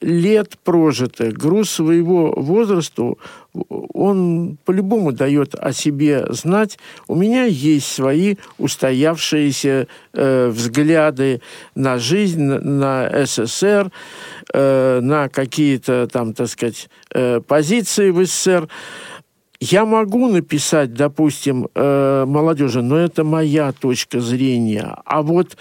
лет 0.00 0.58
прожитых, 0.64 1.34
груз 1.34 1.70
своего 1.70 2.32
возраста, 2.36 3.14
он 3.52 4.56
по-любому 4.64 5.12
дает 5.12 5.54
о 5.54 5.72
себе 5.72 6.26
знать. 6.30 6.78
У 7.08 7.14
меня 7.14 7.44
есть 7.44 7.86
свои 7.86 8.36
устоявшиеся 8.58 9.88
э, 10.12 10.48
взгляды 10.48 11.42
на 11.74 11.98
жизнь, 11.98 12.42
на 12.42 13.26
СССР, 13.26 13.90
э, 14.52 15.00
на 15.02 15.28
какие-то 15.28 16.08
там, 16.10 16.32
так 16.32 16.48
сказать, 16.48 16.88
э, 17.12 17.40
позиции 17.40 18.10
в 18.10 18.24
СССР. 18.24 18.68
Я 19.62 19.84
могу 19.84 20.28
написать, 20.28 20.94
допустим, 20.94 21.68
э, 21.74 22.24
молодежи, 22.26 22.80
но 22.80 22.96
это 22.96 23.24
моя 23.24 23.72
точка 23.72 24.20
зрения. 24.20 24.96
А 25.04 25.20
вот 25.20 25.58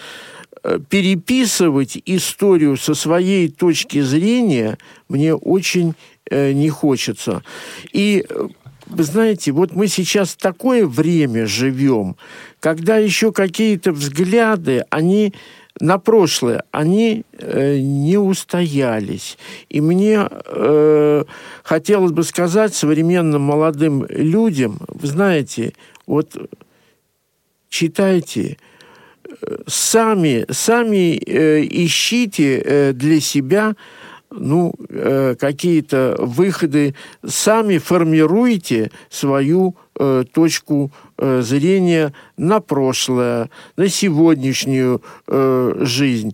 переписывать 0.89 2.01
историю 2.05 2.77
со 2.77 2.93
своей 2.93 3.49
точки 3.49 4.01
зрения 4.01 4.77
мне 5.07 5.33
очень 5.35 5.95
э, 6.29 6.53
не 6.53 6.69
хочется. 6.69 7.43
И 7.91 8.25
э, 8.27 8.47
вы 8.87 9.03
знаете, 9.03 9.51
вот 9.51 9.75
мы 9.75 9.87
сейчас 9.87 10.35
такое 10.35 10.85
время 10.85 11.45
живем, 11.45 12.15
когда 12.59 12.97
еще 12.97 13.31
какие-то 13.31 13.91
взгляды, 13.91 14.83
они 14.89 15.33
на 15.79 15.97
прошлое, 15.97 16.63
они 16.71 17.23
э, 17.33 17.77
не 17.79 18.17
устоялись. 18.17 19.37
И 19.69 19.79
мне 19.79 20.27
э, 20.29 21.23
хотелось 21.63 22.11
бы 22.11 22.23
сказать 22.23 22.73
современным 22.73 23.43
молодым 23.43 24.05
людям, 24.09 24.79
вы 24.87 25.07
знаете, 25.07 25.73
вот 26.05 26.35
читайте, 27.69 28.57
сами, 29.67 30.45
сами 30.49 31.19
э, 31.25 31.63
ищите 31.63 32.59
э, 32.59 32.93
для 32.93 33.19
себя 33.19 33.75
ну, 34.31 34.73
э, 34.89 35.35
какие-то 35.39 36.15
выходы, 36.19 36.93
сами 37.25 37.77
формируйте 37.77 38.91
свою 39.09 39.75
э, 39.99 40.23
точку 40.31 40.91
э, 41.17 41.41
зрения 41.41 42.13
на 42.37 42.59
прошлое, 42.59 43.49
на 43.75 43.89
сегодняшнюю 43.89 45.01
э, 45.27 45.73
жизнь. 45.81 46.33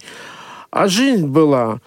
А 0.72 0.88
жизнь 0.88 1.28
была 1.28 1.80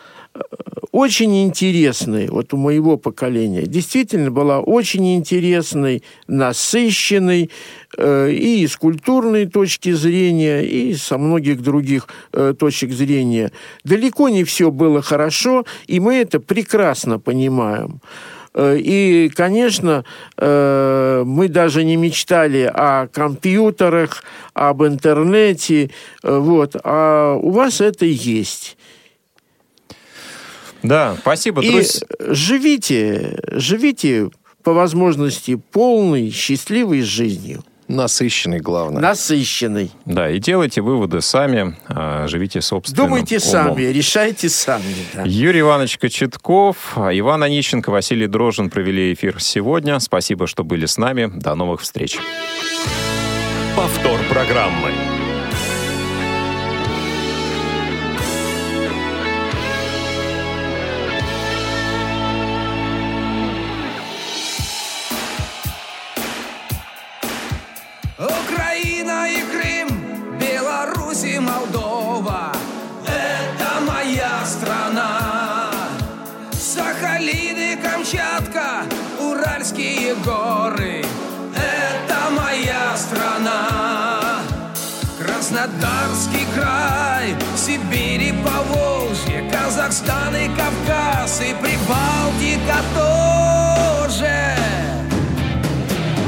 очень 0.98 1.44
интересной, 1.44 2.26
вот 2.26 2.52
у 2.52 2.56
моего 2.56 2.96
поколения, 2.96 3.62
действительно 3.62 4.32
была 4.32 4.58
очень 4.60 5.14
интересной, 5.14 6.02
насыщенной 6.26 7.50
э, 7.96 8.30
и 8.32 8.66
с 8.66 8.76
культурной 8.76 9.46
точки 9.46 9.92
зрения, 9.92 10.62
и 10.62 10.94
со 10.94 11.16
многих 11.18 11.62
других 11.62 12.08
э, 12.32 12.52
точек 12.58 12.90
зрения. 12.90 13.52
Далеко 13.84 14.28
не 14.28 14.42
все 14.42 14.72
было 14.72 15.00
хорошо, 15.00 15.64
и 15.86 16.00
мы 16.00 16.16
это 16.16 16.40
прекрасно 16.40 17.20
понимаем. 17.20 18.00
Э, 18.54 18.76
и, 18.76 19.28
конечно, 19.28 20.04
э, 20.36 21.22
мы 21.24 21.48
даже 21.48 21.84
не 21.84 21.96
мечтали 21.96 22.70
о 22.74 23.06
компьютерах, 23.06 24.24
об 24.54 24.82
интернете, 24.82 25.90
э, 26.24 26.38
вот, 26.38 26.74
а 26.82 27.34
у 27.34 27.50
вас 27.50 27.80
это 27.80 28.04
есть. 28.04 28.77
Да, 30.82 31.16
спасибо, 31.20 31.62
И 31.62 31.84
живите, 32.20 33.38
живите 33.52 34.30
по 34.62 34.72
возможности 34.72 35.56
полной, 35.56 36.30
счастливой 36.30 37.02
жизнью. 37.02 37.64
Насыщенный, 37.88 38.60
главное. 38.60 39.00
Насыщенный. 39.00 39.90
Да, 40.04 40.28
и 40.30 40.38
делайте 40.38 40.82
выводы 40.82 41.22
сами, 41.22 41.74
а, 41.88 42.26
живите 42.28 42.60
собственным 42.60 43.06
Думайте 43.06 43.38
умом. 43.38 43.48
сами, 43.48 43.82
решайте 43.84 44.50
сами. 44.50 44.84
Да. 45.14 45.22
Юрий 45.24 45.60
Иванович 45.60 45.96
Кочетков, 45.96 46.98
Иван 46.98 47.42
Онищенко, 47.44 47.88
Василий 47.90 48.26
Дрожин 48.26 48.68
провели 48.68 49.14
эфир 49.14 49.40
сегодня. 49.42 49.98
Спасибо, 50.00 50.46
что 50.46 50.64
были 50.64 50.84
с 50.84 50.98
нами. 50.98 51.30
До 51.34 51.54
новых 51.54 51.80
встреч. 51.80 52.18
Повтор 53.74 54.20
программы. 54.28 54.90
Горы 80.28 81.04
Это 81.54 82.30
моя 82.30 82.96
страна 82.96 84.42
Краснодарский 85.18 86.46
край 86.54 86.98
Уралы, 87.28 87.36
Сибири, 87.56 88.32
Поволжье, 88.44 89.50
Казахстан 89.50 90.34
и 90.36 90.48
Кавказ 90.48 91.40
и 91.40 91.54
Прибалтика 91.54 92.78
тоже. 92.94 94.54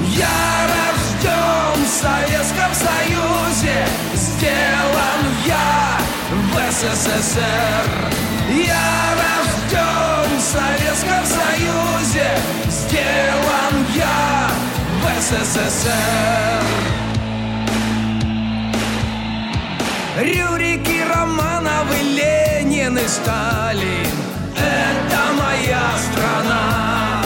Я 0.09 0.67
рожден 0.73 1.85
в 1.85 1.89
Советском 1.89 2.75
Союзе, 2.75 3.87
сделан 4.15 5.23
я 5.47 5.99
в 6.31 6.73
СССР. 6.73 7.87
Я 8.49 9.15
рожден 9.17 10.20
Советском 10.51 11.25
Союзе, 11.25 12.29
сделан 12.69 13.87
я 13.95 14.51
в 15.01 15.23
СССР. 15.23 16.65
Рюрики, 20.19 21.05
Романовы, 21.09 21.95
Ленин 22.03 22.99
и 22.99 23.07
Сталин 23.07 24.09
Это 24.57 25.33
моя 25.39 25.93
страна 25.97 27.23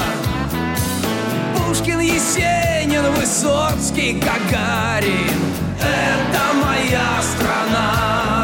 Пушкин, 1.56 2.00
Есенин, 2.00 3.10
Высоцкий, 3.12 4.20
Гагарин 4.20 5.40
Это 5.80 6.52
моя 6.62 7.22
страна 7.22 8.43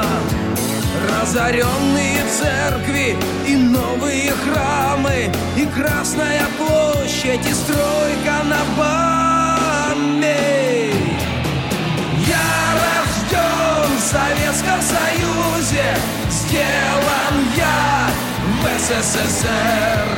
Разоренные 1.33 2.25
церкви 2.27 3.17
и 3.47 3.55
новые 3.55 4.33
храмы 4.33 5.31
И 5.57 5.65
Красная 5.67 6.43
площадь, 6.59 7.47
и 7.47 7.55
стройка 7.55 8.43
на 8.47 8.59
Баме. 8.77 10.37
Я 12.27 12.51
рожден 12.75 13.97
в 13.97 14.01
Советском 14.01 14.83
Союзе 14.83 15.97
Сделан 16.31 17.37
я 17.57 18.11
в 18.59 18.81
СССР. 18.81 20.09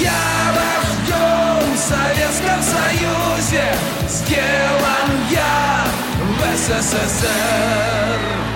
Я 0.00 0.24
рожден 0.58 1.72
в 1.72 1.78
Советском 1.78 2.60
Союзе 2.64 3.76
Сделан 4.08 5.10
я 5.30 5.84
в 6.18 6.56
СССР 6.56 8.47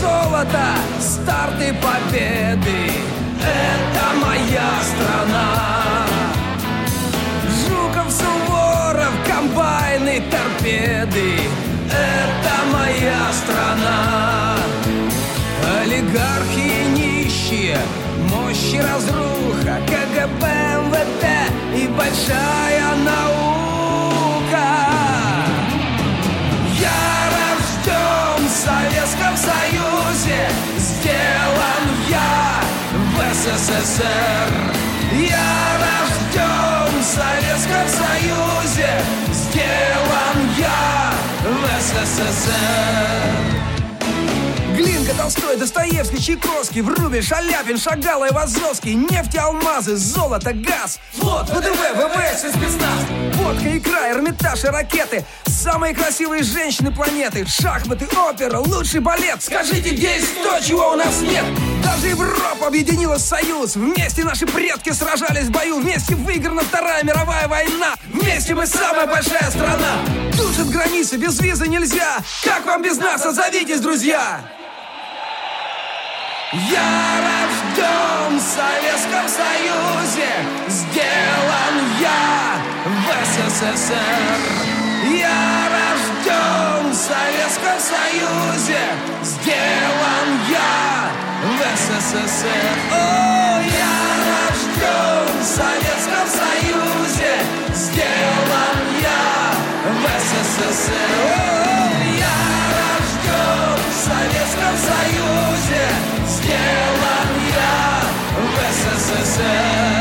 золото, 0.00 0.66
старты 1.00 1.74
победы. 1.74 2.92
Это 3.40 4.04
моя 4.24 4.70
страна. 4.90 6.06
Жуков, 7.58 8.12
Суворов, 8.12 9.12
комбайны, 9.26 10.22
торпеды. 10.30 11.40
Это 11.90 12.54
моя 12.72 13.20
страна. 13.32 14.56
Олигархи 15.82 16.66
и 16.66 16.88
нищие, 16.98 17.78
мощь 18.30 18.72
и 18.74 18.80
разруха 18.80 19.80
КГБ, 19.86 20.42
МВД 20.86 21.24
и 21.74 21.88
большая 21.88 22.94
наука 23.04 23.67
СССР. 33.56 34.50
Я 35.14 35.78
рожден 35.80 37.00
в 37.00 37.04
Советском 37.04 37.88
Союзе, 37.88 38.90
сделан 39.32 40.38
я 40.58 41.14
в 41.42 41.80
СССР. 41.80 43.48
Глинка, 44.76 45.14
Толстой, 45.14 45.56
Достоевский, 45.56 46.22
Чайковский, 46.22 46.82
Врубель, 46.82 47.22
Шаляпин, 47.22 47.78
Шагала 47.78 48.26
и 48.26 48.94
нефть, 48.94 49.36
алмазы, 49.36 49.96
золото, 49.96 50.52
газ, 50.52 51.00
флот, 51.14 51.48
ВДВ, 51.48 51.80
ВВС 51.96 52.44
и 52.44 52.50
спецназ, 52.50 53.00
водка, 53.34 53.76
икра, 53.76 54.12
Эрмитаж 54.12 54.62
и 54.64 54.68
ракеты, 54.68 55.24
самые 55.46 55.94
красивые 55.94 56.42
женщины 56.42 56.92
планеты, 56.92 57.46
шахматы, 57.46 58.06
опера, 58.14 58.58
лучший 58.58 59.00
балет. 59.00 59.42
Скажите, 59.42 59.90
где 59.90 60.16
есть 60.16 60.42
то, 60.42 60.60
чего 60.60 60.92
у 60.92 60.96
нас 60.96 61.22
нет? 61.22 61.44
Даже 61.88 62.08
Европа 62.08 62.66
объединилась 62.66 63.22
в 63.22 63.26
союз, 63.26 63.74
вместе 63.74 64.22
наши 64.22 64.46
предки 64.46 64.92
сражались 64.92 65.46
в 65.46 65.50
бою, 65.50 65.80
вместе 65.80 66.14
выиграна 66.14 66.60
Вторая 66.60 67.02
мировая 67.02 67.48
война, 67.48 67.94
вместе 68.12 68.54
мы 68.54 68.66
самая 68.66 69.06
большая 69.06 69.50
страна. 69.50 70.04
Душит 70.36 70.68
границы, 70.68 71.16
без 71.16 71.40
визы 71.40 71.66
нельзя, 71.66 72.18
как 72.44 72.66
вам 72.66 72.82
без 72.82 72.98
нас, 72.98 73.24
отзовитесь, 73.24 73.80
друзья! 73.80 74.38
Я 76.52 76.90
рожден 77.24 78.38
в 78.38 78.42
Советском 78.42 79.26
Союзе, 79.26 80.28
сделан 80.68 81.74
я 82.00 82.60
в 82.84 83.24
СССР. 83.24 83.96
Я 85.16 85.68
рожден 85.72 86.90
в 86.90 86.94
Советском 86.94 87.80
Союзе, 87.80 88.78
сделан 89.22 90.38
я 90.50 90.97
в 91.58 91.76
СССР. 91.76 92.76
О, 92.92 93.60
я 93.60 93.96
рожден 94.28 95.40
в 95.40 95.44
Советском 95.44 96.26
Союзе, 96.40 97.34
сделан 97.74 98.78
я 99.02 99.54
в 99.84 100.04
СССР. 100.20 100.92
О, 100.92 101.36
я 102.16 102.38
рожден 102.78 103.76
в 103.76 103.94
Советском 104.06 104.74
Союзе, 104.88 105.84
сделан 106.26 107.30
я 107.50 107.76
в 108.36 108.58
СССР. 108.72 109.97